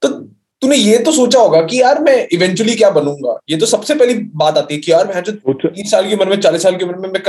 तो 0.03 0.09
तूने 0.09 0.77
ये 0.77 0.99
तो 0.99 1.13
सोचा 1.13 1.41
होगा 1.41 1.63
कि 1.63 1.81
यार 1.83 2.03
मैं 2.03 2.29
इवेंचुअली 2.33 2.75
क्या 2.75 2.91
बनूँगा? 2.91 3.39
ये 3.51 3.57
तो 3.57 3.67
सबसे 3.67 3.95
पहली 3.95 4.15
बात 4.15 4.59
आती 4.59 4.75
है 4.75 4.81
कि 4.81 4.93
यार 4.93 5.07
मैं 5.07 5.23
जो 5.23 5.69
तीस 5.69 5.91
साल 5.91 6.09
की 6.09 6.15
उम्र 6.15 6.29
में 6.29 6.41
चालीस 6.41 6.63
साल 6.63 6.77
की 6.77 6.85
उम्र 6.85 6.97
में 6.97 7.09
मैं 7.09 7.23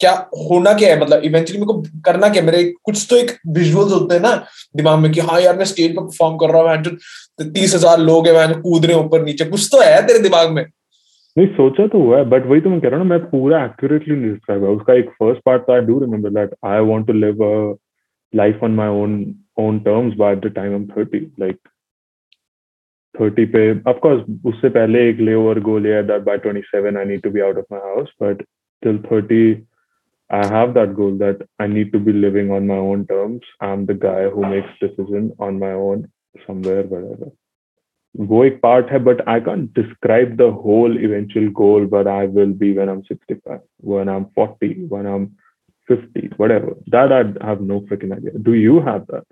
क्या 0.00 0.12
होना 0.40 0.72
क्या 0.72 0.88
है? 0.88 1.00
मतलब 1.00 1.22
इवेंचुअली 1.24 1.60
मेरे 1.60 1.72
को 1.72 2.00
करना 2.04 2.28
क्या 2.28 2.42
मेरे 2.42 2.62
कुछ 2.84 3.06
तो 3.10 3.16
एक 3.16 3.30
विजुअल्स 3.54 3.92
होते 3.92 4.14
हैं 4.14 4.22
ना 4.22 4.34
दिमाग 4.76 4.98
में 4.98 5.10
कि 5.12 5.20
हाँ 5.20 5.40
यार, 5.40 5.56
मैं 5.58 5.64
स्टेज 5.64 5.94
पर 5.96 6.02
परफॉर्म 6.02 6.36
कर 6.38 6.50
रहा 6.52 6.74
हूँ 6.74 6.82
जो 6.82 7.50
तीस 7.52 7.74
हज़ार 7.74 7.98
लोग 8.00 8.26
हैं 8.28 8.34
मैं 8.34 8.60
कूद 8.60 8.84
रहे 8.86 8.96
ऊपर 8.96 9.24
नीचे। 9.24 9.44
कुछ 9.44 9.68
तो 9.72 9.80
है 9.82 10.06
तेरे 10.06 10.18
दिमाग 10.18 10.50
में। 10.52 10.62
नहीं, 10.62 11.46
सोचा 11.46 11.86
तो 11.86 11.98
हुआ 12.02 12.18
है 12.18 12.24
बट 12.30 12.46
वही 12.46 12.60
तो 12.60 12.70
मैं 12.70 12.80
कह 12.80 12.88
रहा 12.88 13.00
हूँ 13.00 13.06
मैं 13.06 13.18
पूरा 13.30 13.64
एक्यूरेटली 13.64 14.14
नहीं 14.16 14.30
डिस्क्राइब 14.30 14.64
है। 14.64 14.70
उसका 14.70 14.94
एक 14.94 15.10
फ़र्स्ट 15.18 15.40
पार्ट 15.46 15.62
तो 15.62 15.72
I 15.72 15.80
do 15.80 15.98
remember 16.00 16.30
that 16.38 16.54
I 16.66 16.80
want 16.86 17.06
to 17.06 17.12
live 17.14 17.44
a 17.44 17.74
life 18.32 18.62
on 18.64 18.74
my 18.74 18.88
own 19.02 19.12
own 19.60 19.78
terms 19.80 20.14
by 20.18 20.36
the 20.36 20.52
time 20.56 20.72
I 20.72 20.76
am 20.76 20.86
30 20.96 21.26
like 21.40 21.56
30 23.14 23.46
पे 23.52 23.70
ऑफ़ 23.90 23.98
कोर्स 24.02 24.22
उससे 24.46 24.68
पहले 24.68 25.08
एक 25.10 25.20
ले 25.20 25.34
ओवर 25.34 25.60
गोल 25.68 25.86
है 25.86 26.02
that 26.06 26.22
by 26.22 26.38
27 26.46 26.96
I 26.96 27.04
need 27.04 27.22
to 27.22 27.30
be 27.30 27.40
out 27.40 27.58
of 27.58 27.72
my 27.72 27.80
house 27.84 28.08
but 28.22 28.42
till 28.82 28.98
30 29.12 29.54
I 30.29 30.45
have 30.47 30.73
that 30.75 30.95
goal 30.95 31.17
that 31.17 31.41
I 31.59 31.67
need 31.67 31.91
to 31.93 31.99
be 31.99 32.13
living 32.13 32.51
on 32.51 32.67
my 32.67 32.77
own 32.77 33.05
terms. 33.07 33.41
I'm 33.61 33.85
the 33.85 33.93
guy 33.93 34.29
who 34.29 34.45
makes 34.45 34.69
decision 34.79 35.31
on 35.39 35.59
my 35.59 35.71
own 35.71 36.07
somewhere, 36.47 36.83
wherever. 36.83 37.31
वो 38.15 38.43
एक 38.45 38.59
part 38.63 38.89
है 38.91 38.97
but 39.03 39.21
I 39.29 39.39
can 39.41 39.65
describe 39.75 40.35
the 40.37 40.47
whole 40.63 40.97
eventual 41.03 41.47
goal 41.59 41.85
but 41.93 42.07
I 42.07 42.27
will 42.35 42.51
be 42.57 42.71
when 42.73 42.89
I 42.89 42.95
am 42.95 43.01
65 43.11 43.57
when 43.85 44.09
I 44.09 44.17
am 44.17 44.25
40 44.39 44.75
when 44.91 45.07
I 45.07 45.15
am 45.15 45.25
50 45.91 46.35
whatever 46.39 46.73
that 46.95 47.11
i 47.11 47.21
have 47.45 47.61
no 47.61 47.77
freaking 47.87 48.13
idea 48.17 48.31
do 48.49 48.53
you 48.53 48.75
have 48.81 49.05
that 49.07 49.25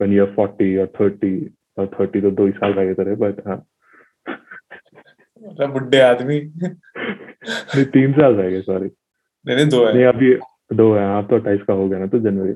when 0.00 0.12
you're 0.12 0.32
40 0.36 0.68
or 0.84 0.86
30 0.98 1.32
or 1.76 1.86
30 1.96 2.22
तो 2.22 2.30
दो 2.38 2.46
ही 2.46 2.52
साल 2.52 2.72
रह 2.78 2.92
गए 2.92 3.16
but 3.24 3.42
हाँ 3.48 3.58
बुढ़े 5.72 6.00
आदमी 6.00 6.38
नहीं 6.64 7.84
तीन 7.96 8.12
साल 8.20 8.34
रह 8.34 8.50
गए 8.50 8.60
सॉरी 8.70 8.88
नहीं 9.45 9.55
नहीं 9.55 9.67
दो 9.69 9.85
है। 9.85 9.93
नहीं 9.93 10.05
अभी 10.05 10.33
दो 10.75 10.93
है। 10.93 11.05
आप 11.07 11.27
तो 11.29 11.35
अट्ठाईस 11.35 11.61
का 11.67 11.73
हो 11.73 11.87
गया 11.89 11.99
ना 11.99 12.07
तो 12.07 12.19
जनवरी 12.19 12.53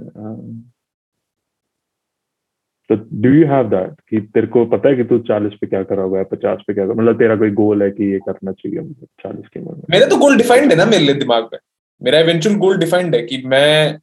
तो 2.89 2.95
डू 3.21 3.29
यू 3.29 3.45
हैव 3.47 3.69
दैट 3.69 3.91
कि 4.09 4.19
तेरे 4.33 4.47
को 4.53 4.65
पता 4.71 4.89
है 4.89 4.95
कि 4.95 5.03
तू 5.03 5.17
चालीस 5.27 5.53
पे 5.61 5.67
क्या 5.67 5.81
करा 5.83 6.03
हुआ 6.03 6.17
है 6.19 6.23
पचास 6.31 6.63
पे 6.67 6.73
क्या 6.73 6.85
मतलब 6.85 7.17
तेरा 7.19 7.35
कोई 7.35 7.51
गोल 7.59 7.83
है 7.83 7.89
कि 7.91 8.11
ये 8.11 8.19
करना 8.25 8.51
चाहिए 8.51 8.79
मतलब 8.79 9.07
चालीस 9.23 9.47
की 9.53 9.59
उम्र 9.59 9.85
मेरा 9.91 10.07
तो 10.07 10.17
गोल 10.19 10.37
डिफाइंड 10.37 10.71
है 10.71 10.77
ना 10.77 10.85
मेरे 10.85 11.03
लिए 11.03 11.15
दिमाग 11.15 11.49
में। 11.53 11.59
मेरा 12.01 12.19
इवेंचुअल 12.19 12.55
गोल 12.57 12.77
डिफाइंड 12.79 13.15
है 13.15 13.21
कि 13.23 13.41
मैं 13.45 13.99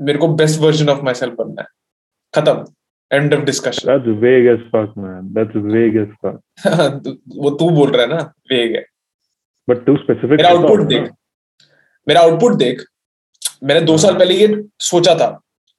मेरे 0.00 0.18
को 0.18 0.28
best 0.36 0.60
version 0.60 0.88
of 0.88 1.02
my 1.04 1.14
self 1.14 1.34
बनना 1.38 1.62
है। 1.62 1.68
खत्म। 2.34 2.64
End 3.10 3.34
of 3.34 3.44
discussion 3.44 3.88
that's 3.88 4.22
vague 4.22 4.46
as 4.48 4.60
fuck 4.70 4.94
man 4.98 5.32
that's 5.34 5.56
vague 5.66 5.96
as 5.96 6.08
fuck 6.24 7.18
वो 7.36 7.50
तू 7.52 7.70
बोल 7.76 7.90
रहा 7.90 8.02
है 8.02 8.08
ना 8.08 8.22
वेग 8.52 8.74
है। 8.76 8.84
बट 9.68 9.84
तू 9.86 9.96
स्पेसिफिक 9.96 10.36
मेरा 10.36 10.50
आउटपुट 10.50 10.86
देख। 10.88 11.10
मेरा 12.06 12.20
आउटपुट 12.20 12.54
देख। 12.54 12.84
मैंने 13.64 13.80
दो 13.80 13.96
साल। 13.98 14.18
पहले 14.18 14.34
ये 14.36 14.62
सोचा 14.82 15.14
था 15.14 15.28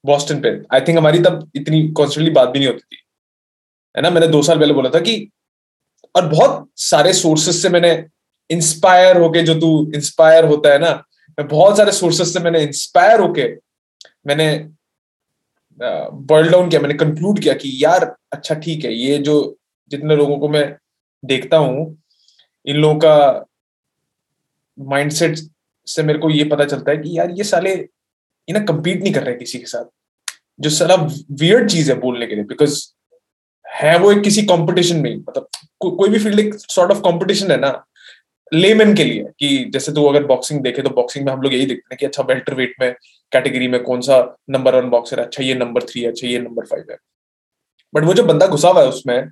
बॉस्टन 0.03 0.39
पे। 0.41 0.49
आई 0.73 0.81
थिंक 0.81 0.97
हमारी 0.97 1.19
तब 1.19 1.51
इतनी 1.55 1.87
कॉन्स्टेंटली 1.89 2.31
बात 2.33 2.49
भी 2.49 2.59
नहीं 2.59 2.67
होती 2.67 2.83
थी। 2.85 3.03
है 3.95 4.01
ना? 4.03 4.09
मैंने 4.09 4.27
दो 4.27 4.41
साल 4.43 4.59
पहले 4.59 4.73
बोला 4.73 4.89
था 4.89 4.99
कि 4.99 5.29
और 6.15 6.27
बहुत 6.27 6.69
सारे 6.79 7.13
सोर्सेस 7.13 7.61
से 7.61 7.69
मैंने 7.69 7.91
इंस्पायर 8.49 9.17
होके 9.17 9.41
जो 9.43 9.53
तू 9.59 9.69
इंस्पायर 9.95 10.45
होता 10.45 10.71
है 10.73 10.79
ना, 10.79 10.91
मैं 11.37 11.47
बहुत 11.47 11.77
सारे 11.77 11.91
सोर्सेस 11.91 12.33
से 12.33 12.39
मैंने 12.39 12.61
इंस्पायर 12.63 13.19
होके 13.19 13.47
मैंने 14.27 14.47
बॉइल 15.79 16.49
डाउन 16.49 16.69
किया, 16.69 16.81
मैंने 16.81 16.93
कंक्लूड 16.93 17.39
किया 17.39 17.53
कि 17.53 17.71
यार 17.83 18.05
अच्छा 18.33 18.55
ठीक 18.55 18.85
है, 18.85 18.93
ये 18.93 19.17
जो 19.19 19.57
जितने 19.91 20.15
लोगों 20.15 20.37
को 20.39 20.49
मैं 20.49 20.75
देखता 21.23 21.57
हूँ, 21.57 21.97
इन 22.65 22.75
लोगों 22.75 22.99
का 22.99 23.45
माइंडसेट 24.77 25.39
से 25.87 26.03
मेरे 26.03 26.19
को 26.19 26.29
ये 26.29 26.43
पता 26.43 26.65
चलता 26.65 26.91
है 26.91 26.97
कि 26.97 27.17
यार 27.17 27.31
ये 27.31 27.43
साले 27.43 27.73
ये 27.73 28.53
ना 28.53 28.59
कम्पीट 28.65 29.01
नहीं 29.03 29.13
कर 29.13 29.23
रहे 29.23 29.35
किसी 29.35 29.59
के 29.59 29.65
साथ। 29.65 29.85
जो 30.59 30.69
सारा 30.69 30.95
वियर्ड 31.31 31.69
चीज़ 31.71 31.91
है 31.91 31.97
बोलने 31.99 32.27
के 32.27 32.35
लिए 32.35 32.43
बिकॉज़ 32.43 32.79
है 33.65 33.97
वो 33.99 34.11
एक 34.11 34.21
किसी 34.23 34.41
कंपटीशन 34.43 34.97
में 34.97 35.15
मतलब 35.15 35.47
को, 35.79 35.91
कोई 35.91 36.09
भी 36.09 36.19
फ़ील्ड 36.19 36.39
एक 36.39 36.53
सॉर्ट 36.55 36.91
ऑफ़ 36.91 36.99
कंपटीशन 36.99 37.51
है 37.51 37.57
ना 37.59 37.71
लेमन 38.53 38.93
के 38.95 39.03
लिए 39.03 39.23
कि 39.39 39.57
जैसे 39.73 39.91
तू 39.91 40.03
अगर 40.05 40.23
बॉक्सिंग 40.25 40.61
देखे 40.61 40.81
तो 40.81 40.89
बॉक्सिंग 40.89 41.25
में 41.25 41.31
हम 41.33 41.41
लोग 41.41 41.53
यही 41.53 41.65
देखते 41.65 41.93
हैं 41.93 41.97
कि 41.99 42.05
अच्छा 42.05 42.23
वेल्टर 42.23 42.53
वेट 42.53 42.75
में 42.81 42.93
कैटेगरी 43.31 43.67
में 43.67 43.81
कौन 43.83 44.01
सा 44.01 44.19
नंबर 44.49 44.75
वन 44.75 44.89
बॉक्सर 44.89 45.19
है 45.19 45.25
अच्छा 45.25 45.43
ये 45.43 45.55
नंबर 45.55 45.83
थ्री 45.83 46.01
है 46.01 46.07
अच्छा 46.07 46.27
ये 46.27 46.39
नंबर 46.39 46.65
फाइव 46.65 46.85
है। 46.91 46.97
बट 47.93 48.03
वो 48.03 48.13
जो 48.13 48.23
बंदा 48.23 48.47
घुसा 48.47 48.69
हुआ 48.69 48.81
है 48.81 48.87
उसमें 48.87 49.29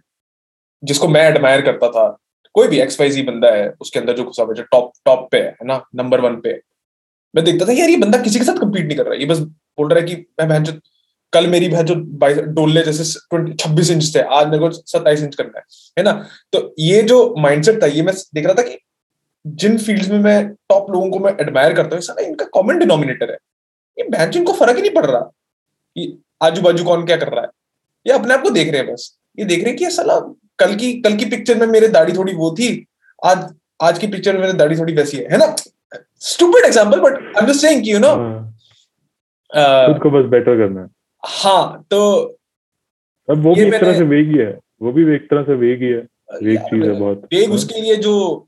जिसको 0.84 1.08
मैं 1.08 1.24
एडमायर 1.24 1.62
करता 1.62 1.90
था 1.90 2.06
कोई 2.56 2.68
भी 2.68 2.80
एक्स 2.80 3.00
वाई 3.02 3.22
बंदा 3.22 3.52
है, 3.52 3.70
उसके 3.82 4.00
अंदर 4.00 4.16
जो 4.16 4.24
घुसा 4.24 4.44
हुआ 4.44 4.54
टॉप 4.54 4.92
टॉप 5.06 5.28
पे 5.32 5.38
है 5.38 5.66
ना? 5.66 5.84
नंबर 5.96 6.22
वन 6.22 6.36
पे। 6.36 6.62
मैं 7.36 7.46
देखता 7.46 7.66
था, 7.66 7.72
यार, 7.72 7.90
ये 7.90 7.98
बंदा 7.98 8.18
किसी 8.18 8.40
के 8.40 8.46
साथ 8.46 8.60
कम्पीट 8.60 8.86
नहीं 8.86 8.98
कर 8.98 9.06
रहा 9.06 9.14
है। 9.14 9.20
ये 9.20 9.26
बस 9.26 9.40
बोल 9.40 9.90
रहा 9.90 10.00
है 10.00 10.06
कि 10.06 10.16
मैं 10.16 10.48
बहन 10.50 10.64
जो, 10.64 10.74
कल 11.34 11.48
मेरी 11.48 11.68
बहन 11.70 11.86
जो 11.86 11.96
डोले 12.46 12.82
जैसे 12.82 13.04
छब्बीस 13.54 13.92
इंच 13.92 14.16
थे 14.16 14.20
आज 14.20 14.48
मेरे 14.48 14.60
को 14.60 14.72
सत्ताईस 14.72 15.24
इंच 15.24 15.36
करना 15.36 15.60
है। 15.60 15.64
है 16.00 16.04
ना? 16.04 16.28
तो 16.54 16.76
ये 16.80 17.02
जो 17.04 17.36
माइंडसेट 17.38 17.82
था, 17.84 17.88
ये 17.88 18.02
मैं 18.02 18.14
देख 18.36 18.46
रहा 18.46 18.54
था 18.54 18.62
कि 18.62 18.78
जिन 19.48 19.78
फील्ड्स 19.78 20.10
में 20.10 20.20
मैं 20.20 20.48
टॉप 20.50 20.92
लोगों 20.92 21.10
को 21.10 21.20
मैं 21.20 21.32
एडमायर 21.42 21.74
करता 21.74 21.96
हूँ 21.96 22.04
सारा 22.04 22.26
इनका 22.26 22.46
कॉमन 22.46 22.80
डिनोमिनेटर 22.80 23.32
है। 23.32 23.38
ये 24.00 24.08
बहन 24.10 24.32
इनको 24.36 24.54
फ़र्क 24.54 24.76
ही 24.76 24.82
नहीं 24.82 24.92
पड़ 24.92 25.06
रहा 25.06 25.32
आजू 26.42 26.62
बाजू 26.62 26.84
कौन 26.84 27.06
क्या 27.06 27.18
कर 27.18 27.28
रहा 27.28 27.42
है। 27.42 27.50
ये 28.08 28.14
अपने 28.14 28.34
आप 28.34 28.42
को 28.42 28.50
देख 28.50 28.72
रहे 28.72 28.82
हैं 28.82 28.94
बस। 28.94 29.18
ये 29.40 29.46
देख 29.46 29.60
रहे 29.60 29.70
हैं 29.70 29.78
कि 29.78 29.90
साला 29.92 30.20
कल 30.60 30.76
की 30.76 31.02
कल 31.02 31.16
की 31.16 31.26
पिक्चर 31.26 31.58
में 31.58 31.68
मेरे 31.68 31.88
दाढ़ी 31.88 32.14
थोड़ी 32.14 32.34
वो 32.34 32.52
थी 32.52 32.88
आज 33.26 33.54
आज 33.84 34.00
की 34.00 34.08
पिक्चर 34.08 34.34
में 34.34 34.42
मेरी 34.42 34.54
दाढ़ी 34.54 34.78
थोड़ी 34.78 34.94
वैसी 34.94 35.18
है 35.18 35.28
है 35.32 35.38
ना? 35.38 35.56
Stupid 36.26 36.66
example 36.68 37.02
but 37.04 37.14
i'm 37.38 37.48
just 37.48 37.62
saying 37.66 37.84
you 37.94 38.00
know 38.00 38.18
हाँ। 38.18 39.94
खुद 39.94 40.02
को 40.02 40.10
बस 40.10 40.30
बेटर 40.30 40.58
करना 40.58 40.82
है। 40.82 40.88
हाँ 41.26 41.86
तो 41.92 42.22
अब 43.30 43.44
वो 43.44 43.56
भी 43.56 43.62
एक 43.62 43.74
तरह 43.74 43.98
से 43.98 44.04
वेग 44.04 44.32
ही 44.32 44.38
है 44.38 44.60
वो 44.82 44.92
भी 44.92 45.16
एक 45.16 45.30
तरह 45.30 45.44
से 45.44 45.54
वेग 45.54 45.84
ही 45.84 45.90
है 45.90 46.08
वेग 46.44 46.60
चीज़ 46.60 46.84
है 46.84 47.00
बहुत। 47.00 47.28
वेग 47.34 47.48
हाँ। 47.48 47.56
उसके 47.56 47.82
लिए 47.82 47.96
जो 47.96 48.48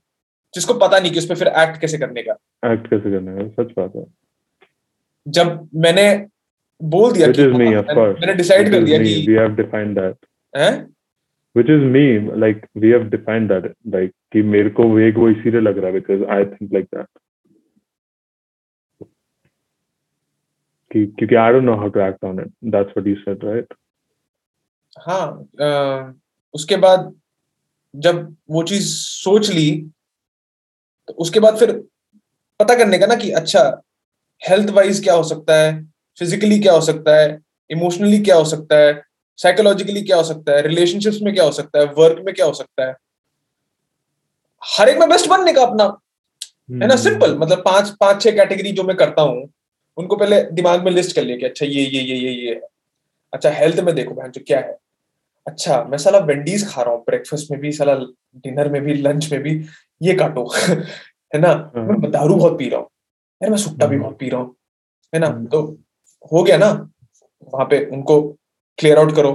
जिसको 0.56 0.74
पता 0.74 1.00
नहीं 1.00 1.12
कि 1.12 1.20
उस 1.20 1.26
पर 1.26 1.36
फिर 1.36 1.48
एक्ट 1.48 1.82
कैसे 1.82 1.98
करने 1.98 2.24
का। 2.24 2.32
एक्ट 2.74 2.88
कैसे 2.88 3.12
करने 3.12 3.44
का 3.44 3.64
सच 3.64 3.72
बात 3.72 3.92
है। 3.96 4.06
जब 5.28 5.70
मैंने 5.76 6.26
बोल 6.84 7.12
दिया 7.12 7.28
कि 7.28 7.44
me 7.44 7.76
हाँ, 7.76 8.08
मैंने- 8.08 8.36
डिसाइड 8.36 8.72
कर 8.72 8.84
दिया 8.84 8.98
कि 9.00 9.26
we 9.30 9.38
have 9.44 9.60
defined 9.60 9.98
that. 9.98 10.14
हैं? 10.58 10.97
Which 11.58 11.70
is 11.74 11.84
me 11.94 12.02
like 12.44 12.64
we 12.84 12.90
have 12.94 13.06
defined 13.12 13.52
that 13.54 13.68
like 13.96 14.12
कि 14.34 14.42
मेरे 14.56 14.70
को 14.80 14.90
वेग 14.94 15.18
वो 15.18 15.30
इसीलिए 15.30 15.62
लग 15.62 15.78
रहा 15.78 15.92
है 15.92 16.00
because 16.00 16.24
I 16.38 16.40
think 16.54 16.74
like 16.78 16.90
that 16.96 17.08
कि 20.92 21.06
क्योंकि 21.06 21.36
I 21.36 21.52
don't 21.52 21.66
know 21.66 21.78
how 21.80 21.90
to 21.90 22.04
act 22.08 22.24
on 22.24 22.40
it 22.40 22.52
that's 22.76 22.96
what 22.96 23.08
you 23.08 23.16
said 23.26 23.44
right 23.44 23.74
हाँ 25.08 25.26
अ, 25.62 26.14
उसके 26.54 26.76
बाद 26.76 27.14
जब 27.96 28.36
वो 28.50 28.64
चीज़ 28.64 28.88
सोच 28.98 29.50
ली 29.50 29.70
तो 31.08 31.14
उसके 31.14 31.40
बाद 31.40 31.58
फिर 31.58 31.72
पता 32.60 32.76
करने 32.76 32.98
का 33.00 33.06
ना 33.06 33.16
कि 33.16 33.32
अच्छा 33.32 33.62
हेल्थ 34.50 34.70
वाइज 34.70 35.04
क्या 35.04 35.14
हो 35.14 35.24
सकता 35.24 35.56
है 35.56 35.84
फिजिकली 36.20 36.60
क्या 36.60 36.74
हो 36.74 36.82
सकता 36.82 37.16
है 37.16 37.38
इमोशनली 37.72 38.20
क्या 38.20 38.36
हो 38.36 38.46
सकता 38.46 38.78
है 38.78 39.07
साइकोलॉजिकली 39.40 40.02
क्या 40.02 40.18
हो 40.18 40.24
सकता 40.24 40.52
है? 40.52 40.62
रिलेशनशिप्स 40.62 41.22
में 41.22 41.34
क्या 41.34 41.44
हो 41.44 41.52
सकता 41.52 41.80
है? 41.80 41.86
वर्क 41.98 42.22
में 42.26 42.34
क्या 42.36 42.46
हो 42.46 42.54
सकता 42.54 42.86
है? 42.88 42.96
हर 44.64 44.90
एक 44.90 44.98
में 44.98 45.10
बेस्ट 45.10 45.28
बनने 45.30 45.54
का 45.54 45.62
अपना 45.62 45.84
है 46.82 46.88
ना. 46.88 46.96
सिंपल 46.96 47.38
मतलब 47.38 47.62
पाँच 47.66 47.90
पाँच 48.00 48.22
छह 48.24 48.32
कैटेगरी 48.32 48.72
जो 48.72 48.84
मैं 48.84 48.96
करता 48.98 49.22
हूँ 49.22 49.48
उनको 49.98 50.16
पहले 50.16 50.42
दिमाग 50.52 50.84
में 50.86 50.92
लिस्ट 50.92 51.16
कर 51.16 51.24
लिया 51.24 51.38
कि 51.38 51.46
अच्छा 51.46 51.66
ये 51.66 51.84
ये 51.84 52.02
ये 52.02 52.16
ये 52.18 52.32
ये। 52.32 52.54
है 52.56 52.62
अच्छा 53.34 53.50
हेल्थ 53.50 53.80
में 53.80 53.94
देखो 53.96 54.14
बहन 54.14 54.32
जो 54.32 54.42
क्या 54.48 54.60
है? 54.60 54.78
अच्छा 55.48 55.84
मैं 55.84 55.98
साला 55.98 56.20
वेंडीज 56.20 56.68
खा 56.70 56.82
रहा 56.82 56.94
हूँ 56.94 57.04
ब्रेकफास्ट 57.08 57.52
में 57.52 57.60
भी 57.62 57.72
साला 57.72 57.94
डिनर 58.38 58.70
में 58.72 58.82
भी 58.82 58.94
लंच 58.94 59.32
में 59.32 59.42
भी 59.42 59.54
ये 60.02 60.14
काटो 60.14 60.46
है 60.58 61.40
ना? 61.40 61.50
हाँ। 61.50 61.84
मैं 61.88 62.12
दारू 62.12 62.36
बहुत 62.36 62.58
पी 62.60 62.70
रहा 62.70 62.80
हूँ 62.80 62.90
यार 63.42 63.50
मैं 63.52 63.58
सुट्टा 63.58 63.86
भी 63.86 63.96
हम्म। 63.96 64.04
बहुत 64.06 64.18
पी 64.20 64.30
रहा 64.30 64.42
हूँ 64.42 64.56
है 65.14 65.20
ना? 65.20 65.28
हम्म। 65.28 65.46
तो 65.48 65.62
हो 66.32 66.44
गया 66.44 66.58
ना? 66.58 66.70
वहाँ 67.54 67.66
पे 67.66 67.86
उनको 67.86 68.20
क्लियर 68.78 68.98
आउट 68.98 69.16
करो। 69.16 69.32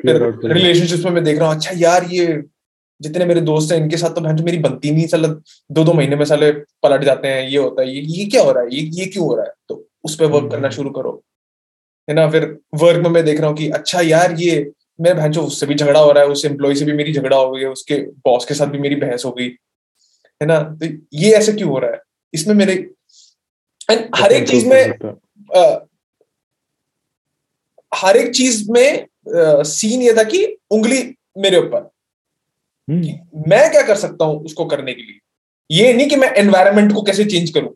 फिर 0.00 0.16
रिलेशनशिप्स 0.44 1.04
में 1.04 1.10
मैं 1.12 1.24
देख 1.24 1.38
रहा 1.38 1.48
हूँ 1.48 1.56
अच्छा 1.56 1.70
यार 1.76 2.04
ये 2.10 2.42
जितने 3.00 3.24
मेरे 3.24 3.40
दोस्त 3.40 3.72
हैं 3.72 3.78
इनके 3.80 3.96
साथ 3.96 4.14
तो 4.14 4.20
बहन 4.20 4.42
मेरी 4.44 4.58
बनती 4.58 4.90
नहीं 4.90 5.06
साला 5.06 5.28
दो 5.70 5.84
दो 5.84 5.92
महीने 5.92 6.16
में 6.16 6.24
साले 6.24 6.50
पलट 6.82 7.04
जाते 7.04 7.28
हैं 7.28 7.48
ये 7.48 7.56
होता 7.58 7.82
है 7.82 7.94
ये 7.94 8.00
ये 8.00 8.24
क्या 8.26 8.42
हो 8.42 8.52
रहा 8.52 8.62
है 8.62 8.74
ये 8.74 8.82
ये 8.94 9.06
क्यों 9.06 9.26
हो 9.26 9.34
रहा 9.34 9.44
है? 9.44 9.52
तो 9.68 9.88
उस 10.04 10.14
पर 10.16 10.26
वर्क 10.26 10.50
करना 10.50 10.66
हम्म। 10.66 10.76
शुरू 10.76 10.90
करो। 10.90 11.22
है 12.08 12.14
ना? 12.14 12.28
फिर 12.30 12.44
वर्क 12.74 13.02
में 13.02 13.10
मैं 13.10 13.24
देख 13.24 13.40
रहा 13.40 13.48
हूँ 13.48 13.56
कि 13.56 13.68
अच्छा 13.70 14.00
यार 14.00 14.34
ये 14.40 14.72
मेरे 15.00 15.14
बहन 15.14 15.36
उससे 15.38 15.66
भी 15.66 15.74
झगड़ा 15.74 16.00
हो 16.00 16.12
रहा 16.12 16.24
है 16.24 16.28
उस 16.30 16.44
एम्प्लॉय 16.44 16.74
से 16.74 16.84
भी 16.84 16.92
मेरी 16.92 17.12
झगड़ा 17.12 17.36
हो 17.36 17.50
गई 17.50 17.60
है 17.60 17.68
उसके 17.68 17.98
बॉस 18.26 18.44
के 18.44 18.54
साथ 18.54 18.66
भी 18.66 18.78
मेरी 18.78 18.96
बहस 18.96 19.24
हो 19.24 19.32
गई। 19.32 19.48
है 20.40 20.46
ना? 20.46 20.58
तो 20.60 20.86
ये 21.14 21.32
ऐसे 21.36 21.52
क्यों 21.52 21.70
हो 21.70 21.78
रहा 21.78 21.90
है? 21.90 22.00
इसमें 22.34 22.54
मेरे 22.54 22.72
एंड 23.90 24.08
हर 24.16 24.32
एक 24.32 24.48
चीज़ 24.48 24.66
में 24.68 24.98
हर 27.96 28.16
एक 28.16 28.34
चीज़ 28.34 28.70
में 28.70 29.02
आ, 29.02 29.62
सीन 29.62 30.02
ये 30.02 30.12
था 30.12 30.22
कि 30.22 30.56
उंगली 30.70 31.14
मेरे 31.38 31.56
ऊपर। 31.56 31.90
हम्म, 32.88 33.00
मैं 33.50 33.70
क्या 33.70 33.82
कर 33.82 33.94
सकता 33.96 34.24
हूँ 34.24 34.44
उसको 34.44 34.64
करने 34.64 34.94
के 34.94 35.02
लिए? 35.02 35.18
ये 35.70 35.92
नहीं 35.92 36.08
कि 36.08 36.16
मैं 36.16 36.28
एनवायरमेंट 36.34 36.92
को 36.92 37.02
कैसे 37.02 37.24
चेंज 37.24 37.50
करूँ। 37.50 37.68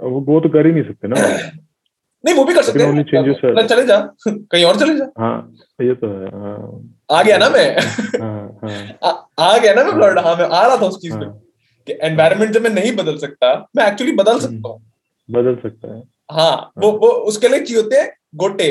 वो 0.00 0.20
वो 0.20 0.40
तो 0.40 0.48
कर 0.48 0.66
ही 0.66 0.72
नहीं 0.72 0.82
सकते 0.82 1.08
ना। 1.08 1.16
नहीं 2.26 2.34
वो 2.34 2.44
भी 2.44 2.54
कर 2.54 2.62
सकते 2.62 2.82
हैं. 2.82 3.66
चले 3.66 3.86
जा। 3.86 3.98
कहीं 4.28 4.64
और 4.64 4.78
चले 4.80 4.94
जा। 4.94 5.04
हाँ 5.18 5.54
ये 5.82 5.94
तो 5.94 6.06
है 6.06 6.28
हाँ। 6.28 6.96
आ 7.12 7.22
गया 7.22 7.38
ना 7.38 7.48
मैं। 7.48 7.76
हाँ 8.22 8.58
हाँ। 8.64 8.98
आ, 9.04 9.10
आ 9.38 9.58
गया 9.58 9.74
ना 9.74 9.84
मैं 9.84 9.92
फ्लोरिडा 9.92 10.22
हाँ 10.22 10.36
मैं 10.36 10.44
आ 10.44 10.66
रहा 10.66 10.76
था 10.76 10.86
उस 10.86 10.98
चीज़ 11.02 11.14
में। 11.14 11.26
हाँ। 11.26 11.40
कि 11.86 11.98
एनवायरनमेंट 12.02 12.52
जब 12.52 12.62
मैं 12.62 12.70
नहीं 12.70 12.92
बदल 12.96 13.16
सकता 13.18 13.68
मैं 13.76 13.86
एक्चुअली 13.86 14.12
बदल 14.12 14.38
सकता 14.38 14.68
हूँ। 14.68 14.92
बदल 15.30 15.54
सकता 15.56 15.94
है। 15.96 16.02
हाँ 16.30 16.72
वो 16.78 16.90
वो 16.92 17.08
उसके 17.30 17.48
लिए 17.48 17.60
चाहिए 17.60 17.82
होते 17.82 17.96
हैं 17.96 18.12
गोटे। 18.34 18.70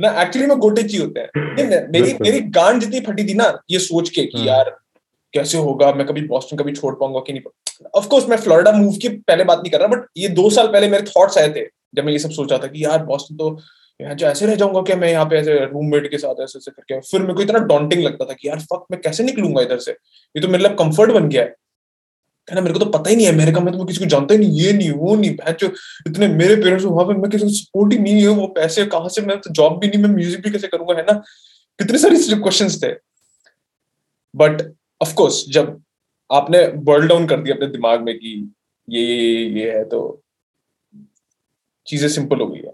ना 0.00 0.08
एक्चुअली 0.22 0.46
में 0.48 0.56
गोटे 0.58 0.82
चाहिए 0.82 1.04
होते 1.06 1.20
हैं। 1.20 1.86
मेरी 1.92 2.14
मेरी 2.20 2.40
गांड 2.56 2.80
जितनी 2.80 3.00
फटी 3.00 3.28
थी 3.28 3.34
ना 3.34 3.52
ये 3.70 3.78
सोच 3.78 4.08
के 4.08 4.24
कि 4.26 4.38
हाँ। 4.38 4.46
यार 4.46 4.70
कैसे 5.34 5.58
होगा 5.58 5.92
मैं 5.92 6.06
कभी 6.06 6.26
बॉस्टन 6.28 6.56
कभी 6.56 6.72
छोड़ 6.72 6.94
पाऊँगा 6.94 7.20
कि 7.20 7.32
नहीं? 7.32 7.86
ऑफ़ 7.94 8.08
कोर्स 8.08 8.28
मैं 8.28 8.36
फ्लोरिडा 8.36 8.72
मूव 8.72 8.96
की 9.02 9.08
पहले 9.08 9.44
बात 9.44 9.58
नहीं 9.58 9.70
कर 9.70 9.78
रहा 9.78 9.88
बट 9.88 10.06
ये 10.16 10.28
दो 10.28 10.50
साल 10.50 10.66
पहले 10.66 10.88
मेरे 10.88 11.04
थॉट्स 11.10 11.38
आए 11.38 11.48
थे 11.48 11.66
जब 11.94 12.04
मैं 12.04 12.12
ये 12.12 12.18
सब 12.18 12.30
सोचा 12.30 12.58
था 12.58 12.66
कि 12.66 12.84
यार 12.84 13.04
बॉस्टन 13.04 13.36
तो 13.36 13.58
यहाँ 14.00 14.14
जो 14.14 14.26
ऐसे 14.26 14.46
रह 14.46 14.54
जाऊँगा 14.54 14.80
क्या 14.82 14.96
मैं 14.96 15.10
यहाँ 15.10 15.24
पे 15.24 15.36
ऐसे 15.36 15.54
रूममेट 15.64 16.10
के 16.10 16.18
साथ 16.18 16.42
ऐसे 16.42 16.58
ऐसे 16.58 16.70
करके? 16.70 17.00
फिर 17.00 17.20
मेरे 17.20 17.34
को 17.34 17.42
इतना 17.42 17.58
डॉन्टिंग 17.58 18.02
लगता 18.02 18.24
था 18.24 18.32
कि 18.32 18.48
यार 18.48 18.60
फक 18.60 18.84
मैं 18.90 19.00
कैसे 19.00 19.24
निकलूँगा 19.24 19.62
इधर 19.62 19.78
से? 19.78 19.92
ये 19.92 20.40
तो 20.40 20.48
मेरे 20.48 20.62
लिए 20.64 20.74
कंफर्ट 20.74 21.10
बन 21.10 21.28
गया। 21.28 21.42
है 21.42 21.54
है 22.48 22.54
ना 22.54 22.60
मेरे 22.60 22.72
को 22.72 22.80
तो 22.80 22.90
पता 22.90 23.10
ही 23.10 23.16
नहीं 23.16 23.26
है, 23.26 23.32
अमेरिका 23.32 23.60
में 23.60 23.72
तो 23.72 23.78
मैं 23.78 23.86
किसी 23.86 24.00
को 24.00 24.06
जानता 24.10 24.34
ही 24.34 24.40
नहीं, 24.40 24.60
ये 24.60 24.72
नहीं, 24.72 24.90
वो 24.92 25.14
नहीं 25.16 25.30
भैंस 25.36 25.56
जो 25.60 25.70
इतने 26.06 26.28
मेरे 26.28 26.56
पेरेंट्स 26.56 26.84
वहाँ 26.84 27.04
पे, 27.06 27.14
मैं 27.20 27.30
किसी 27.30 27.44
को 27.44 27.50
सपोर्ट 27.52 27.92
ही 27.92 27.98
नहीं 27.98 28.22
है, 28.22 28.28
वो 28.30 28.46
पैसे 28.56 28.84
कहाँ 28.86 29.08
से, 29.08 29.22
मैं 29.22 29.38
तो 29.40 29.50
जॉब 29.52 29.78
भी 29.80 29.88
नहीं, 29.88 30.02
मैं 30.02 30.10
म्यूज़िक 30.10 30.42
भी 30.44 30.50
कैसे 30.50 30.68
करूँगा, 30.68 30.94
है 30.94 31.02
ना? 31.02 31.12
कितने 31.78 31.98
सारे 31.98 32.16
क्वेश्चंस 32.34 32.82
थे। 32.82 32.92
बट 34.34 34.62
ऑफ़ 35.00 35.14
कोर्स 35.14 35.44
जब 35.52 35.80
आपने 36.30 36.66
बर्ल 36.84 37.08
डाउन 37.08 37.26
कर 37.26 37.40
दिया 37.40 37.54
अपने 37.54 37.66
दिमाग 37.68 38.02
में 38.02 38.14
कि 38.18 38.30
ये 38.88 39.02
ये 39.02 39.44
ये 39.60 39.70
है 39.72 39.84
तो 39.88 40.00
चीज़ें 41.86 42.08
सिंपल 42.08 42.40
हो 42.40 42.46
गई 42.46 42.60
है 42.60 42.72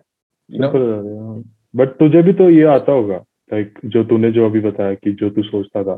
बट 1.75 1.89
तुझे 1.99 2.23
भी 2.23 2.33
तो 2.33 2.49
ये 2.51 2.65
आता 2.69 2.93
होगा 2.93 3.17
लाइक 3.53 3.79
जो 3.87 4.05
तूने 4.05 4.31
जो 4.33 4.47
अभी 4.47 4.61
बताया 4.61 4.95
कि 4.95 5.13
जो 5.13 5.31
तू 5.31 5.43
सोचता 5.43 5.83
था। 5.85 5.97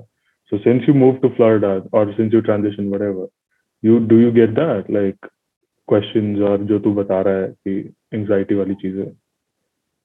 So 0.52 0.58
since 0.58 0.88
you 0.88 0.94
move 0.94 1.14
to 1.22 1.28
Florida 1.28 1.68
और 1.94 2.12
since 2.12 2.34
you 2.34 2.40
transition 2.40 2.88
whatever 2.88 3.26
you 3.82 3.98
do 4.08 4.18
you 4.20 4.32
get 4.32 4.50
that 4.50 4.90
like 4.90 5.26
questions 5.88 6.40
और 6.48 6.62
जो 6.64 6.78
तू 6.78 6.92
बता 6.94 7.20
रहा 7.22 7.42
है 7.42 7.48
कि 7.48 7.78
एंजाइटी 8.14 8.54
वाली 8.54 8.74
चीज़ें। 8.74 9.04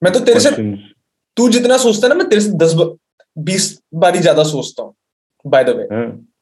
मैं 0.02 0.12
तो 0.12 0.20
तेरे 0.20 0.40
questions. 0.40 0.78
से 0.78 0.94
तू 1.36 1.48
जितना 1.48 1.76
सोचता 1.78 2.06
है 2.06 2.08
ना 2.08 2.18
मैं 2.18 2.28
तेरे 2.28 2.40
से 2.42 2.50
दस 2.58 2.74
बीस 3.36 3.66
बारी 3.94 4.18
ज़्यादा 4.18 4.42
सोचता 4.44 4.82
हूँ 4.82 4.94
बाय 5.44 5.64
द 5.64 5.76
वे 5.76 5.86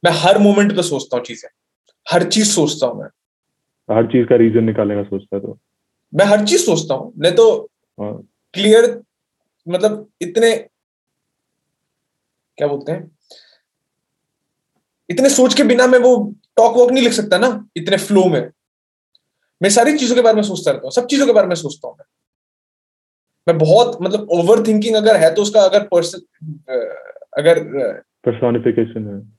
मैं 0.03 0.11
हर 0.21 0.37
मोमेंट 0.39 0.75
पे 0.75 0.83
सोचता 0.83 1.17
हूँ 1.17 1.23
चीज़ें। 1.25 1.49
हर 2.07 2.23
चीज़ 2.29 2.47
सोचता 2.47 2.87
हूँ 2.87 3.01
मैं। 3.01 3.09
हर 3.89 4.05
चीज़ 4.07 4.25
का 4.27 4.35
रीजन 4.35 4.63
निकालने 4.63 4.95
का 4.95 5.03
सोचता 5.03 5.35
है 5.35 5.41
तो। 5.41 5.57
मैं 6.13 6.25
हर 6.25 6.45
चीज़ 6.45 6.61
सोचता 6.61 6.95
हूँ 6.95 7.13
नहीं 7.17 7.33
तो 7.35 7.45
हाँ। 7.99 8.13
क्लियर 8.53 8.85
मतलब 9.67 10.07
इतने 10.21 10.55
क्या 12.57 12.67
बोलते 12.67 12.91
हैं? 12.91 13.11
इतने 15.09 15.29
सोच 15.29 15.53
के 15.53 15.63
बिना 15.63 15.87
मैं 15.87 15.99
वो 15.99 16.15
टॉक 16.57 16.77
वॉक 16.77 16.91
नहीं 16.91 17.03
लिख 17.03 17.13
सकता 17.13 17.37
ना 17.37 17.67
इतने 17.77 17.97
फ्लो 17.97 18.25
में। 18.25 18.51
मैं 19.61 19.69
सारी 19.69 19.97
चीज़ों 19.97 20.15
के 20.15 20.21
बारे 20.21 20.35
में 20.35 20.43
सोचता 20.43 20.71
रहता 20.71 20.81
हूँ 20.83 20.91
सब 20.91 21.05
चीज़ों 21.05 21.25
के 21.25 21.33
बारे 21.33 21.47
में 21.47 21.55
सोचता 21.55 21.87
हूँ 21.87 21.95
मैं। 21.99 22.05
मैं 23.47 23.57
बहुत 23.57 23.97
मतलब 24.01 24.27
ओवर 24.29 24.67
थिंकिंग 24.67 24.95
अगर 24.95 25.17
है 25.17 25.33
तो 25.33 25.41
उसका 25.41 25.61
अगर 25.61 25.83
पर्सन 25.83 26.19
अगर 27.37 27.63
पर्सोनिफिकेशन 28.25 29.07
है। 29.07 29.37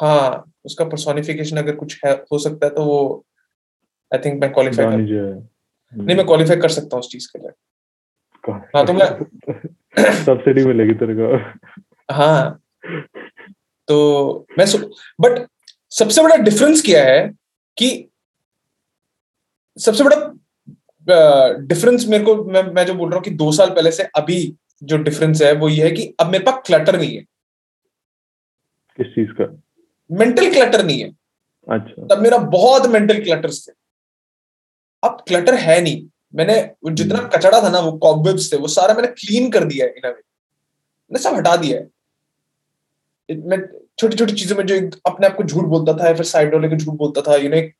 हाँ 0.00 0.52
उसका 0.64 0.84
पर्सोनिफिकेशन 0.84 1.56
अगर 1.56 1.76
कुछ 1.76 2.00
है 2.04 2.24
हो 2.32 2.38
सकता 2.38 2.66
है 2.66 2.74
तो 2.74 2.84
वो 2.84 3.24
आई 4.14 4.18
थिंक 4.18 4.40
मैं 4.40 4.52
क्वालिफाई 4.52 4.86
कर 4.86 4.96
नहीं 4.96 6.16
मैं 6.16 6.26
क्वालिफाई 6.26 6.56
कर 6.56 6.68
सकता 6.68 6.96
हूँ 6.96 7.00
उस 7.00 7.10
चीज़ 7.10 7.28
के 7.28 7.38
लिए। 7.38 7.50
हाँ, 8.52 8.86
तो 8.86 8.92
मैं- 8.92 9.26
सब्सिडी 10.26 10.64
मिलेगी 10.64 10.94
तेरे 10.94 11.14
को। 11.14 11.36
हाँ 12.14 12.62
तो 13.88 14.46
मैं 14.58 14.66
बट 15.20 15.46
सबसे 15.90 16.22
बड़ा 16.22 16.36
डिफरेंस 16.36 16.82
क्या 16.82 17.04
है 17.04 17.28
कि 17.76 18.08
सबसे 19.78 20.04
बड़ा 20.04 20.16
डिफरेंस 21.58 22.06
मेरे 22.08 22.24
को 22.24 22.34
मैं, 22.44 22.62
मैं 22.62 22.86
जो 22.86 22.94
बोल 22.94 23.08
रहा 23.08 23.16
हूँ 23.16 23.24
कि 23.24 23.30
दो 23.30 23.52
साल 23.52 23.70
पहले 23.70 23.92
से 23.92 24.02
अभी 24.16 24.56
जो 24.82 24.96
डिफरेंस 24.96 25.42
है 25.42 25.52
वो 25.52 25.68
ये 25.68 25.84
है 25.84 25.90
कि 25.90 26.14
अब 26.20 26.26
मेरे 26.26 26.44
पास 26.44 26.62
क्लटर 26.66 26.98
नहीं 26.98 27.16
है। 27.16 27.22
किस 28.98 29.06
चीज़ 29.06 29.30
का? 29.30 29.62
मेंटल 30.10 30.50
क्लटर 30.50 30.84
नहीं 30.84 31.02
है। 31.02 31.08
अच्छा। 31.68 32.06
तब 32.06 32.22
मेरा 32.22 32.38
बहुत 32.38 32.86
मेंटल 32.86 33.22
क्लटर्स 33.24 33.68
थे। 33.68 33.72
अब 35.02 35.24
क्लटर 35.28 35.54
है 35.54 35.80
नहीं। 35.80 36.06
मैंने 36.34 36.54
जितना 36.92 37.18
हम्म। 37.18 37.28
कचड़ा 37.28 37.60
था 37.62 37.68
ना 37.68 37.78
वो 37.80 37.92
कॉबवेब्स 37.98 38.52
थे 38.52 38.56
वो 38.56 38.68
सारा 38.68 38.94
मैंने 38.94 39.08
क्लीन 39.08 39.50
कर 39.50 39.64
दिया 39.64 39.86
है 39.86 39.92
इन 39.92 40.06
मैंने 40.06 41.18
सब 41.18 41.34
हटा 41.34 41.56
दिया 41.56 41.78
है। 41.78 43.36
मैं 43.36 43.58
छोटी 44.00 44.16
छोटी 44.16 44.32
चीज़ों 44.32 44.56
में 44.56 44.64
जो 44.66 44.76
अपने 45.06 45.26
आप 45.26 45.34
को 45.36 45.44
झूठ 45.44 45.64
बोलता 45.64 45.92
था 45.92 46.06
या 46.08 46.14
फिर 46.14 46.24
साइड 46.26 46.54
वाले 46.54 46.68
को 46.68 46.76
झूठ 46.76 46.94
बोलता 46.96 47.20
था 47.22 47.36
यू 47.36 47.48
नो 47.50 47.56
एक 47.56 47.74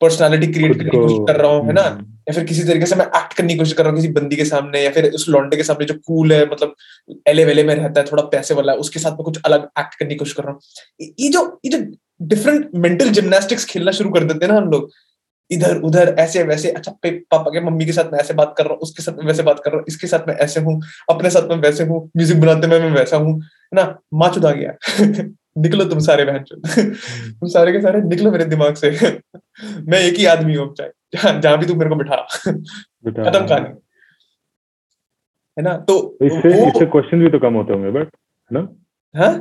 पर्सनालिटी 0.00 0.46
क्रिएट 0.52 0.76
करने 0.78 0.90
की 0.90 0.96
कोशिश 0.96 1.18
कर 1.28 1.40
रहा 1.40 1.50
हूँ 1.50 1.66
है 1.66 1.72
ना? 1.72 1.82
हम्म, 1.82 2.06
या 2.28 2.32
फिर 2.32 2.44
किसी 2.44 2.62
तरीके 2.64 2.86
से 2.86 2.96
मैं 2.96 3.06
एक्ट 3.06 3.32
करने 3.32 3.52
की 3.52 3.58
कोशिश 3.58 3.72
कर 3.72 3.84
रहा 3.84 3.92
हूँ 3.92 4.00
किसी 4.00 4.12
बंदी 4.12 4.36
के 4.36 4.44
सामने 4.44 4.82
या 4.84 4.90
फिर 4.90 5.10
उस 5.14 5.28
लॉन्डे 5.28 5.56
के 5.56 5.62
सामने 5.62 5.86
जो 5.86 5.94
कूल 6.06 6.32
है 6.32 6.44
मतलब 6.46 6.74
एले 7.28 7.44
वेले 7.44 7.64
में 7.64 7.74
रहता 7.74 8.00
है 8.00 8.06
थोड़ा 8.12 8.22
पैसे 8.34 8.54
वाला 8.54 8.72
है 8.72 8.78
उसके 8.78 9.00
साथ 9.00 9.12
में 9.12 9.24
कुछ 9.24 9.40
अलग 9.44 9.68
एक्ट 9.78 9.94
करने 9.94 10.08
की 10.08 10.16
कोशिश 10.16 10.34
कर 10.34 10.42
रहा 10.42 10.52
हूँ। 10.52 11.06
ये 11.20 11.28
जो 11.28 11.60
ये 11.64 11.76
जो 11.76 11.84
डिफरेंट 12.22 12.70
मेंटल 12.74 13.10
जिमनास्टिक्स 13.10 13.64
खेलना 13.64 13.92
शुरू 13.92 14.10
कर 14.10 14.24
देते 14.24 14.46
हैं 14.46 14.52
ना 14.52 14.58
हम 14.58 14.70
लोग 14.70 14.90
इधर 15.50 15.76
उधर 15.80 16.14
ऐसे 16.18 16.42
वैसे। 16.42 16.70
अच्छा 16.70 16.92
पे- 17.02 17.12
पापा 17.30 17.50
के 17.50 17.60
मम्मी 17.60 17.84
के 17.86 17.92
साथ 17.92 18.12
मैं 18.12 18.18
ऐसे 18.18 18.34
बात 18.34 18.54
कर 18.58 18.64
रहा 18.64 18.72
हूँ 18.72 18.80
उसके 18.80 19.02
साथ 19.02 19.18
में 19.18 19.24
वैसे 19.24 19.42
बात 19.42 19.60
कर 19.64 19.70
रहा 19.70 19.78
हूँ 19.78 19.84
इसके 19.88 20.06
साथ 20.06 20.28
में 20.28 20.34
ऐसे 20.34 20.60
हूँ 20.60 20.80
अपने 21.10 21.30
साथ 21.30 21.48
में 21.48 21.56
वैसे 21.56 21.84
हूँ 21.84 22.00
म्यूज़िक 22.16 22.40
बनाते 22.40 22.66
में 22.66 22.78
मैं 22.80 22.90
वैसा 22.90 23.16
हूँ 23.16 23.34
है 23.40 23.74
ना? 23.74 23.84
माँ 24.14 24.28
चुदा 24.30 24.50
गया। 24.52 24.72
निकलो 25.58 25.84
तुम 25.84 25.98
सारे 25.98 26.24
बहन 26.24 26.42
चुद। 26.42 26.66
तुम 27.40 27.48
सारे 27.48 27.72
के 27.72 27.80
सारे 27.80 28.00
निकलो 28.02 28.30
मेरे 28.30 28.44
दिमाग 28.44 28.74
से। 28.74 28.90
मैं 29.88 29.98
एक 30.00 30.18
ही 30.18 30.24
आदमी 30.26 30.54
हूँ 30.54 30.72
चाहे 30.74 31.40
जहाँ 31.40 31.58
भी 31.58 31.66
तू 31.66 31.74
मेरे 31.74 31.90
को 31.90 31.96
बिठा। 31.96 32.16
खत्म 32.46 33.46
कहानी। 33.46 33.68
है 35.56 35.62
ना? 35.64 35.76
तो 35.78 36.16
इससे 36.22 36.48
इससे 36.68 36.86
क्वेश्चन 36.86 37.20
भी 37.20 37.30
तो 37.30 37.38
कम 37.38 37.54
होते 37.54 37.72
होंगे 37.72 37.90
बट 37.90 38.08
है 38.50 38.60
ना? 38.60 38.68
हाँ? 39.14 39.32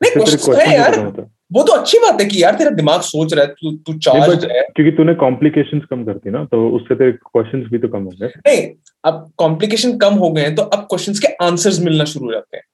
नहीं 0.00 0.12
क्वेश्चन 0.12 0.60
है 0.60 0.74
यार 0.74 0.94
तो 0.94 1.00
कम 1.00 1.06
होते 1.06 1.22
हैं 1.22 1.30
वो 1.50 1.62
तो 1.62 1.72
अच्छी 1.72 1.98
बात 1.98 2.20
है 2.20 2.26
कि 2.28 2.42
यार 2.42 2.54
तेरा 2.54 2.70
दिमाग 2.70 3.00
सोच 3.00 3.32
रहा 3.34 3.44
है 3.44 3.52
तू 3.52 3.72
तू 3.86 3.98
चार्ज 3.98 4.44
है। 4.44 4.62
क्योंकि 4.76 4.90
तूने 4.96 5.14
कॉम्प्लिकेशंस 5.14 5.82
कम 5.90 6.04
करती 6.04 6.30
ना 6.30 6.44
तो 6.44 6.68
उससे 6.70 6.94
तेरे 6.94 7.12
क्वेश्चंस 7.12 7.66
भी 7.70 7.78
तो 7.78 7.88
कम 7.88 8.02
होंगे। 8.02 8.26
नहीं 8.26 8.68
अब 9.04 9.30
कॉम्प्लिकेशन 9.36 9.96
कम 9.98 10.14
हो 10.14 10.30
गए 10.30 10.42
हैं 10.42 10.54
तो 10.54 10.62
अब 10.62 10.86
क्वेश्चंस 10.90 11.18
के 11.18 11.32
आंसर्स 11.44 11.80
मिलना 11.80 12.04
शुरू 12.04 12.26
हो 12.26 12.32
जाते 12.32 12.56
हैं। 12.56 12.64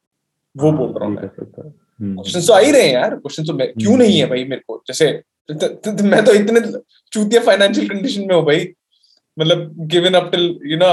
वो 0.56 0.72
बोल 0.72 0.92
रहा 0.92 1.08
हूँ 1.08 1.16
हाँ, 1.16 1.28
कर 1.28 1.44
सकता 1.44 1.66
है। 1.66 1.72
हम्म, 2.00 2.14
क्वेश्चन 2.14 2.46
तो 2.46 2.52
आ 2.52 2.58
ही 2.58 2.70
रहे 2.72 2.82
हैं 2.82 2.92
यार 2.94 3.14
क्वेश्चन 3.16 3.44
तो 3.44 3.56
क्यों 3.56 3.92
हम्म। 3.92 4.02
नहीं 4.02 4.18
है 4.18 4.26
भाई 4.26 4.44
मेरे 4.44 4.62
को? 4.68 4.82
जैसे 4.86 5.12
त, 5.48 5.52
त, 5.52 5.88
त, 5.88 6.02
मैं 6.02 6.24
तो 6.24 6.32
इतने 6.34 6.60
चूतिया 7.12 7.40
फाइनेंशियल 7.42 7.88
कंडीशन 7.88 8.26
में 8.28 8.34
हूँ 8.34 8.44
भाई। 8.44 8.68
मतलब 9.36 9.72
given 9.86 10.14
up 10.14 10.30
till 10.32 10.44
you 10.66 10.76
know 10.76 10.88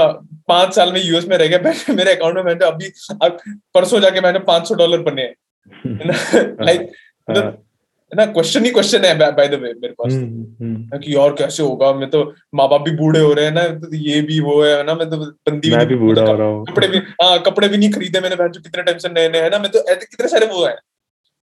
पाँच 0.48 0.74
साल 0.74 0.92
में 0.92 1.00
यूएस 1.04 1.28
में 1.28 1.36
रह 1.38 1.46
गया 1.46 1.94
मेरे 1.94 2.14
अकाउंट 2.14 2.36
में 2.36 2.42
मैंने 2.42 2.66
अभी 2.66 2.88
परसों 3.74 4.00
जाके 4.00 4.20
मैंने 4.20 4.38
500 4.48 4.74
डॉलर 4.74 5.02
बने 5.02 5.32
लाइक 5.86 6.80
हाँ, 7.30 7.36
मतलब 7.36 7.44
है। 7.44 7.63
ना 8.14 8.24
क्वेश्चन 8.26 8.64
ही 8.64 8.70
क्वेश्चन 8.70 9.04
है 9.04 9.14
बाय 9.18 9.48
द 9.48 9.54
वे 9.54 9.72
मेरे 9.72 9.92
पास। 9.92 10.12
तो। 10.12 10.18
हम्म, 10.18 10.44
हम्म, 10.60 10.98
कि 10.98 11.14
यार 11.16 11.32
कैसे 11.38 11.62
होगा? 11.62 11.92
मैं 11.92 12.08
तो 12.10 12.22
माँ 12.54 12.68
बाप 12.68 12.80
भी 12.80 12.90
बूढ़े 12.96 13.20
हो 13.20 13.32
रहे 13.32 13.44
हैं 13.44 13.52
ना 13.52 13.66
तो 13.78 13.94
ये 13.96 14.20
भी 14.22 14.40
वो 14.40 14.62
है 14.62 14.82
ना 14.86 14.94
मैं 14.94 15.08
तो 15.10 15.16
बंदी 15.18 15.70
मैं 15.70 15.86
भी 15.86 15.94
बूढ़ा 15.96 16.22
हो 16.22 16.34
रहा 16.34 16.48
हूँ। 16.48 16.64
कपड़े 16.66 16.88
भी 16.88 16.98
हाँ 17.22 17.38
कपड़े 17.42 17.68
भी 17.68 17.76
नहीं 17.76 17.90
खरीदे 17.90 18.20
मैंने 18.20 18.36
बहन 18.36 18.48
कितने 18.52 18.82
टाइम 18.82 18.98
से 18.98 19.08
नए 19.08 19.28
नए 19.28 19.42
है 19.42 19.50
ना 19.50 19.58
मैं 19.58 19.70
तो 19.70 19.78
ऐसे 19.78 20.06
कितने 20.06 20.28
सारे 20.28 20.46
वो 20.46 20.64
है। 20.66 20.74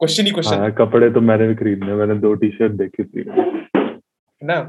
क्वेश्चन 0.02 0.26
ही 0.26 0.32
क्वेश्चन 0.32 0.58
हाँ 0.58 0.72
कपड़े 0.72 1.10
तो 1.10 1.22
मैंने 1.22 1.48
भी 1.48 1.56
खरीदने 1.56 1.94
मैंने 1.94 2.16
दो 2.16 2.34
टी 2.34 2.50
शर्ट 2.50 2.72
देखी 2.72 3.04
थी। 3.04 3.24
ना? 4.42 4.60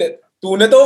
तूने 0.00 0.66
तो 0.66 0.80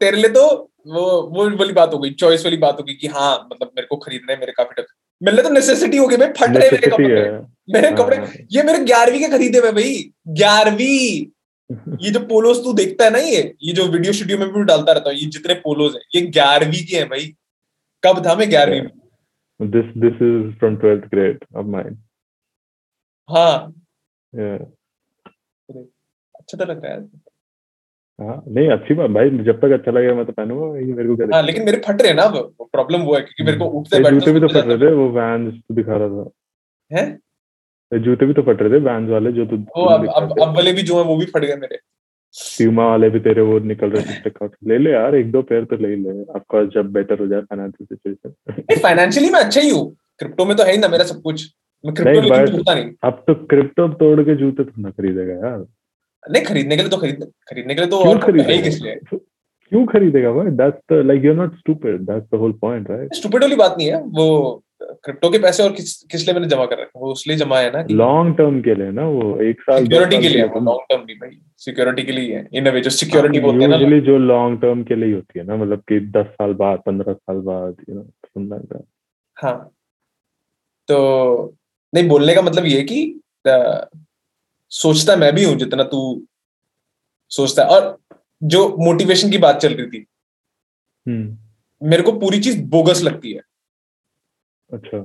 तेरे 0.00 0.16
लिए 0.16 0.28
तो 0.28 0.46
वो 0.86 1.02
वो 1.22 1.44
वाली 1.50 1.72
बात 1.72 1.92
हो 1.94 1.98
गई 1.98 2.10
चॉइस 2.10 2.44
वाली 2.44 2.56
बात 2.56 2.78
हो 2.80 2.84
गई 2.84 2.94
कि 2.94 3.06
हाँ 3.06 3.48
मतलब 3.52 3.70
मेरे 3.76 3.86
को 3.86 3.96
खरीदना 3.96 4.32
है 4.32 4.38
मेरे 4.40 4.52
काफ़ी 4.52 4.82
लिए 5.20 5.42
तो 5.42 5.50
नेसेसिटी 5.50 5.96
हो 5.96 6.06
गई 6.06 6.16
भाई 6.16 6.28
फट 6.38 6.56
रहे 6.56 6.70
मेरे 6.70 6.90
कपड़े। 6.90 7.30
मेरे 7.74 7.90
कपड़े 7.96 8.16
हाँ, 8.16 8.26
ये 8.52 8.62
मेरे 8.62 8.84
ग्यारहवीं 8.84 9.20
के 9.20 9.28
खरीदे 9.28 9.58
हुए 9.58 9.72
भाई 9.72 10.12
ग्यारहवीं। 10.28 11.26
ये 12.04 12.10
जो 12.10 12.20
पोलोस 12.26 12.58
तू 12.64 12.72
देखता 12.72 13.04
है 13.04 13.10
ना 13.10 13.18
ये 13.18 13.54
ये 13.62 13.72
जो 13.72 13.86
वीडियो 13.92 14.12
स्टूडियो 14.12 14.38
में 14.38 14.48
भी 14.52 14.64
डालता 14.64 14.92
रहता 14.92 15.10
हूँ 15.10 15.18
ये 15.18 15.26
जितने 15.36 15.54
पोलोस 15.54 15.94
हैं 15.94 16.02
ये 16.14 16.26
ग्यारहवीं 16.30 16.84
के 16.86 16.96
हैं 16.96 17.08
भाई। 17.08 17.34
कब 18.02 18.26
था 18.26 18.34
मैं 18.34 18.50
ग्यारहवीं 18.50 18.80
में? 18.82 18.90
This 19.60 19.86
this 20.02 20.20
is 20.26 20.54
from 20.60 20.76
12th 20.82 21.08
grade 21.10 21.44
of 21.56 21.68
mine. 21.74 21.96
हाँ. 23.28 23.72
अच्छा 26.34 26.56
तो 26.56 26.64
लगता 26.64 26.92
है। 26.92 26.98
हाँ 28.18 28.42
नहीं 28.48 28.68
अच्छी 28.70 28.94
बात 28.94 29.10
भाई 29.10 29.30
जब 29.46 29.60
तक 29.60 29.72
अच्छा 29.72 29.90
लगेगा 29.90 30.14
मैं 30.14 30.24
तो 30.26 30.32
पहनूँगा 30.32 30.78
ये 30.78 30.92
मेरे 30.94 31.08
को 31.08 31.16
क्या 31.16 31.26
हाँ 31.34 31.42
लेकिन 31.42 31.64
मेरे 31.64 31.78
फट 31.86 32.02
रहे 32.02 32.10
हैं 32.10 32.16
ना 32.16 32.22
अब 32.22 32.68
प्रॉब्लम 32.72 33.00
वो 33.02 33.14
है 33.14 33.20
क्योंकि 33.20 33.44
मेरे 33.44 33.58
को 33.58 33.64
उठते 33.78 33.98
बैठते 33.98 34.14
जूते 34.14 34.32
भी 34.32 34.40
तो 34.40 34.48
फट 34.48 34.66
रहे 34.68 34.78
थे 34.78 34.92
वो 34.94 35.08
वैंस 35.12 35.54
तो 35.54 35.74
दिखा 35.74 35.96
रहा 35.96 36.08
था। 36.08 36.30
है? 36.90 37.04
जूते 37.92 38.26
भी 38.26 38.34
तो 38.34 38.42
फट 38.42 38.62
रहे 38.62 38.70
थे 38.72 38.82
वैंस 38.84 39.10
वाले 39.10 39.32
जो 39.32 39.46
तू 39.46 39.56
वो 39.76 39.84
अब 39.86 40.06
अब 40.08 40.40
अब 40.42 40.54
वाले 40.56 40.72
भी 40.72 40.82
जो 40.82 40.98
है 40.98 41.04
वो 41.04 41.16
भी 41.16 41.26
फट 41.34 41.44
गए 41.44 41.56
मेरे। 41.56 41.78
प्यूमा 42.34 42.86
वाले 42.88 43.10
भी 43.10 43.20
तेरे 43.20 43.40
वो 43.42 43.58
निकल 43.72 43.90
रहे 43.90 44.14
थे 44.20 44.30
आउट 44.42 44.56
ले 44.68 44.78
ले 44.78 44.90
यार 44.90 45.14
एक 45.16 45.30
दो 45.32 45.42
पेयर 45.50 45.64
तो 45.64 45.76
ले 45.76 45.94
ले। 45.96 46.20
आपका 46.36 46.64
जब 46.74 46.92
बेटर 46.92 47.18
हो 47.18 47.26
जाए 47.26 47.40
फाइनेंशियल 47.42 47.96
सिचुएशन 47.96 48.80
फाइनेंशियली 48.82 49.30
मैं 49.30 49.40
अच्छा 49.40 49.60
ही 49.60 49.70
हूँ। 49.70 49.84
क्रिप्टो 50.18 50.44
में 50.44 50.56
तो 50.56 50.62
है 50.62 50.72
ही 50.72 50.78
ना 50.78 50.88
मेरा 50.88 51.04
सब 51.04 51.22
कुछ। 51.22 51.50
मैं 51.84 51.94
क्रिप्टो 51.94 52.74
नहीं 52.74 52.90
अब 53.04 53.22
तो 53.26 53.34
क्रिप्टो 53.46 53.88
तोड़ 54.00 54.20
के 54.20 54.34
जूते 54.36 54.64
तो 54.64 54.82
ना 54.82 54.90
खरीदेगा 54.90 55.34
यार। 55.46 55.64
नहीं 56.24 56.42
खरीदने 56.42 56.76
के 56.76 56.82
लिए 56.82 56.90
तो 56.90 56.96
खरीद 56.96 57.30
खरीदने 57.50 57.74
के 57.74 57.80
लिए 57.80 57.90
तो 57.90 58.02
क्यों 58.02 58.14
और 58.14 58.40
है 58.50 58.58
किस 58.62 58.80
लिए 58.82 58.94
खरीदेगा 58.94 59.18
क्यों 59.72 59.84
खरीदेगा 59.86 60.32
भाई? 60.32 60.50
That's 60.56 60.92
the 60.92 61.04
like 61.06 61.24
you 61.24 61.30
are 61.30 61.36
not 61.36 61.56
stupid 61.58 62.00
that's 62.10 62.26
the 62.34 62.38
whole 62.40 62.52
point 62.60 62.90
right 62.90 63.14
stupid 63.14 63.42
वाली 63.42 63.56
बात 63.56 63.74
नहीं 63.78 63.88
है। 63.88 64.00
वो 64.18 64.62
क्रिप्टो 65.04 65.28
के 65.30 65.38
पैसे 65.38 65.62
और 65.62 65.72
किस 65.72 65.92
किस 66.10 66.24
लिए 66.26 66.34
मैंने 66.34 66.48
जमा 66.48 66.64
कर 66.66 66.78
रखे 66.78 67.00
वो 67.00 67.12
उसलिए 67.12 67.36
जमा 67.36 67.58
है 67.58 67.70
ना 67.70 67.84
लॉन्ग 67.90 68.36
टर्म 68.38 68.60
के 68.62 68.74
लिए 68.74 68.90
ना 68.90 69.06
वो 69.08 69.40
एक 69.42 69.60
साल 69.60 69.82
सिक्योरिटी 69.82 70.18
के 70.22 70.28
लिए 70.28 70.42
लॉन्ग 70.42 70.84
टर्म 70.90 71.00
नहीं 71.00 71.16
भाई। 71.16 71.38
सिक्योरिटी 71.58 72.02
के 72.02 72.12
लिए 72.12 72.36
है 72.36 72.48
इन 72.54 72.68
वे 72.68 72.80
जो 72.80 72.90
सिक्योरिटी 72.90 73.40
बोलते 73.40 73.64
हैं 73.64 73.70
ना 73.70 73.98
जो 74.06 74.18
लॉन्ग 74.18 74.60
टर्म 74.62 74.82
के 74.84 74.94
लिए 74.94 75.14
होती 75.14 75.38
है 75.38 75.46
ना 75.46 75.56
मतलब 75.56 75.82
कि 75.88 76.00
दस 76.18 76.26
साल 76.34 76.52
बाद 76.54 76.82
पंद्रह 76.86 77.12
साल 77.12 77.40
बाद 77.50 77.76
यू 77.88 77.94
नो 77.94 78.02
समथिंग 78.02 78.52
लाइक 78.52 78.84
हाँ। 79.36 79.56
तो 80.88 81.56
नहीं 81.92 82.08
बोलने 82.08 82.34
का 82.34 82.42
मतलब 82.42 82.66
ये 82.66 82.76
है 82.76 82.84
कि 82.84 83.20
सोचता 84.74 85.16
मैं 85.16 85.34
भी 85.34 85.44
हूँ 85.44 85.54
जितना 85.56 85.84
तू 85.84 86.00
सोचता 87.30 87.62
है। 87.62 87.68
और 87.68 87.98
जो 88.42 88.68
मोटिवेशन 88.78 89.30
की 89.30 89.38
बात 89.38 89.60
चल 89.60 89.74
रही 89.74 89.86
थी 89.86 90.06
हम्म। 91.06 91.88
मेरे 91.88 92.02
को 92.02 92.12
पूरी 92.12 92.40
चीज़ 92.40 92.60
बोगस 92.62 93.02
लगती 93.02 93.32
है। 93.32 93.40
अच्छा। 94.70 95.04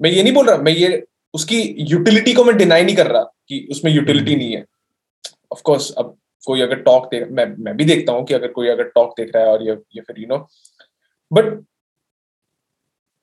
मैं 0.00 0.10
ये 0.10 0.22
नहीं 0.22 0.32
बोल 0.32 0.46
रहा 0.46 0.56
मैं 0.56 0.72
ये 0.72 1.04
उसकी 1.34 1.60
यूटिलिटी 1.90 2.32
को 2.34 2.44
मैं 2.44 2.56
डिनाई 2.56 2.84
नहीं 2.84 2.96
कर 2.96 3.06
रहा 3.06 3.22
कि 3.22 3.66
उसमें 3.70 3.92
यूटिलिटी 3.92 4.32
हम्म। 4.32 4.42
नहीं 4.42 4.56
है। 4.56 4.64
ऑफ़ 5.52 5.62
कोर्स 5.62 5.90
अब 5.92 6.16
कोई 6.46 6.60
अगर 6.60 6.80
टॉक 6.82 7.06
देख 7.06 7.28
मैं 7.30 7.46
मैं 7.58 7.76
भी 7.76 7.84
देखता 7.84 8.12
हूँ 8.12 8.24
कि 8.26 8.34
अगर 8.34 8.52
कोई 8.52 8.68
अगर 8.68 8.88
टॉक 8.94 9.14
देख 9.16 9.34
रहा 9.34 9.44
है 9.44 9.50
और 9.50 9.62
या, 9.62 9.74
या 9.96 10.02
फिर 10.02 10.20
यू 10.20 10.26
नो 10.26 10.38
बट 11.30 11.64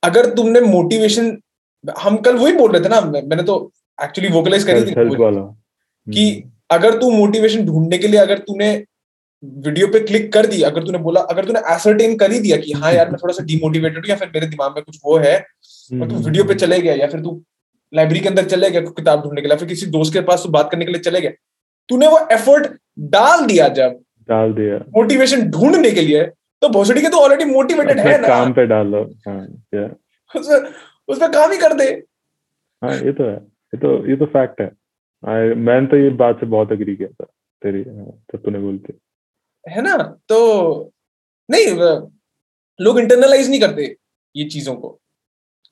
अगर 0.04 0.34
तुमने 0.36 0.62
मोटिवेशन 0.62 1.38
हम 2.00 2.18
कल 2.18 2.38
वही 2.38 2.54
बोल 2.54 2.72
रहे 2.72 2.84
थे 2.84 2.90
ना 2.90 3.02
मैंने 3.02 3.44
तो 3.44 3.72
एक्चुअली 4.04 4.30
वोकलाइज 4.32 4.64
करी 4.64 4.82
थी 4.82 5.16
वाला। 5.16 5.42
कि 6.08 6.44
अगर 6.72 6.98
तू 7.00 7.12
मोटिवेशन 7.12 7.66
ढूँढने 7.66 7.98
के 7.98 8.08
लिए 8.08 8.20
अगर 8.20 8.38
तूने 8.38 8.84
वीडियो 9.44 9.88
पे 9.88 10.00
क्लिक 10.00 10.32
कर 10.34 10.46
दी 10.46 10.62
अगर 10.62 10.84
तूने 10.84 10.98
बोला 10.98 11.22
अगर 11.22 11.46
तूने 11.46 11.60
एसरटेन 11.74 12.16
कर 12.18 12.32
ही 12.32 12.40
दिया 12.40 12.58
कि 12.58 12.72
हाँ 12.72 12.94
यार 12.94 13.10
मैं 13.10 13.18
थोड़ा 13.24 13.34
सा 13.34 13.44
डिमोटिवेटेड 13.44 13.98
हूँ 13.98 14.10
या 14.10 14.16
फिर 14.16 14.28
मेरे 14.34 14.48
दिमाग 14.48 14.76
में 14.76 14.84
कुछ 14.84 15.00
वो 15.06 15.18
है 15.18 15.36
हम्म, 15.38 16.02
और 16.02 16.10
तू 16.10 16.16
वीडियो 16.16 16.44
पे 16.44 16.54
चले 16.56 16.80
गया 16.82 16.94
या 16.96 17.08
फिर 17.08 17.22
तू 17.22 17.42
लाइब्रेरी 17.94 18.20
के 18.20 18.30
अंदर 18.30 18.46
चले 18.46 18.70
गया 18.72 18.82
किताब 18.82 19.24
ढूँढने 19.24 19.42
के 19.42 19.48
लिए 19.48 19.58
फिर 19.58 19.68
किसी 19.68 19.86
दोस्त 19.86 20.14
के 20.14 20.22
पास 20.22 20.44
तू 20.44 20.50
बात 20.50 20.70
करने 20.72 20.86
के 20.86 20.92
लिए 20.92 21.02
चले 21.02 21.22
गया 21.22 21.32
तूने 21.90 22.08
वो 22.08 22.20
एफर्ट 22.32 22.72
डाल 23.00 23.46
दिया 23.46 23.68
जब 23.68 24.00
डाल 24.30 24.54
दिया। 24.54 24.78
मोटिवेशन 24.78 25.42
ढूँढने 25.50 25.92
के 25.92 26.02
लिए 26.02 26.24
तो 26.62 26.70
भोसड़ी 26.70 27.02
के 27.02 27.10
तो 27.10 27.18
ऑलरेडी 27.18 27.46
मोटिवेटेड 27.46 28.00
है 28.00 28.22
ना। 28.22 28.28
काम 28.28 28.54
पे 28.54 28.66
डालो। 28.66 29.04
हाँ 29.28 29.48
उसमें 31.08 31.32
काम 31.32 31.52
ही 31.52 31.58
कर 31.58 31.74
दे। 31.74 31.86
हाँ 32.82 32.94
ये 32.94 33.12
तो 33.12 33.24
है। 33.24 33.51
ये 33.74 33.78
तो 33.78 34.10
ये 34.10 34.16
तो 34.16 34.26
फैक्ट 34.26 34.62
है। 34.62 34.72
I- 35.26 35.58
मैंने 35.58 35.88
तो 35.88 35.98
ये 35.98 36.10
बात 36.10 36.40
से 36.40 36.46
बहुत 36.46 36.72
अग्री 36.72 36.96
किया 36.96 37.10
था 37.10 37.26
तेरी 37.62 37.84
जब 37.84 38.42
तूने 38.46 38.60
बोलती 38.60 39.00
है 39.68 39.82
ना? 39.82 39.98
तो 40.30 40.92
नहीं 41.52 41.68
लोग 42.82 43.00
इंटरनलाइज 43.00 43.50
नहीं 43.50 43.60
करते 43.60 43.98
ये 44.36 44.46
चीज़ों 44.46 44.76
को। 44.76 45.02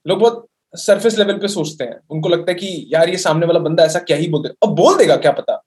लोग 0.08 0.20
बहुत 0.20 0.48
सरफेस 0.76 1.18
लेवल 1.18 1.38
पे 1.38 1.48
सोचते 1.48 1.84
हैं। 1.84 2.00
उनको 2.10 2.30
लगता 2.30 2.52
है 2.52 2.56
कि 2.56 2.90
यार 2.94 3.10
ये 3.10 3.18
सामने 3.18 3.46
वाला 3.46 3.60
बंदा 3.60 3.84
ऐसा 3.84 4.00
क्या 4.00 4.18
ही 4.18 4.28
बोल 4.28 4.44
दे। 4.44 4.50
अब 4.50 4.76
बोल 4.76 4.98
देगा 4.98 5.16
क्या 5.18 5.32
पता? 5.32 5.64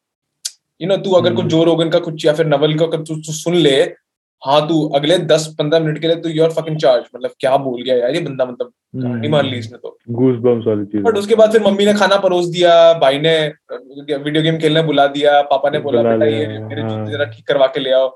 यू 0.80 0.88
नो 0.88 0.96
तू 0.96 1.12
अगर 1.12 1.30
कुछ 1.30 1.40
हम्म। 1.40 1.50
जो 1.50 1.64
रोगन 1.64 1.90
का 1.90 1.98
कुछ 1.98 2.26
या 2.26 2.32
फिर 2.32 2.46
नवल 2.46 2.78
का 2.78 2.86
तू 2.86 3.16
तू 3.16 3.32
सुन 3.32 3.54
ले 3.54 3.94
हाँ 4.42 4.60
तू 4.68 4.76
अगले 4.96 5.16
दस 5.30 5.46
पंद्रह 5.58 5.80
मिनट 5.80 5.98
के 6.00 6.06
लिए 6.06 6.16
तू 6.22 6.28
यूर 6.28 6.50
फकिंग 6.52 6.76
चार्ज 6.80 7.04
मतलब 7.14 7.30
क्या 7.40 7.56
बोल 7.56 7.82
गया 7.82 7.96
यार 7.96 8.14
ये 8.14 8.20
बंदा 8.20 8.44
मतलब 8.44 8.72
कहानी 9.02 9.28
मान 9.28 9.46
ली 9.46 9.58
इसने 9.58 9.78
तो। 9.78 9.96
गूस 10.10 10.38
बम्स 10.42 10.66
वाली 10.66 10.84
चीज़ 10.84 11.02
बट 11.02 11.16
उसके 11.18 11.34
बाद 11.34 11.52
फिर 11.52 11.62
मम्मी 11.62 11.84
ने 11.86 11.92
खाना 11.94 12.16
परोस 12.24 12.46
दिया 12.46 12.72
भाई 13.02 13.18
ने 13.18 13.34
वीडियो 13.72 14.42
गेम 14.42 14.58
खेलने 14.58 14.82
बुला 14.82 15.06
दिया 15.14 15.40
पापा 15.52 15.70
ने 15.70 15.78
बोला 15.86 16.02
बेटा 16.02 16.26
ये 16.26 16.46
मेरे 16.58 16.82
हाँ। 16.82 16.90
जूते 16.90 17.12
जरा 17.12 17.24
ठीक 17.26 17.46
करवा 17.48 17.66
के 17.66 17.80
ले 17.80 17.90
आओ। 17.92 18.08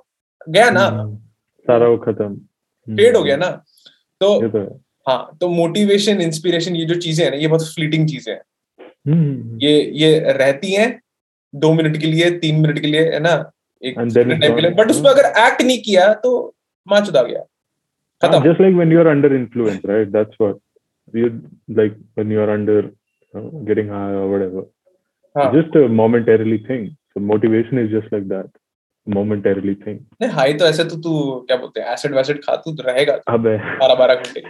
गया 0.49 0.71
ना? 0.71 0.89
सारा 1.67 1.87
वो 1.89 1.97
खत्म। 1.99 2.25
हम्म, 2.25 2.97
फेड 2.97 3.17
हो 3.17 3.23
गया 3.23 3.37
ना? 3.37 3.49
तो 4.21 4.49
तो 4.49 4.59
है। 4.59 4.67
हाँ 5.07 5.37
तो 5.41 5.49
मोटिवेशन 5.49 6.21
इंस्पिरेशन 6.21 6.77
ये 6.77 6.85
जो 6.85 6.95
चीज़ें 7.01 7.25
हैं 7.25 7.31
ना 7.33 7.39
ये 7.39 7.49
बहुत 7.49 7.75
फ्लीटिंग 7.75 8.09
चीज़ें 8.09 8.33
हैं। 8.33 8.41
हम्म, 9.09 9.59
ये 9.63 9.81
ये 9.95 10.19
रहती 10.33 10.73
हैं 10.73 10.89
दो 11.55 11.73
मिनट 11.73 11.97
के 11.97 12.07
लिए 12.07 12.31
तीन 12.39 12.61
मिनट 12.61 12.79
के 12.79 12.87
लिए 12.87 13.11
है 13.13 13.21
ना? 13.21 13.35
एक. 13.83 14.75
बट 14.77 14.91
उसमें 14.91 15.11
अगर 15.11 15.27
एक्ट 15.47 15.63
नहीं 15.63 15.81
किया 15.83 16.13
तो 16.25 16.33
माँ 16.87 17.01
चुदा 17.07 17.23
गया 17.23 17.43
Ah, 18.23 18.29
खत्म 18.29 18.39
just 18.45 18.61
like 18.65 18.77
when 18.77 18.93
you're 18.93 19.09
under 19.09 19.29
influence, 19.37 19.83
right? 19.89 20.11
That's 20.13 20.37
what 20.43 20.61
you 21.13 21.27
like 21.79 21.97
when 22.15 22.31
you're 22.35 22.51
under 22.53 22.77
uh, 23.35 23.43
getting 23.71 23.91
high 23.95 24.13
or 24.21 24.29
whatever. 24.31 24.63
हाँ 25.35 25.51
Just 25.55 25.77
a 25.77 25.83
momentarily 25.99 26.59
thing. 26.69 26.87
So 27.13 27.21
motivation 27.33 27.81
is 27.83 27.91
just 27.91 28.15
like 28.15 28.25
that, 28.31 28.49
momentarily 29.07 29.75
thing. 29.83 29.99
नहीं 30.23 30.31
high 30.39 30.55
तो 30.63 30.67
ऐसे 30.67 30.85
तो 30.85 30.97
तू 31.07 31.13
क्या 31.49 31.57
बोलते 31.57 31.81
हैं 31.81 31.93
acid 31.93 32.15
वैसिड 32.15 32.43
खा 32.45 32.57
तू 32.65 32.73
तो 32.77 32.83
रहेगा 32.89 33.19
अबे 33.35 33.57
बारह 33.83 33.95
बारह 33.95 34.15
घंटे 34.15 34.43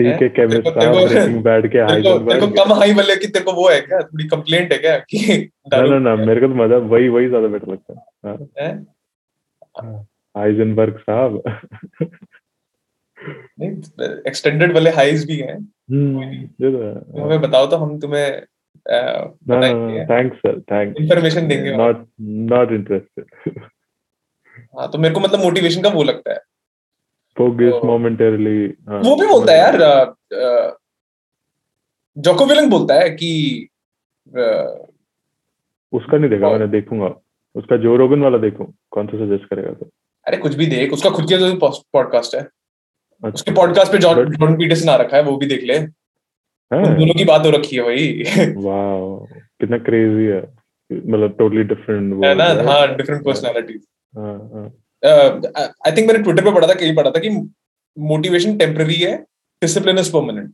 ठीक 0.00 0.22
है? 0.22 0.28
केमिस्ट 0.28 0.68
साहब 0.68 0.94
ब्रेकिंग 1.08 1.42
बैड 1.44 1.66
के 1.72 1.86
तेरे 1.86 2.02
को 2.02 2.10
हाइजन 2.10 2.28
तेरे 2.28 2.64
कम 2.64 2.72
हाई 2.72 2.92
वाले 2.92 3.16
की 3.16 3.26
तेरे 3.26 3.44
को 3.44 3.52
वो 3.52 3.68
है 3.68 3.80
क्या? 3.80 4.00
थोड़ी 4.00 4.24
कंप्लेंट 4.24 4.72
है 4.72 4.78
क्या? 4.78 4.98
कि 4.98 5.50
ना 5.74 5.82
ना 5.82 5.98
ना 5.98 6.14
मेरे 6.24 6.40
को 6.40 6.48
तो 6.48 6.54
मज़ा 6.54 6.76
वही 6.76 7.08
वही 7.08 7.28
ज़्यादा 7.28 7.48
बेटर 7.48 7.72
लगता 7.72 8.28
है। 8.28 8.36
है। 8.60 10.04
हाइजनबर्ग 10.36 10.98
साहब। 10.98 11.42
नहीं 13.60 13.70
एक्सटेंडेड 14.26 14.72
वाले 14.72 14.90
हाइज 14.90 15.26
भी 15.26 15.36
हैं। 15.36 15.56
हम्म, 15.56 16.22
ये 16.22 16.70
तो 16.70 16.82
है। 16.82 17.22
हमें 17.24 17.40
बताओ 17.40 17.66
तो 17.66 17.76
हम 17.76 17.98
तुम्हें 18.00 18.40
थैंक्स 20.06 20.36
सर 20.38 20.60
थैंक्स 20.60 21.00
इन्फॉर्मेशन 21.00 21.48
देंगे 21.48 21.76
नॉट 21.76 22.06
नॉट 22.20 22.72
इंटरेस्टेड 22.72 23.60
हाँ 24.78 24.90
तो 24.90 24.98
मेरे 24.98 25.14
को 25.14 25.20
मतलब 25.20 25.40
मोटिवेशन 25.40 25.82
का 25.82 25.88
वो 25.88 26.02
लगता 26.02 26.32
है। 26.32 26.40
फोकस 27.40 27.72
तो- 27.72 27.84
मोमेंटरली 27.84 28.66
वो 28.88 29.16
भी 29.16 29.26
बोलता 29.26 29.52
है 29.52 29.58
यार 29.58 29.76
जोको 32.18 32.46
विलिंग 32.46 32.70
बोलता 32.70 32.94
है 32.94 33.10
कि 33.10 33.30
उसका 35.92 36.18
नहीं 36.18 36.30
देखा 36.30 36.50
मैंने 36.50 36.66
देखूँगा। 36.66 37.14
उसका 37.54 37.76
जो 37.76 37.96
रोगन 37.96 38.20
वाला 38.20 38.38
देखूँ। 38.38 38.74
कौन 38.90 39.06
सा 39.06 39.26
सजेस्ट 39.26 39.44
करेगा 39.44 39.72
तो? 39.72 39.90
अरे 40.26 40.36
कुछ 40.36 40.54
भी 40.54 40.66
देख 40.66 40.92
उसका 40.92 41.10
खुद 41.10 41.26
के 41.32 41.56
पॉडकास्ट 41.92 42.34
है। 42.34 42.40
अच्छा। 42.40 43.28
उसके 43.28 43.50
पॉडकास्ट 43.50 43.92
पे 43.92 43.98
जॉन 43.98 44.30
जॉन 44.32 44.56
पीटरसन 44.56 44.88
आ 44.88 44.96
रखा 44.96 45.16
है 45.16 45.22
वो 45.22 45.36
भी 45.36 45.46
देख 45.46 45.62
ले। 45.62 45.78
उन 45.78 46.94
दोनों 46.98 47.14
की 47.14 47.24
बात 47.24 47.46
हो 47.46 47.50
रखी 47.50 47.76
है 47.76 47.82
भाई। 47.82 48.22
वाह 48.64 49.36
कितना 49.60 49.78
क्रेजी 49.78 50.24
है। 50.24 50.40
मतलब 50.92 51.36
टोटली 51.38 51.62
डिफरेंट 51.62 52.14
वो 52.14 52.24
है 52.24 52.34
ना? 52.34 52.44
हाँ। 52.44 52.96
डिफरेंट 52.96 53.24
पर्सनालिटीज 53.24 53.86
हाँ 54.16 54.50
हाँ। 54.54 54.72
आई 55.02 55.92
थिंक 55.96 56.06
मैंने 56.08 56.22
ट्विटर 56.22 56.44
पे 56.44 56.52
पढ़ा 56.54 56.68
था 56.68 56.74
कहीं 56.74 56.94
पढ़ा 56.96 57.10
था 57.10 57.20
कि 57.20 57.30
मोटिवेशन 57.96 58.56
टेम्पररी 58.58 58.94
है 58.94 59.16
डिसिप्लिन 59.62 59.98
इज़ 59.98 60.12
परमानेंट 60.12 60.52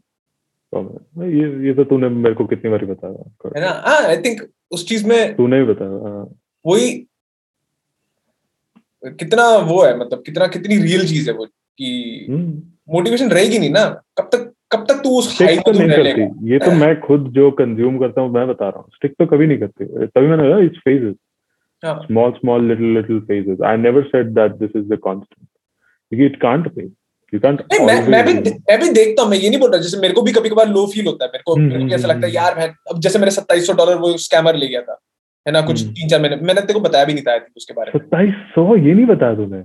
ये 0.72 1.66
ये 1.66 1.74
तो 1.74 1.84
तूने 1.84 2.08
मेरे 2.08 2.34
को 2.34 2.44
कितनी 2.46 2.70
बारी 2.70 2.86
बताया 2.86 3.50
है 3.56 3.60
ना? 3.60 3.70
हाँ 3.86 4.02
आई 4.04 4.16
थिंक 4.16 4.40
उस 4.70 4.88
चीज़ 4.88 5.06
में 5.08 5.34
तूने 5.36 5.62
भी 5.64 5.72
बताया 5.72 6.08
हाँ। 6.08 6.24
वही 6.64 6.90
कितना 9.02 9.46
वो 9.68 9.82
है 9.84 9.96
मतलब 9.98 10.22
कितना 10.26 10.46
कितनी 10.56 10.76
रियल 10.82 11.06
चीज़ 11.08 11.30
है 11.30 11.36
वो 11.36 11.44
कि 11.46 12.26
हम्म। 12.30 12.62
मोटिवेशन 12.88 13.30
रहेगी 13.30 13.58
नहीं 13.58 13.70
ना? 13.70 13.84
कब 14.18 14.28
तक 14.32 14.52
कब 14.72 14.84
तक 14.88 15.00
तू 15.02 15.10
उस 15.18 15.40
हाई 15.42 15.56
तो 15.56 15.72
नहीं 15.72 15.88
करती। 15.88 16.52
ये 16.52 16.58
तो 16.58 16.70
मैं 16.72 16.94
खुद 17.00 17.28
जो 17.34 17.50
कंज्यूम 17.60 17.98
करता 17.98 18.20
हूँ 18.20 18.32
मैं 18.32 18.46
बता 18.48 18.68
रहा 18.68 18.78
हूँ। 18.78 18.90
स्टिक 18.94 19.12
तो 19.18 19.26
कभी 19.26 19.46
नहीं 19.46 19.58
करती। 19.58 20.06
तभी 20.06 20.26
मैंने 20.26 20.64
इट्स 20.66 20.78
फेजेस 20.78 21.14
हाँ 21.82 21.94
small 22.06 22.32
small 22.40 22.62
little 22.70 22.92
little 22.98 23.20
phases. 23.30 23.58
I 23.70 23.74
never 23.76 24.02
said 24.12 24.34
that 24.36 24.58
this 24.60 24.76
is 24.80 24.86
the 24.92 24.98
constant. 25.08 25.48
It 26.12 26.38
can't 26.40 26.68
be. 26.76 26.86
You 27.32 27.40
can't 27.40 27.60
नहीं 27.72 27.86
मैं 27.86 27.96
मैं 28.08 28.24
भी 28.26 28.32
मैं 28.50 28.78
भी 28.80 28.88
देखता 28.92 29.22
हूँ 29.22 29.30
मैं 29.30 29.38
ये 29.38 29.48
नहीं 29.48 29.60
बोल 29.60 29.70
रहा 29.70 29.80
जैसे 29.82 29.98
मेरे 30.00 30.14
को 30.14 30.22
भी 30.22 30.32
कभी 30.32 30.48
कभार 30.48 30.68
लो 30.68 30.86
फील 30.92 31.06
होता 31.06 31.24
है 31.24 31.30
मेरे 31.32 31.42
को 31.46 31.54
हम्म, 31.54 31.72
मेरे 31.72 31.88
को 31.88 31.94
ऐसा 31.94 32.08
हम्म, 32.08 32.10
लगता 32.14 32.26
है 32.26 32.32
हम्म। 32.32 32.36
यार 32.36 32.58
मैं 32.58 32.68
अब 32.92 33.00
जैसे 33.06 33.18
मेरे 33.18 33.30
सत्ताईस 33.30 33.66
सौ 33.66 33.72
डॉलर 33.80 33.96
वो 34.04 34.16
स्कैमर 34.26 34.56
ले 34.56 34.68
गया 34.68 34.80
था 34.82 34.98
है 35.46 35.52
ना 35.52 35.60
कुछ। 35.66 35.82
तीन 35.86 36.08
चार 36.08 36.20
महीने 36.20 36.36
मैंने 36.36 36.60
तेरे 36.60 36.74
को 36.74 36.80
बताया 36.80 37.04
भी 37.04 37.14
नहीं 37.14 37.24
था 37.24 37.36
I 37.36 37.40
उसके 37.56 37.74
बारे 37.74 37.92
में। 37.94 38.00
सत्ताईस 38.00 38.34
सौ? 38.54 38.76
ये 38.76 38.94
नहीं 38.94 39.06
बताया 39.06 39.34
तूने? 39.36 39.62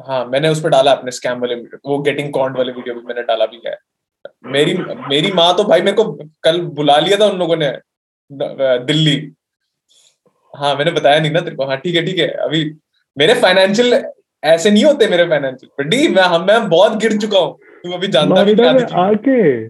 हाँ 0.00 0.24
मैंने 0.26 0.48
उस 0.48 0.60
पर 0.62 0.70
डाला 0.70 0.92
अपने 0.92 1.10
स्कैम 1.10 1.40
वाले 1.40 1.54
वो 1.86 1.98
गेटिंग 2.02 2.32
कॉन्ड 2.32 2.56
वाले 2.56 2.72
वीडियो 2.72 2.94
भी 2.94 3.00
मैंने 3.06 3.22
डाला 3.22 3.46
भी 3.46 3.60
है। 3.66 3.76
मेरी 4.52 4.74
मेरी 5.08 5.32
माँ 5.32 5.52
तो 5.56 5.64
भाई 5.64 5.82
मेरे 5.82 5.96
को 5.96 6.04
कल 6.44 6.60
बुला 6.78 6.98
लिया 6.98 7.18
था 7.18 7.26
उन 7.32 7.38
लोगों 7.38 7.56
ने 7.56 7.70
दिल्ली। 8.86 9.16
हाँ 10.54 10.74
मैंने 10.76 10.90
बताया 10.90 11.20
नहीं 11.20 11.30
ना 11.32 11.40
तेरे 11.40 11.56
को। 11.56 11.64
हाँ 11.66 11.76
ठीक 11.80 11.94
है 11.96 12.04
ठीक 12.06 12.18
है। 12.18 12.26
अभी 12.46 12.64
मेरे 13.16 13.34
फाइनेंशियल 13.40 14.02
ऐसे 14.42 14.70
नहीं 14.70 14.84
होते 14.84 15.06
मेरे 15.08 15.24
फाइनेंशियल 15.28 15.70
बड्डी 15.78 16.06
मैं 16.14 16.22
हम 16.34 16.44
मैं 16.46 16.68
बहुत 16.68 16.96
गिर 17.02 17.16
चुका 17.18 17.38
हूँ। 17.38 17.56
तू 17.84 17.92
अभी 17.92 18.08
जानता 18.16 18.42
भी 18.44 18.52
आके। 19.02 19.68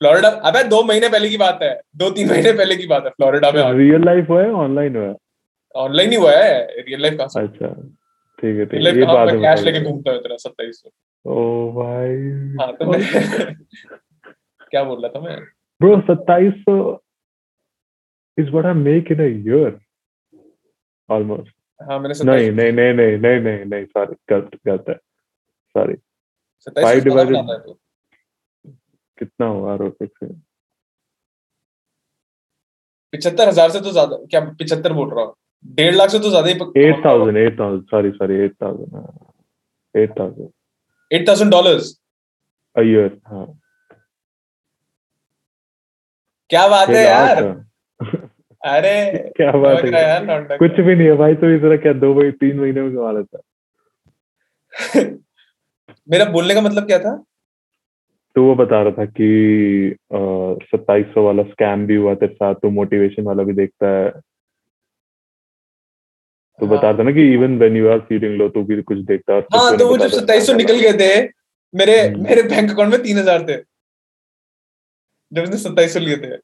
फ्लोरिडा 0.00 0.28
अबे 0.48 0.62
दो 0.68 0.82
महीने 0.84 1.08
पहले 1.08 1.28
की 1.28 1.36
बात 1.36 1.58
है। 1.62 1.70
दो 1.96 2.10
तीन 2.10 2.28
महीने 2.30 2.52
पहले 2.52 2.76
की 2.76 2.86
बात 2.86 3.04
है 3.04 3.10
फ्लोरिडा 3.10 3.50
में 3.52 3.62
रियल 3.78 4.04
लाइफ 4.04 4.28
हुआ 4.30 4.42
है 4.42 4.50
ऑनलाइन 4.64 4.96
हुआ 4.96 5.06
है? 5.06 5.14
ऑनलाइन 5.74 6.10
ही 6.10 6.16
हुआ 6.16 6.32
है 6.32 6.58
रियल 6.78 7.02
लाइफ 7.02 7.18
से? 7.22 7.40
अच्छा 7.42 7.68
ठीक 8.38 8.58
है 8.58 8.64
ठीक 8.66 8.86
है 8.86 8.98
ये 8.98 9.06
बात 9.06 9.28
है 9.28 9.38
कैश 9.40 9.60
लेके 9.62 9.80
घूमता 9.80 10.10
हूँ 10.10 10.20
इतना 10.20 10.36
सत्ताईस 10.36 10.82
ओ 11.24 11.40
भाई। 11.72 12.16
हाँ 12.60 12.72
तो 12.76 12.90
मैं 12.90 13.00
क्या 14.70 14.82
बोल 14.84 15.00
रहा 15.02 15.08
था 15.14 15.20
मैं? 15.24 15.36
ब्रो 15.80 16.00
सत्ताईस 16.10 16.62
is 18.38 18.50
what 18.50 18.66
I 18.66 18.72
make 18.82 19.10
in 19.12 19.20
a 19.20 19.26
year 19.26 19.78
almost 21.08 21.54
हाँ 21.80 21.98
मैंने 21.98 22.14
नहीं 22.24 22.50
नहीं 22.50 22.72
नहीं 22.72 22.92
नहीं 22.92 23.16
नहीं 23.18 23.40
नहीं 23.40 23.64
नहीं 23.64 23.84
सॉरी 23.86 24.14
गलत 24.30 24.58
गलत 24.66 24.84
है 24.88 24.94
सॉरी 25.74 25.94
है 27.50 27.58
तू। 27.60 27.78
कितना 29.18 29.46
हुआ 29.46 29.74
रोटेक 29.76 30.10
से 30.18 30.26
पिछहत्तर 33.12 33.48
हज़ार 33.48 33.70
से 33.70 33.80
तो 33.80 33.92
ज़्यादा 33.92 34.16
क्या 34.30 34.40
पिछहत्तर 34.52 34.92
बोल 34.92 35.10
रहा 35.14 35.24
हूँ 35.24 35.34
डेढ़ 35.74 35.94
लाख 35.94 36.10
से 36.10 36.18
तो 36.18 36.30
ज़्यादा 36.30 36.48
ही 36.48 36.54
eight 36.86 37.04
thousand 37.04 37.36
eight 37.38 37.58
thousand 37.60 37.84
sorry 37.90 38.10
sorry 38.12 38.34
eight 38.44 38.54
thousand 38.62 40.00
eight 40.02 40.18
thousand 40.18 40.50
eight 41.10 41.28
thousand 41.28 41.50
dollars 41.52 41.92
a 42.76 42.82
year 42.82 43.20
हाँ 43.26 43.46
क्या 46.50 46.66
बात 46.68 46.88
है 46.88 47.04
यार। 47.04 47.42
अरे 48.66 48.92
क्या 49.36 49.50
बात 49.52 49.84
है 49.84 49.90
यार 49.92 50.56
कुछ 50.56 50.80
भी 50.80 50.94
नहीं 50.94 51.06
है 51.06 51.16
भाई 51.16 51.34
तो 51.34 51.58
तरह 51.58 51.76
क्या 51.76 51.92
दो 51.92 52.12
महीने 52.14 52.30
तीन 52.40 52.60
महीने 52.60 52.82
में 52.82 52.94
कमा 52.94 53.12
लेता। 53.12 53.40
मेरा 56.10 56.24
बोलने 56.30 56.54
का 56.54 56.60
मतलब 56.60 56.86
क्या 56.86 56.98
था? 56.98 57.14
तो 58.36 58.44
वो 58.44 58.54
बता 58.54 58.82
रहा 58.82 58.92
था 58.92 59.04
कि 59.04 59.96
सत्ताईस 60.64 61.06
सौ 61.06 61.22
वाला 61.22 61.42
स्कैम 61.42 61.86
भी 61.86 61.94
हुआ 61.94 62.14
तेरे 62.14 62.34
साथ 62.34 62.54
तो 62.54 62.70
मोटिवेशन 62.70 63.22
वाला 63.22 63.42
भी 63.42 63.52
देखता 63.52 63.88
है। 63.88 64.10
तो 66.58 66.66
हाँ. 66.66 66.76
बता 66.76 66.88
रहा 66.90 66.98
था 66.98 67.02
ना 67.02 67.12
कि 67.12 67.32
even 67.34 67.56
when 67.58 67.76
you 67.76 67.88
are 67.88 67.98
feeling 68.08 68.36
low 68.36 68.48
तो 68.48 68.62
भी 68.64 68.82
कुछ 68.82 68.98
देखता 69.06 69.34
है 69.34 69.40
हाँ 69.54 69.76
तो 69.76 69.88
वो 69.88 69.96
जब 69.98 70.08
सत्ताईस 70.08 70.46
सौ 70.46 70.52
निकल 70.54 70.78
गए 70.80 70.92
थे 71.00 71.28
मेरे 71.74 72.00
हम्म। 72.00 72.22
मेरे 72.22 72.42
बैंक 72.42 72.70
अकाउंट 72.70 72.90
में 72.92 73.02
तीन 73.02 73.18
हज़ार 73.18 73.42
थे। 73.42 73.56
जब 75.32 75.42
उसने 75.42 75.56
सत्ताईस 75.56 75.94
सौ 75.94 76.00
लिए 76.00 76.16
थे 76.16 76.36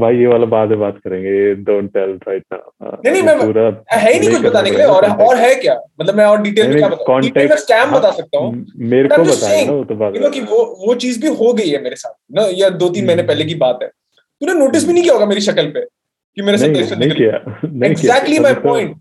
भाई 0.00 0.16
ये 0.16 0.26
वाला 0.26 0.46
बाद 0.46 0.68
में 0.68 0.78
बात 0.80 0.98
करेंगे 1.04 1.32
डोंट 1.64 1.90
टेल 1.92 2.10
राइट 2.28 2.44
नाउ 2.52 2.90
नहीं, 2.94 3.12
नहीं, 3.12 3.22
मैं- 3.22 3.40
पूरा 3.42 3.64
है 3.92 4.12
ही 4.12 4.18
नहीं 4.20 4.30
कुछ 4.30 4.40
बताने 4.42 4.70
के 4.70 4.76
लिए 4.76 4.86
और 4.86 5.06
और 5.22 5.36
है 5.36 5.54
क्या? 5.54 5.74
मतलब 6.00 6.14
मैं 6.14 6.24
और 6.24 6.40
डिटेल 6.42 6.68
में 6.68 6.76
क्या 6.78 6.88
बताऊँ? 6.88 7.20
डिटेल 7.20 7.48
में 7.48 7.56
स्कैम 7.56 7.88
हाँ, 7.90 7.98
बता 7.98 8.10
सकता 8.10 8.38
हूँ। 8.38 8.64
मेरे 8.86 9.08
को 9.08 9.22
बताया 9.24 9.64
ना 9.66 9.72
वो 9.72 9.84
तो 9.84 9.94
बात 9.94 10.16
यू 10.16 10.20
नो 10.22 10.30
कि 10.30 10.40
वो 10.42 10.64
वो 10.86 10.94
चीज़ 10.94 11.20
भी 11.22 11.34
हो 11.36 11.52
गई 11.52 11.68
है 11.68 11.82
मेरे 11.82 11.96
साथ 11.96 12.14
ना 12.32 12.46
या 12.54 12.68
दो 12.76 12.88
तीन 12.88 13.06
महीने 13.06 13.22
हम्म। 13.22 13.28
पहले 13.28 13.44
की 13.44 13.54
बात 13.56 13.78
है। 13.82 13.88
तूने 13.88 14.54
नोटिस 14.54 14.86
भी 14.86 14.92
नहीं 14.92 15.02
किया 15.02 15.14
होगा 15.14 15.26
मेरी 15.26 15.40
शक्ल 15.40 15.66
पे 15.66 15.80
कि 15.80 16.42
मेरे 16.42 16.58
नहीं 16.58 16.68
सत्ताईस 16.68 16.88
सौ 16.88 16.96
नहीं 16.96 17.10
किया। 17.10 17.86
एग्जैक्टली 17.86 18.38
तो- 18.38 18.62
पॉइंट 18.62 18.96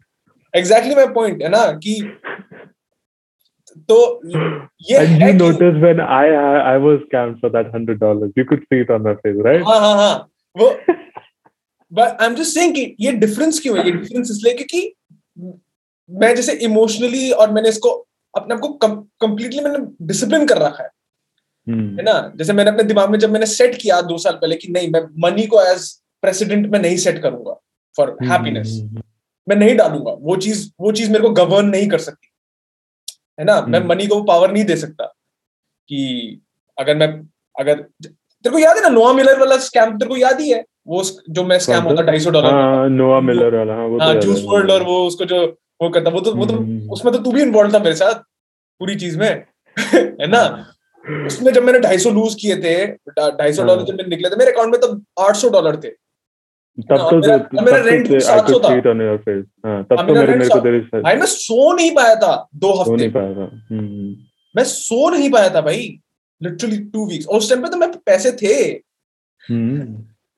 एग्जैक्टली 0.53 0.95
माई 0.95 1.05
पॉइंट 1.13 1.41
है 1.43 1.49
ना 1.49 1.65
कि 1.83 1.95
तो 3.77 4.21
ये 4.81 4.99
And 4.99 5.21
you 5.21 5.33
noticed 5.33 5.79
when 5.81 5.99
I 5.99 6.25
I 6.73 6.77
was 6.77 6.99
scammed 7.07 7.39
for 7.41 7.49
that 7.49 7.71
hundred 7.71 7.99
dollars, 7.99 8.31
you 8.35 8.45
could 8.45 8.63
see 8.69 8.79
it 8.85 8.89
on 8.89 9.03
my 9.03 9.15
face, 9.15 9.39
right? 9.45 9.63
हाँ 9.67 9.79
हाँ 9.79 9.95
हाँ। 9.95 10.29
वो 10.57 10.69
but 11.93 12.21
I 12.21 12.27
am 12.27 12.35
just 12.35 12.53
saying 12.53 12.75
कि 12.75 12.95
ये 12.99 13.11
डिफरेंस 13.11 13.59
क्यों 13.59 13.77
है? 13.79 13.85
ये 13.85 13.91
डिफरेंस 13.91 14.31
इसलिए 14.31 14.53
क्योंकि 14.53 14.95
मैं 16.11 16.35
जैसे 16.35 16.53
इमोशनली 16.53 17.31
और 17.31 17.51
मैंने 17.51 17.69
इसको 17.69 17.89
अपने 18.37 18.55
आप 18.55 18.61
को 18.61 18.69
कंप्लीटली 19.21 19.59
मैंने 19.59 20.05
डिसिप्लिन 20.07 20.45
कर 20.47 20.57
रखा 20.57 20.83
है। 20.83 20.89
Hmm. 21.69 21.97
है 21.97 22.03
ना? 22.03 22.33
जैसे 22.35 22.53
मैंने 22.53 22.71
अपने 22.71 22.83
दिमाग 22.83 23.09
में 23.09 23.19
जब 23.19 23.31
मैंने 23.31 23.45
सेट 23.45 23.75
किया 23.75 24.01
दो 24.01 24.17
साल 24.17 24.33
पहले 24.33 24.55
कि 24.55 24.71
नहीं 24.71 24.91
मैं 24.91 25.01
मनी 25.01 25.47
को 25.47 25.61
एज 25.61 26.01
प्रेसिडेंट 26.21 26.67
में 26.67 26.79
नहीं 26.79 26.97
सेट 26.97 27.21
करूँगा 27.21 27.59
फॉर 27.97 28.17
हैप्पीनेस 28.23 28.81
hmm, 28.81 28.93
hmm, 28.93 29.05
मैं 29.49 29.55
नहीं 29.55 29.75
डालूँगा। 29.77 30.11
वो 30.11 30.35
चीज़ 30.35 30.71
वो 30.79 30.91
चीज़ 30.91 31.11
मेरे 31.11 31.23
को 31.23 31.29
गवर्न 31.29 31.67
नहीं 31.67 31.87
कर 31.87 31.97
सकती। 31.97 32.27
है 33.37 33.45
ना? 33.45 33.61
मैं 33.61 33.79
हम्म। 33.79 33.89
मनी 33.89 34.07
को 34.07 34.21
पावर 34.23 34.51
नहीं 34.51 34.63
दे 34.65 34.75
सकता 34.75 35.05
कि 35.89 36.41
अगर 36.77 36.95
मैं 36.97 37.07
अगर 37.55 37.81
तेरे 38.03 38.49
को 38.49 38.59
याद 38.59 38.75
है 38.77 38.81
ना 38.83 38.89
नोआ 38.89 39.13
मिलर 39.13 39.39
वाला 39.39 39.57
स्कैम 39.65 39.97
तेरे 39.97 40.09
को 40.09 40.17
याद 40.17 40.39
ही 40.41 40.49
है? 40.51 40.63
वो 40.87 41.01
जो 41.29 41.43
मैं 41.43 41.57
स्कैम 41.59 41.83
होता 41.83 42.01
ढाई 42.03 42.19
सौ 42.19 42.29
डॉलर 42.29 42.53
हाँ 42.53 42.87
नोआ 42.89 43.19
मिलर 43.21 43.55
वाला 43.55 43.73
हाँ 43.73 43.85
वो 43.87 43.99
तो 43.99 44.05
हाँ 44.05 44.13
जूस 44.21 44.43
वर्ल्ड 44.45 44.71
और 44.71 44.83
वो 44.83 44.97
उसको 45.07 45.25
जो 45.25 45.45
वो 45.81 45.89
करता 45.89 46.09
वो 46.09 46.19
तो 46.19 46.33
वो 46.35 46.45
तो 46.45 46.53
हम्म, 46.53 46.89
उसमें 46.91 47.13
तो 47.13 47.19
तू 47.19 47.31
भी 47.31 47.41
इन्वॉल्व 47.41 47.73
था 47.73 47.79
मेरे 47.79 47.95
साथ 47.95 48.15
पूरी 48.81 48.95
चीज़ 48.95 49.17
में। 49.19 49.29
है 49.93 50.27
ना? 50.27 50.41
उसमें 51.27 51.51
जब 51.53 51.63
मैंने 51.63 51.79
ढाई 51.79 51.97
सौ 51.97 52.09
लूज 52.09 52.35
किए 52.41 52.55
थे 52.57 52.75
ढाई 52.87 53.53
सौ 53.53 53.61
हाँ। 53.61 53.67
डॉलर 53.67 53.83
जब 53.85 53.95
मैंने 53.95 54.09
निकले 54.09 54.29
थे 54.29 54.35
मेरे 54.35 54.51
अकाउंट 54.51 54.71
में 54.71 54.79
तब 54.81 55.03
आठ 55.19 55.35
सौ 55.35 55.49
डॉलर 55.49 55.75
थे। 55.83 55.89
तब 56.79 56.97
तो 56.97 57.17
मेरा- 57.17 57.41
तब 57.41 57.69
तो 57.69 57.89
rent 57.89 58.07
भी 58.07 58.15
I 58.15 58.21
700 58.21 58.53
could 58.53 58.63
था। 58.63 58.69
see 58.69 58.77
it 58.77 58.85
on 58.85 59.01
your 59.01 59.17
face. 59.25 59.45
हाँ 59.65 59.83
तब 59.83 59.97
हाँ, 59.97 60.07
तो 60.07 60.13
मेरे 60.13 60.35
मेरे 60.35 60.49
को 60.49 60.59
तेरी 60.59 60.79
भाई 60.79 61.15
मैं 61.15 61.25
सो 61.25 61.73
नहीं 61.73 61.91
पाया 61.91 62.15
था 62.15 62.47
दो 62.55 62.73
हफ़्ते। 62.73 62.95
नहीं 62.95 63.09
पाया 63.09 63.33
था। 63.33 63.67
हम्म, 63.71 63.79
हम्म, 63.79 64.15
मैं 64.55 64.63
सो 64.63 65.09
नहीं 65.09 65.31
पाया 65.31 65.49
था 65.49 65.61
भाई 65.61 65.99
लिटरली 66.43 66.77
टू 66.77 67.09
वीक्स 67.09 67.27
उस 67.27 67.49
टाइम 67.49 67.61
पे 67.61 67.69
तो 67.69 67.77
मैं 67.77 67.91
पैसे 67.91 68.31
थे। 68.31 68.53
हम्म, 69.49 69.79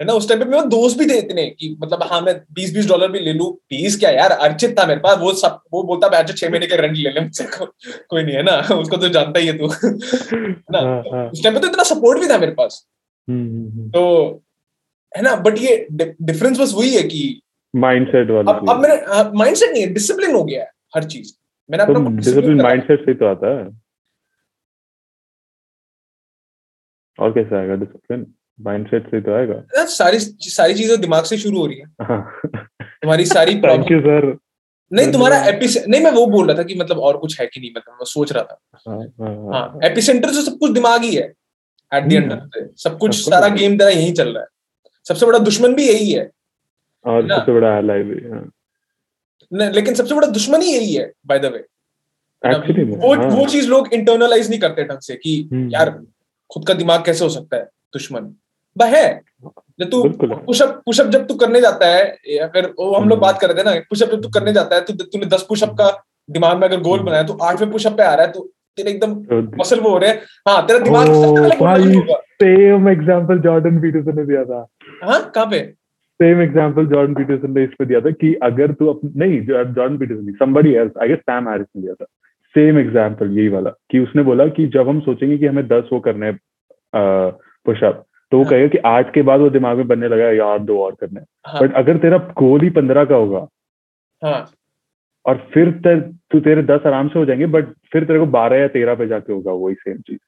है 0.02 0.06
ना 0.06 0.14
उस 0.14 0.30
टाइम 0.30 0.40
पे 0.40 0.46
मेरे 0.46 0.68
दोस्त 0.68 0.98
भी 0.98 1.06
थे 1.06 1.18
इतने 1.18 1.46
कि 1.50 1.78
मतलब 1.80 2.04
हाँ 2.04 2.22
मैं 2.22 2.42
बीस 2.54 2.74
बीस 2.74 2.88
डॉलर 2.88 3.12
भी 3.12 3.20
ले 3.20 3.34
लू। 3.34 3.62
बीस 3.70 4.00
क्या 4.00 4.10
यार 4.10 4.32
अर्चित 4.32 4.80
था 4.80 4.86
मेरे 4.86 5.00
पास। 5.00 5.18
वो 5.18 5.34
सब 5.34 5.60
वो 5.74 5.84
बोलता 5.84 6.10
मैं 6.10 6.26
छह 6.26 6.50
महीने 6.50 6.68
का 6.68 6.76
रेंट 6.76 6.98
ले 6.98 7.10
ले। 7.10 7.22
मुझसे 7.22 7.44
को, 7.44 7.66
कोई 8.10 8.24
नहीं 8.24 8.36
है 8.36 8.44
ना? 8.44 8.52
उसको 8.76 8.98
तो 8.98 9.10
जानता 9.10 9.40
ही 9.40 9.48
है 9.48 9.58
तू। 9.58 9.68
ना? 10.72 11.14
हाँ, 11.16 11.30
उस 11.30 11.44
टाइम 11.44 11.56
पे 11.56 11.62
तो 11.62 11.68
इतना 11.68 11.84
सपोर्ट 11.84 12.20
भी 12.20 12.28
था 12.28 12.38
मेरे 12.38 12.52
पास। 12.52 12.88
तो 13.30 14.02
है 15.16 15.22
ना? 15.24 15.36
बट 15.38 15.58
ये 15.60 15.88
डिफरेंस 15.92 16.60
बस 16.60 16.74
वही 16.78 16.94
है 16.96 17.04
कि 17.04 17.42
माइंडसेट 17.74 18.30
वाली 18.32 18.52
अब 18.52 18.70
अब 18.70 18.82
मेरे 18.82 18.96
माइंडसेट 19.38 19.72
नहीं 19.72 19.82
है 19.84 19.94
डिसिप्लिन 19.94 20.36
हो 20.36 20.44
गया 20.44 20.62
है 20.64 20.72
हर 20.96 21.04
चीज़। 21.06 21.34
मैंने 21.70 21.86
तो 21.86 21.94
अपना 21.94 22.16
डिसिप्लिन 22.18 22.62
माइंडसेट 22.62 23.06
से 23.06 23.14
तो 23.14 23.26
आता 23.26 23.58
है। 23.58 23.66
और 27.20 27.32
कैसे 27.32 27.56
आएगा 27.58 27.76
डिसिप्लिन 27.76 28.26
माइंडसेट 28.60 29.08
से 29.12 29.22
तो 29.22 29.36
आएगा। 29.36 29.54
ना 29.76 29.86
सारी 29.92 30.20
सारी 30.20 30.74
चीज़ें 30.74 31.00
दिमाग 31.02 31.24
से 31.24 31.38
शुरू 31.38 31.60
हो 31.60 31.66
रही 31.68 31.78
है। 31.78 31.86
तुम्हारी 33.02 33.26
सारी 33.26 33.56
थैंक 33.62 33.92
यू 33.92 34.00
सर 34.02 34.36
नहीं 34.92 35.12
तुम्हारा 35.12 35.38
धन्यवाद। 35.38 35.56
एपिस 35.56 35.78
नहीं 35.88 36.02
मैं 36.02 36.12
वो 36.12 36.26
बोल 36.28 36.48
रहा 36.48 36.58
था 36.58 36.64
कि 36.64 36.76
मतलब 36.80 37.00
और 37.00 37.18
कुछ 37.18 37.40
है 37.40 37.46
कि 37.48 37.60
नहीं 37.60 37.72
मतलब 37.78 37.94
मैं 37.94 38.06
सोच 38.06 38.32
रहा 38.32 38.44
था। 38.44 38.60
हाँ 38.88 39.34
हाँ 39.54 39.80
एपिसेंटर 39.84 40.30
तो 40.30 40.42
सब 40.42 40.58
कुछ 40.60 40.72
दिमाग 40.72 41.04
ही 41.04 41.16
है 41.16 41.24
एट 41.92 42.08
द 42.08 42.14
एंड। 42.14 42.34
सब 42.78 42.98
कुछ 42.98 43.16
सारा 43.16 43.48
गेम 43.56 43.78
तेरा 43.78 43.90
यही 43.90 44.12
चल 44.12 44.34
रहा 44.34 44.44
है। 44.44 44.48
सबसे 45.08 45.26
बड़ा 45.26 45.40
दुश्मन 45.40 45.74
भी 45.76 45.88
यही 45.88 46.12
है। 46.12 46.30
और 47.06 47.28
सबसे 47.30 47.52
बड़ा 47.52 47.70
ally 47.80 48.04
भी 48.04 48.16
न- 49.52 49.72
लेकिन 49.76 49.94
सबसे 49.94 50.16
बड़ा 50.16 50.28
दुश्मन 50.28 50.62
ही 50.62 50.74
यही 50.74 50.94
है 50.94 51.12
बाय 51.28 51.40
द 51.40 51.46
वे 51.46 51.66
वो 52.96 53.16
वो 53.36 53.46
चीज़ 53.50 53.68
लोग 53.70 53.94
इंटरनलाइज 53.94 54.50
नहीं 54.50 54.60
करते 54.60 54.84
ढंग 54.84 55.00
से 55.00 55.16
कि 55.16 55.50
हम्म। 55.54 55.70
यार 55.70 55.90
खुद 56.50 56.68
का 56.68 56.74
दिमाग 56.74 57.04
कैसे 57.06 57.24
हो 57.24 57.30
सकता 57.30 57.58
है 57.58 57.64
दुश्मन? 57.94 58.34
वह 58.76 58.98
है। 58.98 59.22
जब 59.80 59.90
तू 59.90 60.04
पुशअप 60.22 60.82
पुशअप 60.86 61.08
जब 61.08 61.26
तू 61.28 61.36
करने 61.36 61.62
जाता 61.62 61.88
है 61.88 62.04
या 62.30 62.48
फिर 62.48 62.66
वो 62.80 62.92
हम 62.96 63.04
लोग 63.10 63.18
हम्म। 63.18 63.22
बात 63.22 63.40
कर 63.42 63.52
रहे 63.52 63.64
थे 63.64 63.70
ना 63.70 63.80
पुशअप 63.90 64.10
जब 64.12 64.22
तू 64.22 64.30
करने 64.30 64.54
जाता 64.54 64.76
है 64.76 64.82
तो 64.82 64.94
तूने 65.04 65.26
दस 65.26 65.46
पुशअप 65.50 65.70
का 65.70 65.90
दिमाग 66.30 66.58
में 66.58 66.68
अगर 66.68 66.82
गोल 66.82 67.00
हम्म। 67.00 67.10
बनाया 67.10 67.24
तो 67.24 67.34
आठवें 67.44 67.72
पुशअप 67.72 67.98
पे 67.98 68.04
आ 68.04 68.14
रहा 68.16 68.26
है 68.26 68.32
तो 68.32 68.50
तेरे 68.78 68.92
एकदम 68.92 69.14
तो 69.24 69.42
मसल 69.60 69.80
वो 69.80 69.90
हो 69.90 69.98
रहे 69.98 70.10
हैं। 70.10 70.22
हाँ 70.48 70.66
तेरा 70.68 70.80
दिमाग 70.80 71.08
भाई। 71.62 72.00
सेम 72.42 72.90
एग्जांपल 72.90 73.40
जॉर्डन 73.40 73.80
पीटरसन 73.82 74.18
ने 74.20 74.26
दिया 74.26 74.44
था। 74.46 74.66
हाँ 75.04 75.20
कहाँ 75.36 75.46
पे? 75.46 75.60
सेम 76.20 76.42
एग्जांपल 76.42 76.86
जॉर्डन 76.88 77.14
पीटरसन 77.14 77.54
ने 77.54 77.64
इस 77.64 77.70
पे 77.80 77.86
दिया 77.86 78.00
था 78.02 78.12
कि 78.12 78.34
अगर 78.44 78.72
तू 78.74 78.88
अप, 78.88 79.00
नहीं 79.16 79.40
जॉर्डन 79.42 79.98
पीटरसन 79.98 80.24
नहीं 80.24 80.36
somebody 80.36 80.74
else 80.74 80.98
I 81.02 81.08
guess 81.08 81.20
Sam 81.20 81.50
Harris 81.50 81.68
ने 81.76 81.82
दिया 81.82 81.94
था। 81.94 82.06
सेम 82.56 82.78
एग्जांपल 82.80 83.38
यही 83.38 83.48
वाला 83.48 83.70
कि 83.92 84.00
उसने 84.00 84.24
बोला 84.24 84.48
कि 84.48 84.68
जब 84.68 84.90
हम 84.90 85.00
सोचेंगे 85.02 85.38
कि 85.38 85.46
हमें 85.46 85.68
दस 85.68 85.90
वो 85.94 86.00
करने 86.00 86.32
पुशअप 86.94 88.04
तो 88.32 88.38
वो 88.38 88.44
हाँ। 88.44 88.50
कहेगा 88.50 88.68
कि 88.68 88.78
आठ 88.86 89.14
के 89.14 89.22
बाद 89.22 89.40
वो 89.40 89.50
दिमाग 89.50 89.78
में 89.78 89.88
बनने 89.88 90.08
लगा 90.08 90.30
यार 90.32 90.60
दो 90.60 90.78
और 90.84 90.96
करने 91.00 91.22
हाँ। 91.48 91.62
बट 91.62 91.74
अगर 91.76 91.98
तेरा 91.98 92.18
गोल 92.38 92.62
ही 92.62 92.70
पंद्रह 92.70 93.06
का 93.06 93.16
होगा 93.16 93.48
हाँ। 94.22 94.46
और 95.26 95.48
फिर 95.54 95.72
तर, 95.72 96.00
तू 96.02 96.40
तेरे 96.40 96.64
दस 96.64 96.80
आराम 96.86 97.08
से 97.08 97.20
हो 97.20 97.26
जाएँगे 97.26 97.46
बट 97.46 97.66
फिर 97.92 98.04
तेरे 98.04 98.20
को 98.20 98.26
बारह 98.26 98.58
या 98.58 98.68
तेरह 98.68 98.96
पे 98.96 99.08
जाके 99.08 99.34
होगा 99.34 99.52
वही 99.52 99.76
सेम 99.76 99.98
चीज़। 99.98 100.20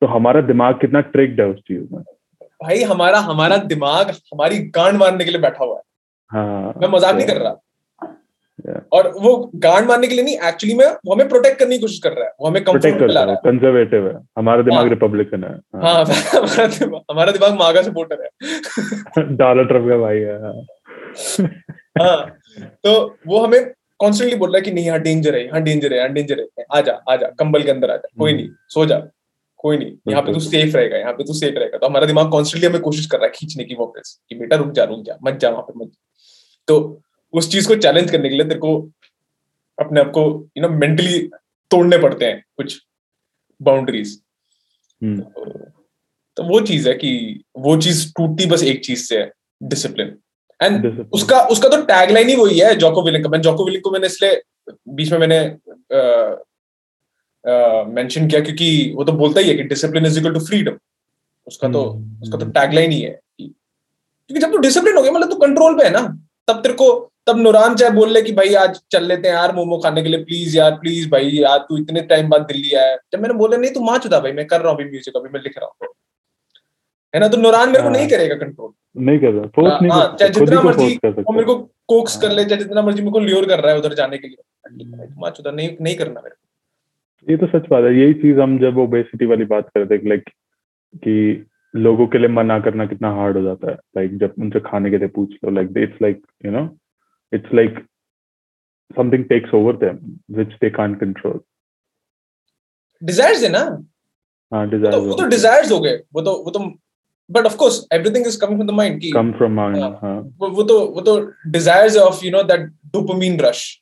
तो 0.00 0.06
हमारा 0.06 0.40
दिमाग 0.40 0.74
कितना 0.74 1.00
ट्रिक्ड 1.00 1.40
है 1.40 1.46
उस 1.46 1.58
चीज़ 1.58 1.94
में। 1.94 2.02
भाई 2.42 2.82
हमारा 2.82 3.18
हमारा 3.18 3.56
दिमाग 3.56 4.10
हमारी 4.10 4.58
गांड 4.58 4.96
मारने 4.96 5.24
के 5.24 5.30
लिए 5.30 5.40
बैठा 5.40 5.64
हुआ 5.64 5.76
है। 5.76 5.82
हाँ 6.30 6.74
मैं 6.76 6.88
मज़ाक 6.88 7.14
नहीं 7.14 7.26
कर 7.26 7.36
रहा। 7.36 7.56
Yeah. 8.68 8.80
और 8.92 9.08
वो 9.20 9.50
गांड 9.54 9.88
मारने 9.88 10.06
के 10.06 10.14
लिए 10.14 10.24
नहीं 10.24 10.38
एक्चुअली 10.38 10.74
में 10.74 10.86
वो 10.86 11.14
हमें 11.14 11.28
प्रोटेक्ट 11.28 11.58
करने 11.58 11.76
की 11.76 11.80
कोशिश 11.80 11.98
कर 11.98 12.12
रहा 12.12 12.24
है। 12.24 12.30
वो 12.40 12.48
हमें 12.48 12.64
प्रोटेक्ट 12.64 12.98
कंफर्ट 12.98 13.16
है 13.16 13.24
रहा 13.24 13.34
है। 13.34 13.36
कंजर्वेटिव 13.44 14.06
है। 14.08 14.14
हमारा 14.38 14.62
दिमाग 14.62 14.80
हाँ। 14.80 14.88
रिपब्लिकन 14.88 15.44
है। 15.44 15.50
हाँ 15.50 16.04
हमारा 16.34 16.66
दिमाग 16.66 17.00
हमारा 17.10 17.32
दिमाग 17.32 17.54
मागा 17.54 17.82
सपोर्टर 17.82 18.22
है। 18.22 18.28
डॉलर 19.36 19.64
ट्रंप 19.64 19.88
का 19.88 19.96
भाई 19.96 20.18
है 20.18 20.42
हाँ। 20.42 20.62
हाँ 22.00 22.30
तो 22.84 23.16
वो 23.26 23.40
हमें 23.40 23.72
कॉन्स्टेंटली 24.00 24.36
बोल 24.36 24.50
रहा 24.50 24.58
है 24.58 24.62
कि 24.62 24.70
नहीं 24.70 24.84
यहाँ 24.84 25.00
डेंजर 25.00 25.34
है 25.34 25.44
यहाँ 25.46 25.62
डेंजर 25.62 25.92
है 25.92 25.98
यहाँ 25.98 26.12
डेंजर 26.12 26.40
है। 26.40 26.64
आजा 26.72 26.92
आजा 27.10 27.28
कंबल 27.38 27.62
के 27.62 27.70
अंदर 27.70 27.90
आजा। 27.90 28.08
कोई 28.18 28.32
हम्म। 28.32 28.40
नहीं 28.40 28.50
सो 28.68 28.86
जा। 28.86 28.98
कोई 29.58 29.76
नहीं 29.78 29.92
यहाँ 30.10 30.22
पे 30.22 30.32
तू 30.32 30.40
सेफ़ 30.40 30.76
रहेगा 30.76 30.96
यहाँ 30.96 31.12
पे 31.12 31.24
तू 31.24 31.32
सेफ़ 31.32 31.58
रहेगा। 31.58 31.78
तो 31.78 31.86
हमारा 31.86 32.06
दिमाग 32.06 32.30
कॉन्स्टेंटली 32.30 32.68
हमें 32.68 32.80
कोशिश 32.80 33.06
कर 33.06 33.18
रहा 33.18 33.26
है 33.26 33.32
खींचने 33.34 33.64
की 33.64 33.74
वापस 33.74 34.18
कि 34.28 34.34
बेटा 34.34 34.56
रुक 34.56 34.72
जा 34.72 34.84
रुक 34.84 35.04
जा 35.04 35.16
मत 35.24 35.38
जा 35.40 35.50
वहाँ 35.50 35.62
पे 35.62 35.78
मत 35.78 35.88
जा। 35.88 36.00
तो 36.68 37.00
उस 37.34 37.50
चीज़ 37.52 37.68
को 37.68 37.76
चैलेंज 37.76 38.10
करने 38.10 38.28
के 38.28 38.34
लिए 38.34 38.44
तेरे 38.44 38.60
को 38.60 38.76
अपने 39.78 40.00
आप 40.00 40.10
को 40.10 40.22
यू 40.58 40.62
नो 40.62 40.68
मेंटली 40.68 41.18
तोड़ने 41.70 41.98
पड़ते 41.98 42.24
हैं 42.24 42.42
कुछ 42.56 42.78
बाउंड्रीज 43.60 44.20
हम्म, 45.02 45.20
तो 46.36 46.42
वो 46.42 46.60
चीज़ 46.60 46.88
है 46.88 46.94
कि 46.94 47.10
वो 47.58 47.76
चीज़ 47.76 48.06
टूटती 48.12 48.46
बस 48.46 48.62
एक 48.64 48.84
चीज़ 48.84 49.04
से 49.04 49.18
है 49.18 49.30
डिसिप्लिन 49.62 50.16
एंड 50.60 51.06
उसका 51.12 51.40
उसका 51.52 51.68
तो 51.68 51.80
टैगलाइन 51.84 52.28
ही 52.28 52.36
वही 52.36 52.58
है 52.58 52.74
जोको 52.76 53.02
विलिंग 53.04 53.24
का। 53.24 53.30
मैं 53.30 53.40
जोको 53.42 53.64
विलिंग 53.64 53.82
को 53.82 53.90
मैंने 53.90 54.06
इसलिए 54.06 54.40
बीच 54.90 55.12
में 55.12 55.18
मैंने 55.18 55.40
मेंशन 57.94 58.28
किया 58.28 58.40
क्योंकि 58.40 58.92
वो 58.96 59.04
तो 59.04 59.12
बोलता 59.14 59.40
ही 59.40 59.48
है 59.48 59.54
कि 59.54 59.62
discipline 59.70 60.06
is 60.06 60.18
equal 60.18 60.34
to 60.34 60.40
freedom 60.40 60.78
उसका 61.46 61.68
तो 61.68 61.82
हम्म, 61.84 62.22
उसका 62.22 62.38
तो 62.38 62.46
टैगलाइन 62.50 62.90
ही 62.90 63.00
है 63.00 63.18
क्योंकि 63.40 64.40
जब 64.40 64.52
तू 64.52 64.58
डिसिप्लिन 64.58 64.96
हो 64.96 65.02
गया 65.02 65.12
मतलब 65.12 65.30
तू 65.30 65.36
कंट्रोल 65.38 65.74
पे 65.78 65.84
है 65.84 65.90
ना 65.92 66.00
तब 66.48 66.60
तेरे 66.62 66.74
को 66.74 66.88
तब 67.26 67.38
नुरान 67.38 67.74
चाहे 67.76 67.90
बोल 67.92 68.10
ले 68.12 68.22
कि 68.22 68.32
भाई 68.32 68.54
आज 68.62 68.80
चल 68.92 69.04
लेते 69.08 69.28
हैं 69.28 69.34
यार 69.34 69.54
मोमो 69.54 69.78
खाने 69.84 70.02
के 70.02 70.08
लिए 70.08 70.24
प्लीज़ 70.24 70.56
यार 70.56 70.70
प्लीज़ 70.80 71.08
भाई 71.10 71.30
यार 71.32 71.58
तू 71.68 71.78
इतने 71.78 72.00
टाइम 72.08 72.28
बाद 72.28 72.40
दिल्ली 72.48 72.72
आया। 72.76 72.96
जब 73.12 73.20
मैंने 73.20 73.34
बोला 73.34 73.56
नहीं 73.56 73.70
तू 73.72 73.80
माँ 73.84 73.98
चुदा 73.98 74.20
भाई 74.20 74.32
मैं 74.32 74.46
कर 74.46 74.60
रहा 74.60 74.72
हूँ 74.72 74.78
अभी 74.78 74.90
म्यूज़िक 74.90 75.16
अभी 75.16 75.28
मैं 75.28 75.40
लिख 75.42 75.58
रहा 75.58 75.66
हूँ। 75.66 75.88
है 77.14 77.20
ना? 77.20 77.28
तो 77.28 77.36
नुरान 77.36 77.68
मेरे 77.68 77.82
को 77.82 77.88
हाँ। 77.88 77.96
नहीं 77.96 78.08
करेगा 78.08 78.34
कंट्रोल 78.36 78.72
नहीं 78.96 79.18
कर 79.18 79.32
रहा। 79.32 79.46
फोर्स 79.54 79.80
नहीं 79.82 79.90
हाँ, 79.92 80.16
कर 80.16 80.26
सकता 80.26 80.40
खुद 80.40 80.50
ही 80.50 80.56
जितना 80.56 80.62
मर्ज़ी 80.62 81.22
वो 81.22 81.32
मेरे 81.32 81.46
को 81.46 81.54
कोक्स 81.88 82.16
कर 82.16 82.26
हाँ। 82.26 82.36
ले 82.36 82.44
चाहे 82.44 82.62
जितना 82.62 82.82
मर्ज़ी 82.82 83.02
मेरे 83.02 83.12
को 83.12 83.20
ल्योर 83.20 83.46
कर 83.48 83.60
रहा 83.60 83.72
है 83.72 83.78
उधर 83.78 83.94
जाने 83.94 84.18
के 84.18 84.28
लिए। 84.28 85.08
माँ 85.16 85.30
चुदा 85.30 85.50
नहीं 85.50 85.76
नहीं 85.80 85.96
करना 85.96 86.20
मेरे 86.20 87.32
ये 87.32 87.36
तो 87.36 87.46
सच 87.48 87.68
बात 87.70 87.84
है। 87.84 87.94
यही 87.96 88.14
चीज़ 88.22 88.40
हम 88.40 88.58
जब 88.58 88.78
ओबेसिटी 88.78 89.26
वाली 89.26 89.44
बात 89.50 89.68
करते 89.74 89.98
थे 89.98 90.08
लाइक 90.08 90.28
कि 91.02 91.46
लोगों 91.74 92.06
के 92.06 92.18
लिए 92.18 92.28
मना 92.28 92.58
करना 92.60 92.86
कितना 92.86 93.10
हार्ड 93.14 93.36
हो 93.36 93.42
जाता 93.42 93.70
है। 93.70 93.76
लाइक 93.96 94.16
जब 94.18 94.34
उनसे 94.38 94.60
खाने 94.60 94.90
के 94.90 94.98
लिए 94.98 95.08
पूछ 95.14 95.34
लो 95.44 95.50
like 95.50 95.74
it's 95.78 96.02
like 96.02 96.22
you 96.46 96.52
know 96.52 96.68
it's 97.32 97.54
like 97.54 97.78
something 98.90 99.24
takes 99.24 99.54
over 99.54 99.76
them 99.76 99.98
which 100.36 100.52
they 100.62 100.70
can't 100.70 100.98
control 101.00 101.40
desires 103.02 103.42
है 103.42 103.48
ना? 103.50 103.64
हाँ 104.52 104.68
तो 104.70 105.00
वो 105.00 105.14
तो 105.14 105.26
डिजायर्स 105.28 105.70
हो 105.72 105.78
गए। 105.80 105.96
वो 106.14 106.22
तो 106.22 106.32
वो 106.44 106.50
तो 106.50 106.60
but 107.30 107.46
of 107.46 107.56
course 107.56 107.86
everything 107.92 108.26
is 108.26 108.40
coming 108.40 108.58
from 108.58 108.68
the 108.68 108.70
mind 108.70 109.00
की 109.00 109.10
कम 109.10 109.32
फ्रॉम 109.32 109.52
माइंड 109.52 109.84
वो 110.38 110.48
वो 110.48 110.62
तो 110.62 110.80
वो 110.86 111.00
तो 111.00 111.18
desires 111.46 111.96
of 111.96 112.24
you 112.24 112.30
know 112.30 112.42
that 112.42 112.60
dopamine 112.92 113.40
rush 113.40 113.80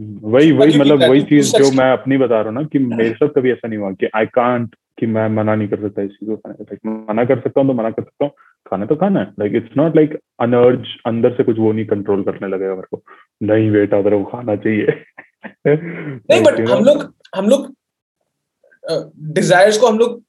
वही 0.00 0.52
वही 0.52 0.78
मतलब 0.78 1.04
वही 1.04 1.22
चीज़ 1.22 1.56
जो 1.56 1.72
मैं 1.72 1.92
अपनी 1.92 2.16
बता 2.16 2.34
रहा 2.34 2.44
हूँ 2.44 2.54
ना 2.54 2.62
कि 2.62 2.78
मेरे 2.96 3.10
साथ 3.10 3.28
कभी 3.28 3.52
ऐसा 3.52 3.68
नहीं 3.68 3.78
हुआ 3.78 3.92
कि 3.92 4.08
आई 4.16 4.26
कांट 4.26 4.74
कि 5.00 5.06
मैं 5.06 5.28
मना 5.28 5.54
नहीं 5.54 5.68
कर 5.68 5.80
सकता 5.80 6.02
इस 6.02 6.10
चीज़ 6.10 6.30
को 6.30 6.36
खाने 6.36 6.64
का। 6.64 6.90
मना 7.12 7.24
कर 7.24 7.40
सकता 7.40 7.60
हूँ 7.60 7.68
तो 7.68 7.74
मना 7.74 7.90
कर 7.90 8.02
सकता 8.02 8.24
हूँ। 8.24 8.32
खाना 8.70 8.86
तो 8.86 8.96
खाना 8.96 9.20
है। 9.20 9.26
Like 9.38 9.52
it's 9.54 9.76
not 9.76 9.96
like 9.96 10.18
an urge 10.40 10.86
अंदर 11.06 11.32
से 11.32 11.44
कुछ 11.44 11.58
वो 11.58 11.72
नहीं 11.72 11.86
कंट्रोल 11.86 12.22
करने 12.22 12.48
लगेगा 12.48 12.74
मेरे 12.74 12.96
को। 12.96 13.02
नहीं 13.42 13.70
बेटा 13.70 14.02
तेरे 14.02 14.18
को 14.18 14.24
खाना 14.24 14.56
चाहिए। 14.56 14.86
नहीं 15.66 16.42
बट 16.42 16.60
हम 16.70 16.84
लोग 16.84 17.14
हम 17.36 17.48
लोग 17.48 17.72
डिजायर्स 19.32 19.78
को 19.78 19.86
हम 19.86 19.98
लोग 19.98 20.22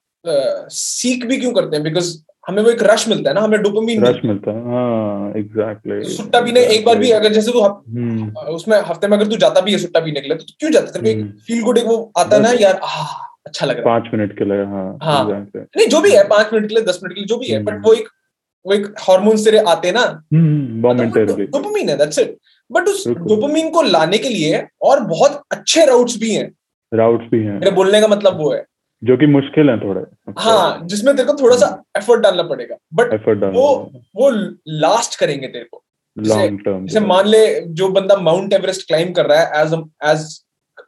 सीख 0.69 1.25
भी 1.25 1.37
क्यों 1.37 1.53
करते 1.53 1.75
हैं? 1.75 1.83
बिकॉज़ 1.83 2.17
हमें 2.47 2.61
वो 2.63 2.69
एक 2.69 2.83
रश 2.83 3.07
मिलता 3.07 3.29
है 3.29 3.33
ना 3.35 3.41
हमें 3.41 3.61
डोपामाइन 3.61 4.05
रश 4.05 4.19
मिलता 4.25 4.51
है 4.51 4.63
हाँ 4.63 5.31
एग्जैक्टली 5.37 6.03
सुट्टा 6.15 6.41
पीने 6.41 6.59
exactly. 6.59 6.79
एक 6.79 6.85
बार 6.85 6.97
भी 6.97 7.11
अगर 7.11 7.33
जैसे 7.33 7.51
तू 7.51 7.61
हफ- 7.61 7.89
हम्म। 7.89 8.29
उसमें 8.55 8.77
हफ़्ते 8.79 9.07
में 9.07 9.17
अगर 9.17 9.27
तू 9.27 9.35
जाता 9.37 9.61
भी 9.61 9.71
है 9.71 9.77
सुट्टा 9.77 9.99
पीने 9.99 10.21
के 10.21 10.27
लिए 10.27 10.37
तो 10.37 10.45
क्यों 10.59 10.71
जाता 10.71 10.99
है? 11.07 11.13
हम्म। 11.13 11.29
फील 11.47 11.61
गुड 11.63 11.77
एक 11.77 11.85
वो 11.85 12.11
आता 12.17 12.35
है 12.35 12.41
ना 12.41 12.51
यार 12.61 12.79
आह, 12.83 13.13
अच्छा 13.45 13.65
लग 13.65 13.79
रहा 13.79 13.93
है। 13.93 13.99
पाँच 13.99 14.11
मिनट 14.13 14.37
के 14.37 14.45
लिए 14.45 14.63
हाँ 14.65 14.97
हाँ। 15.03 15.21
एग्जैक्टली 15.21 15.61
नहीं 15.77 15.87
जो 15.87 16.01
भी 16.01 16.11
है 16.11 16.23
पाँच 16.27 16.49
मिनट 16.53 16.67
के 16.69 16.75
लिए 16.75 16.83
दस 16.83 16.99
मिनट 17.03 17.13
के 17.13 17.19
लिए 17.19 17.27
जो 17.27 17.37
भी 17.37 17.47
है 17.47 17.57
हम्म। 17.57 17.65
बट 17.65 17.85
वो 17.85 17.93
एक 17.93 18.07
वो 18.65 18.73
एक 18.73 18.85
हार्मोन्स 18.99 19.43
तेरे 19.45 19.57
आते 19.57 19.87
हैं 19.87 19.95
ना। 19.95 20.05
डोपामीन 20.33 21.89
है 21.89 21.97
दैट्स 21.97 22.19
इट 22.19 22.37
बट 22.71 22.87
उस। 22.87 23.07
डोपामीन 23.07 23.69
को 23.69 23.81
लाने 23.81 24.17
के 24.17 24.29
लिए 24.29 24.67
और 24.81 24.99
बहुत 24.99 25.41
अच्छे 25.51 25.85
राउट्स 25.85 26.17
भी 26.19 26.33
हैं। 26.33 26.51
राउट्स 26.93 27.25
भी 27.31 27.39
हैं। 27.43 27.53
मेरे 27.53 27.71
बोलने 27.71 28.01
का 28.01 28.07
मतलब 28.07 28.37
वो 28.37 28.53
है। 28.53 28.65
जो 29.03 29.17
कि 29.17 29.25
मुश्किल 29.25 29.69
है 29.69 29.79
थोड़े। 29.79 30.31
हाँ 30.39 30.81
जिसमें 30.85 31.15
तेरे 31.15 31.27
को 31.27 31.41
थोड़ा 31.41 31.57
सा 31.57 31.83
एफर्ट 31.97 32.21
डालना 32.21 32.43
पड़ेगा। 32.43 32.75
बट 32.93 33.13
एफर्ट 33.13 33.43
वो- 33.43 33.99
वो 34.15 34.29
लास्ट 34.67 35.19
करेंगे 35.19 35.47
तेरे 35.47 35.65
को। 35.65 35.83
लॉन्ग 36.17 36.59
टर्म 36.59 36.87
जैसे 36.87 36.99
मान 36.99 37.27
ले 37.27 37.61
जो 37.61 37.89
बंदा 37.89 38.15
माउंट 38.15 38.53
एवरेस्ट 38.53 38.87
क्लाइम 38.87 39.13
कर 39.13 39.25
रहा 39.25 39.39
है 39.39 39.65
एज 39.65 39.73
एज 40.03 40.43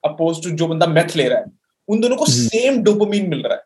अपोज 0.05 0.43
टू 0.43 0.49
जो 0.49 0.67
बंदा 0.67 0.87
मैथ 0.87 1.15
ले 1.15 1.29
रहा 1.29 1.39
है 1.39 1.45
उन 1.87 1.99
दोनों 1.99 2.15
को 2.15 2.25
हम्म। 2.25 2.35
सेम 2.35 2.83
डोपामीन 2.83 3.29
मिल 3.29 3.41
रहा 3.41 3.55
है। 3.55 3.63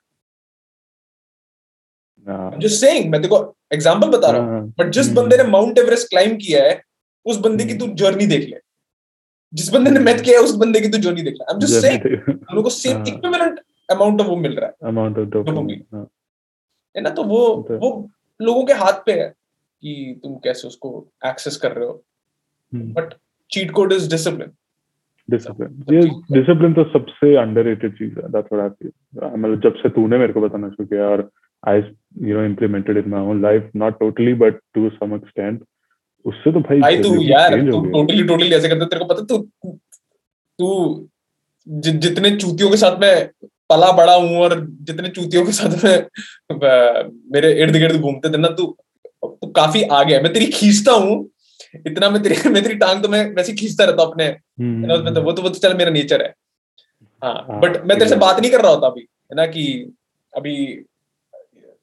हाँ, 2.28 2.52
जो 2.58 2.70
सेइंग 2.70 3.12
मैं 3.12 3.28
को 3.28 3.56
एग्जांपल 3.74 4.08
बता 4.08 4.32
रहा 4.32 4.42
हूँ। 4.42 4.50
हाँ, 4.50 4.74
बट 4.80 4.90
जिस 4.90 5.06
हम्म। 5.06 5.16
बंदे 5.16 5.38
ने 5.38 5.44
माउंट 5.44 5.78
एवरेस्ट 5.78 6.10
क्लाइम 6.10 6.36
किया 6.36 6.64
है 6.64 6.84
उस 7.26 7.38
बंदे 7.38 7.66
की 7.66 7.74
तू 7.74 7.88
जर्नी 7.88 8.26
देख 8.26 8.50
ले। 8.50 8.60
जिस 9.54 9.70
बंदे 9.70 9.90
ने 9.90 9.96
हम्म। 9.96 10.06
मैथ 10.06 10.20
किया 10.20 10.40
है 10.40 10.46
उस 10.46 10.56
बंदे 10.56 10.82
की 10.82 10.90
तू 10.90 10.98
जर्नी 10.98 11.22
देख 11.22 11.34
ले। 11.34 11.44
आई 11.44 11.54
एम 11.54 11.60
जस्ट 11.60 11.82
सेइंग 11.82 12.22
हम 12.50 12.56
लोग 12.56 12.64
को 12.64 12.70
सेम 12.70 12.98
हाँ। 12.98 13.06
इक्विवेलेंट 13.08 13.60
अमाउंट 13.92 14.22
ऑफ़ 14.22 14.28
वो 14.28 14.36
मिल 14.36 14.56
रहा 14.56 14.66
है। 14.66 14.74
Amount 14.84 15.18
of. 15.18 15.26
डोपामाइन 15.26 16.06
है। 16.96 17.02
ना? 17.02 17.10
तो 17.10 17.24
वो 17.24 17.66
तो- 17.68 17.82
वो 17.82 18.10
लोगों 18.42 18.66
के 18.66 18.74
हाथ 18.74 18.94
पे 19.06 19.12
है 19.12 19.34
कि 19.82 20.20
तुम 20.24 20.36
कैसे 20.36 20.68
उसको 20.68 21.08
एक्सेस 21.26 21.58
कर 21.58 21.72
रहे 21.72 21.88
हो। 21.88 22.04
But 22.76 23.14
cheat 23.52 23.72
code 23.72 23.94
is 23.94 24.10
discipline 24.10 24.52
discipline 25.30 25.96
ये 25.96 26.02
डिसिप्लिन 26.10 26.74
तो 26.74 26.84
सबसे 26.84 27.36
अंडररेटेड 27.36 27.94
चीज़ 27.94 28.20
है 28.20 28.32
दैट्स 28.32 28.50
व्हाट 28.54 28.64
आई 28.64 28.70
फील 28.70 28.92
मतलब 29.32 29.62
जब 29.62 29.76
से 29.76 29.90
तूने 29.90 30.18
मेरे 30.18 30.34
को 30.34 30.42
बताना 30.42 30.70
शुरू 30.70 30.88
किया 30.88 31.04
और 31.04 31.30
I 31.68 31.78
you 32.22 32.38
know 32.38 32.44
implemented 32.44 32.98
in 32.98 33.10
my 33.10 33.22
own 33.22 33.42
life 33.42 33.72
not 33.76 34.00
totally 34.00 34.34
but 34.34 34.56
to 34.74 34.90
some 34.90 35.16
extent 35.16 35.64
उससे 36.26 36.54
तो 36.54 36.60
भाई 36.60 36.80
भाई 36.80 36.98
तू 36.98 37.22
यार 37.22 37.62
तू 37.62 37.86
टोटली 37.86 38.24
टोटली 38.24 38.54
ऐसे 38.54 38.70
करते 38.70 38.86
तेरे 38.86 39.06
को 39.06 39.06
पता 39.06 39.26
तू 39.26 39.38
तू 40.60 41.10
जितने 41.68 42.36
चूतियों 42.36 42.70
के 42.70 42.78
साथ 42.78 43.00
में 43.00 43.30
पला 43.70 43.92
बड़ा 43.92 44.14
हूँ 44.16 44.38
और 44.38 44.68
जितने 44.82 45.10
चूतियों 45.10 45.46
के 45.46 45.52
साथ 45.52 45.84
में 45.84 46.08
मेरे 47.34 47.52
इर्द 47.54 47.76
गिर्द 47.76 48.02
घूमते 48.02 48.30
थे 48.30 48.38
ना 48.38 48.48
तू 48.48 48.66
तू 49.26 49.48
काफ़ी 49.48 49.84
आगे 49.84 50.16
है। 50.16 50.24
मैं 50.24 50.34
तेरी 50.34 50.46
खींचता 50.46 50.92
हूँ 50.92 51.30
इतना 51.88 52.10
मैं 52.10 52.22
तेरी 52.24 52.36
मैं 52.50 52.64
तेरी 52.64 52.76
टांग 52.76 53.04
तो 53.04 53.10
मैं 53.10 53.24
वैसे 53.36 53.54
खींचता 53.54 53.86
रहता 53.86 54.04
हूँ 54.04 54.12
अपने 54.12 54.24
है 54.24 54.96
उसमें 54.96 55.14
तो 55.14 55.22
वो 55.22 55.32
तो 55.32 55.42
वो 55.42 55.50
तो 55.50 55.60
चल 55.60 55.74
मेरा 55.78 55.92
नेचर 55.92 56.22
है। 56.22 56.34
हाँ 57.22 57.34
हाँ, 57.34 57.60
बट 57.62 57.78
मैं 57.86 57.98
तेरे 57.98 58.10
से 58.10 58.16
बात 58.16 58.40
नहीं 58.40 58.52
कर 58.52 58.62
रहा 58.62 58.72
होता 58.72 58.88
अभी 58.88 59.02
है 59.02 59.36
ना 59.36 59.46
कि 59.46 59.64
अभी 60.34 60.56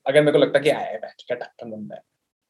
अगर 0.06 0.20
मेरे 0.20 0.32
को 0.32 0.38
लगता 0.38 0.58
कि 0.58 0.70
आया 0.70 0.86
है 0.86 0.98
क्या 0.98 1.36
ढक्कन 1.36 1.70
बंदा 1.70 1.94
है। 1.94 2.00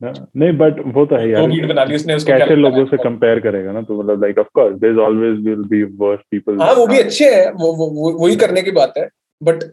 हाँ, 0.00 0.28
नहीं 0.36 0.52
बट 0.52 0.80
वो 0.94 1.04
तो 1.06 1.16
है 1.16 1.28
यार। 1.30 1.66
बना 1.66 1.84
ली 1.84 1.94
उसने 1.94 2.14
उसको 2.14 2.32
कैसे 2.32 2.56
लोगों 2.56 2.84
से 2.86 2.96
कंपेयर 2.96 3.40
करेगा 3.40 3.72
ना 3.72 3.82
तो 3.82 4.02
मतलब 4.02 4.22
like 4.22 4.38
of 4.38 4.46
course 4.54 4.76
there 4.78 4.92
is 4.92 4.98
always 4.98 5.38
will 5.44 5.62
be 5.64 5.82
worse 5.96 6.20
people 6.30 6.58
हाँ 6.60 6.72
वो 6.74 6.86
भी 6.86 6.98
अच्छे 6.98 7.34
है 7.34 7.50
वो 7.52 7.72
वो- 7.72 8.14
वही 8.20 8.36
करने 8.36 8.62
की 8.62 8.70
बात 8.70 8.94
है। 8.98 9.08
बट 9.40 9.64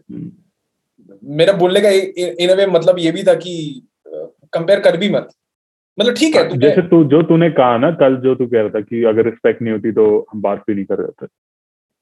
मेरा 1.38 1.52
बोलने 1.62 1.80
का 1.80 1.88
इन 1.90 2.48
अ 2.48 2.54
वे 2.54 2.66
मतलब 2.68 2.98
ये 2.98 3.10
भी 3.12 3.22
था 3.22 3.34
कि 3.34 3.54
कंपेयर 4.52 4.80
कर 4.80 4.96
भी 4.96 5.08
मत। 5.10 5.28
मतलब 5.98 6.14
ठीक 6.14 6.36
है 6.36 6.58
जैसे 6.58 6.82
तू 6.88 7.02
जो 7.10 7.22
तूने 7.22 7.48
कहा 7.50 7.76
ना 7.78 7.90
कल 8.00 8.16
जो 8.22 8.34
तू 8.34 8.46
कह 8.46 8.60
रहा 8.60 8.68
था 8.68 8.80
कि 8.80 9.02
अगर 9.04 9.24
रिस्पेक्ट 9.24 9.62
नहीं 9.62 9.72
होती 9.72 9.92
तो 9.92 10.04
हम 10.32 10.40
बात 10.42 10.62
भी 10.66 10.74
नहीं 10.74 10.84
कर 10.84 10.98
रहे 10.98 11.26
थे। 11.26 11.28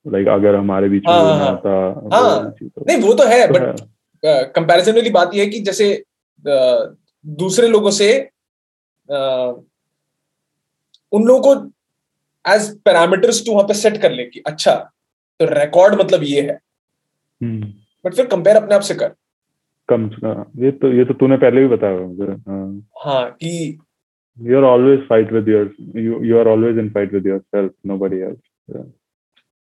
लाइक 0.07 0.29
अगर 0.29 0.55
हमारे 0.55 0.89
बीच 0.89 1.03
में 1.07 1.13
हाँ, 1.13 1.23
वो 1.23 1.29
हाँ, 1.29 1.39
हाँ। 1.39 1.51
होता 1.51 1.89
वो 2.01 2.09
हाँ, 2.13 2.51
तो- 2.53 2.87
नहीं 2.89 2.99
वो 3.03 3.15
तो 3.15 3.27
है 3.27 3.47
तो 3.47 3.55
बट 3.55 3.81
है। 4.23 4.45
कंपैरिजन 4.57 4.95
वाली 4.95 5.11
बात 5.11 5.35
ये 5.35 5.45
है 5.45 5.51
कि 5.51 5.61
जैसे 5.61 5.87
दूसरे 7.25 7.69
लोगों 7.69 7.91
से 7.91 8.09
उन 11.13 11.25
लोगों 11.27 11.55
को 11.55 11.55
एज 12.45 12.69
पैरामीटर्स 12.85 13.45
तू 13.47 13.53
वहाँ 13.53 13.65
पे 13.69 13.75
सेट 13.75 14.01
कर 14.03 14.13
ले 14.13 14.25
कि 14.25 14.43
अच्छा 14.47 14.75
तो 15.41 15.47
रिकॉर्ड 15.53 15.95
मतलब 16.01 16.23
ये 16.23 16.41
है। 16.41 16.59
बट 17.43 18.15
फिर 18.15 18.27
कंपेयर 18.27 18.57
अपने 18.57 18.75
आप 18.75 18.81
से 18.81 18.95
कर। 18.95 19.13
कम 19.89 20.05
हाँ, 20.25 20.51
ये 20.57 20.71
तो 20.71 20.93
ये 20.93 21.05
तो 21.05 21.15
तूने 21.15 21.37
पहले 21.37 21.61
भी 21.61 21.69
बताया 21.69 21.99
मुझे 21.99 22.33
हाँ। 22.33 22.83
हाँ 23.05 23.31
कि 23.33 23.79
you 24.39 24.57
are 24.59 24.65
always 24.65 25.01
fight 25.09 25.33
with 25.33 25.49
your 25.49 25.75
you 26.27 26.39
are 26.39 26.49
always 26.49 26.79
in 26.79 26.89
fight 26.91 27.13
with 27.15 27.27
yourself 27.27 27.73
nobody 27.87 28.21
else 28.21 28.85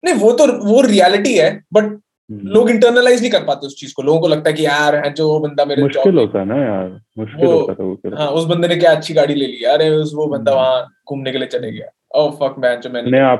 नहीं 0.03 0.13
वो 0.13 0.31
तो 0.31 0.45
वो 0.65 0.81
रियलिटी 0.81 1.33
है 1.33 1.49
बट 1.73 1.83
हम्म। 2.29 2.47
लोग 2.47 2.69
इंटरनलाइज 2.69 3.21
नहीं 3.21 3.31
कर 3.31 3.43
पाते 3.43 3.67
उस 3.67 3.75
चीज़ 3.79 3.93
को। 3.95 4.03
लोगों 4.03 4.19
को 4.21 4.27
लगता 4.27 4.49
है 4.49 4.55
कि 4.55 4.65
यार 4.65 4.95
है 4.95 5.11
जो 5.13 5.39
बंदा 5.39 5.65
मेरे 5.65 5.83
मुश्किल 5.83 6.17
होता 6.17 6.39
है 6.39 6.45
ना 6.45 6.55
यार 6.55 6.87
मुश्किल 7.17 7.45
होता 7.45 7.73
था 7.73 7.83
वो 7.83 8.15
हाँ 8.15 8.27
उस 8.29 8.45
बंदे 8.45 8.67
ने 8.67 8.75
क्या 8.75 8.91
अच्छी 8.91 9.13
गाड़ी 9.13 9.33
ले 9.35 9.45
ली 9.47 9.63
अरे 9.73 9.89
उस 9.89 10.13
वो 10.15 10.27
बंदा 10.27 10.51
हम्म। 10.51 10.61
वहाँ 10.61 10.87
घूमने 11.09 11.31
के 11.31 11.37
लिए 11.37 11.47
चले 11.47 11.71
गया। 11.71 11.89
ओ 12.15 12.31
फक 12.31 12.55
मैन 12.59 12.79
जो 12.81 12.89
मैंने 12.89 13.07
अपने 13.07 13.19
आप 13.19 13.39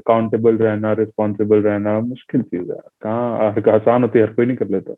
अकाउंटेबल 0.00 0.58
रहना 0.58 0.92
रिस्पॉन्सिबल 0.92 1.62
रहना 1.62 2.00
मुश्किल 2.00 2.42
चीज़ 2.42 2.72
है। 2.72 2.78
कहाँ 3.00 3.52
हर- 3.52 3.68
आसान 3.68 4.02
होती 4.02 4.18
है 4.18 4.26
हर 4.26 4.34
कोई 4.34 4.46
नहीं 4.46 4.56
कर 4.56 4.68
लेता। 4.68 4.94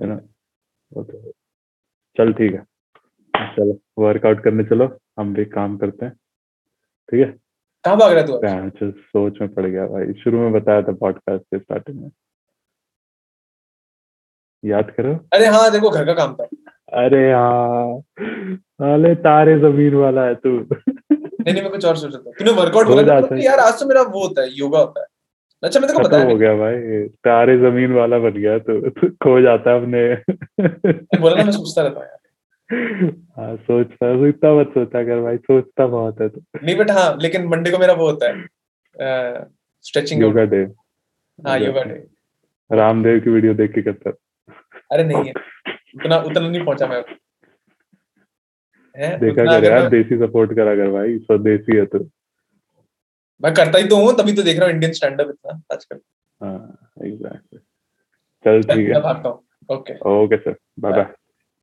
है 0.00 0.06
ना? 0.06 0.20
वो 0.92 1.04
तो 1.04 1.30
चल 2.16 2.32
ठीक 2.32 2.52
है। 2.52 2.64
चलो 3.36 3.78
वर्कआउट 3.98 4.44
करने 4.44 4.64
चलो 4.64 4.98
हम 5.18 5.34
भी 5.34 5.44
काम 5.44 5.76
करते 5.76 6.04
हैं। 6.04 6.12
ठीक 7.10 7.26
है? 7.26 7.36
कहाँ 7.84 7.96
भाग 7.96 8.12
रहा 8.12 8.54
है 8.54 8.70
तू? 8.70 8.90
सोच 8.98 9.40
में 9.40 9.54
पड़ 9.54 9.66
गया 9.66 9.86
भाई। 9.86 10.12
शुरू 10.12 10.38
में 10.38 10.52
बताया 10.52 10.82
था 10.82 10.92
पॉडकास्ट 10.92 11.44
के 11.44 11.58
स्टार्टिंग 11.58 12.00
में। 12.00 12.10
याद 14.64 14.90
करो 14.90 15.14
अरे 15.32 15.46
हाँ 15.46 15.72
देखो 15.72 15.90
घर 15.90 16.04
का 16.04 16.12
काम 16.12 16.34
था। 16.34 16.63
अरे 16.92 17.30
हाँ 17.32 17.96
अरे 18.92 19.14
तारे 19.24 19.58
ज़मीन 19.60 19.94
वाला 19.94 20.24
है 20.24 20.34
तू। 20.34 20.50
नहीं 20.50 21.52
नहीं 21.52 21.62
मैं 21.62 21.70
कुछ 21.70 21.84
और 21.84 21.96
सोच 21.96 22.12
रहा 22.14 22.22
था। 22.22 22.30
तूने 22.38 22.50
वर्कआउट 22.60 22.86
बोला 22.86 23.02
जाता 23.02 23.26
तो 23.26 23.34
है। 23.34 23.44
यार 23.44 23.58
आज 23.58 23.80
तो 23.80 23.86
मेरा 23.88 24.02
वो 24.02 24.22
होता 24.22 24.42
है 24.42 24.48
योगा 24.52 24.78
होता 24.78 25.00
है। 25.00 25.06
अच्छा 25.62 25.80
मैं 25.80 25.88
तेरे 25.88 25.98
को 25.98 26.08
बताया 26.08 26.24
हो 26.24 26.36
गया 26.36 26.54
भाई 26.56 27.02
तारे 27.24 27.56
ज़मीन 27.58 27.92
वाला 27.92 28.18
बन 28.18 28.32
गया 28.32 28.58
तू 28.58 28.80
तू 28.90 29.08
खो 29.24 29.40
जाता 29.40 29.70
है 29.70 29.80
अपने। 29.80 31.18
बोला 31.20 31.36
ना 31.36 31.44
मैं 31.44 31.52
सोचता 31.52 31.82
रहता 31.82 32.00
हूँ 32.00 32.06
हाँ 33.36 33.56
सोचता 33.56 34.10
इतना 34.28 34.52
मत 34.54 34.70
सोचा 34.74 35.02
कर 35.04 35.20
भाई 35.22 35.36
सोचता 35.36 35.86
बहुत 35.86 36.20
है 36.20 36.28
तू। 36.28 36.40
नहीं 36.62 36.76
बट 36.76 36.90
हाँ 36.90 37.16
लेकिन 37.22 37.46
मंडे 37.48 37.70
को 37.70 37.78
मेरा 37.78 37.92
वो 37.94 38.10
होता 38.10 38.28
है 38.28 39.44
स्ट्रेचिंग 39.84 40.22
योगा 40.22 40.44
डे। 40.44 40.62
हाँ 41.38 41.58
योगा 41.58 41.82
डे। 41.82 42.02
रामदेव 42.70 43.18
की 43.20 43.30
वीडियो 43.30 43.54
देख 43.54 43.72
के 43.74 43.82
करता। 43.82 44.10
अरे 44.92 45.04
नहीं 45.04 45.24
है। 45.24 45.32
उतना 45.94 46.16
उतना 46.18 46.48
नहीं 46.48 46.64
पहुँचा 46.64 46.86
मैं 46.86 47.02
हैं? 48.96 49.18
देखा 49.20 49.44
कर 49.44 49.64
यार 49.64 49.88
देसी 49.90 50.16
सपोर्ट 50.18 50.54
करा 50.56 50.74
कर 50.76 50.90
भाई 50.90 51.18
स्वदेशी 51.18 51.76
है 51.76 51.84
तो। 51.86 51.98
मैं 53.40 53.52
करता 53.54 53.78
ही 53.78 53.88
तो 53.88 53.96
हूँ 53.96 54.12
तभी 54.18 54.32
तो 54.32 54.42
देख 54.42 54.58
रहा 54.58 54.66
हूँ 54.66 54.74
इंडियन 54.74 54.92
स्टैंड 54.92 55.20
अप 55.20 55.28
इतना 55.30 55.60
आजकल। 55.72 56.00
हाँ 56.40 56.90
एग्जैक्टली 57.06 57.58
चल 58.44 58.62
ठीक 58.62 58.88
है। 58.88 59.00
Okay 59.68 59.98
okay 60.12 60.36
sir 60.36 60.56
bye 60.80 60.92
bye 60.92 61.12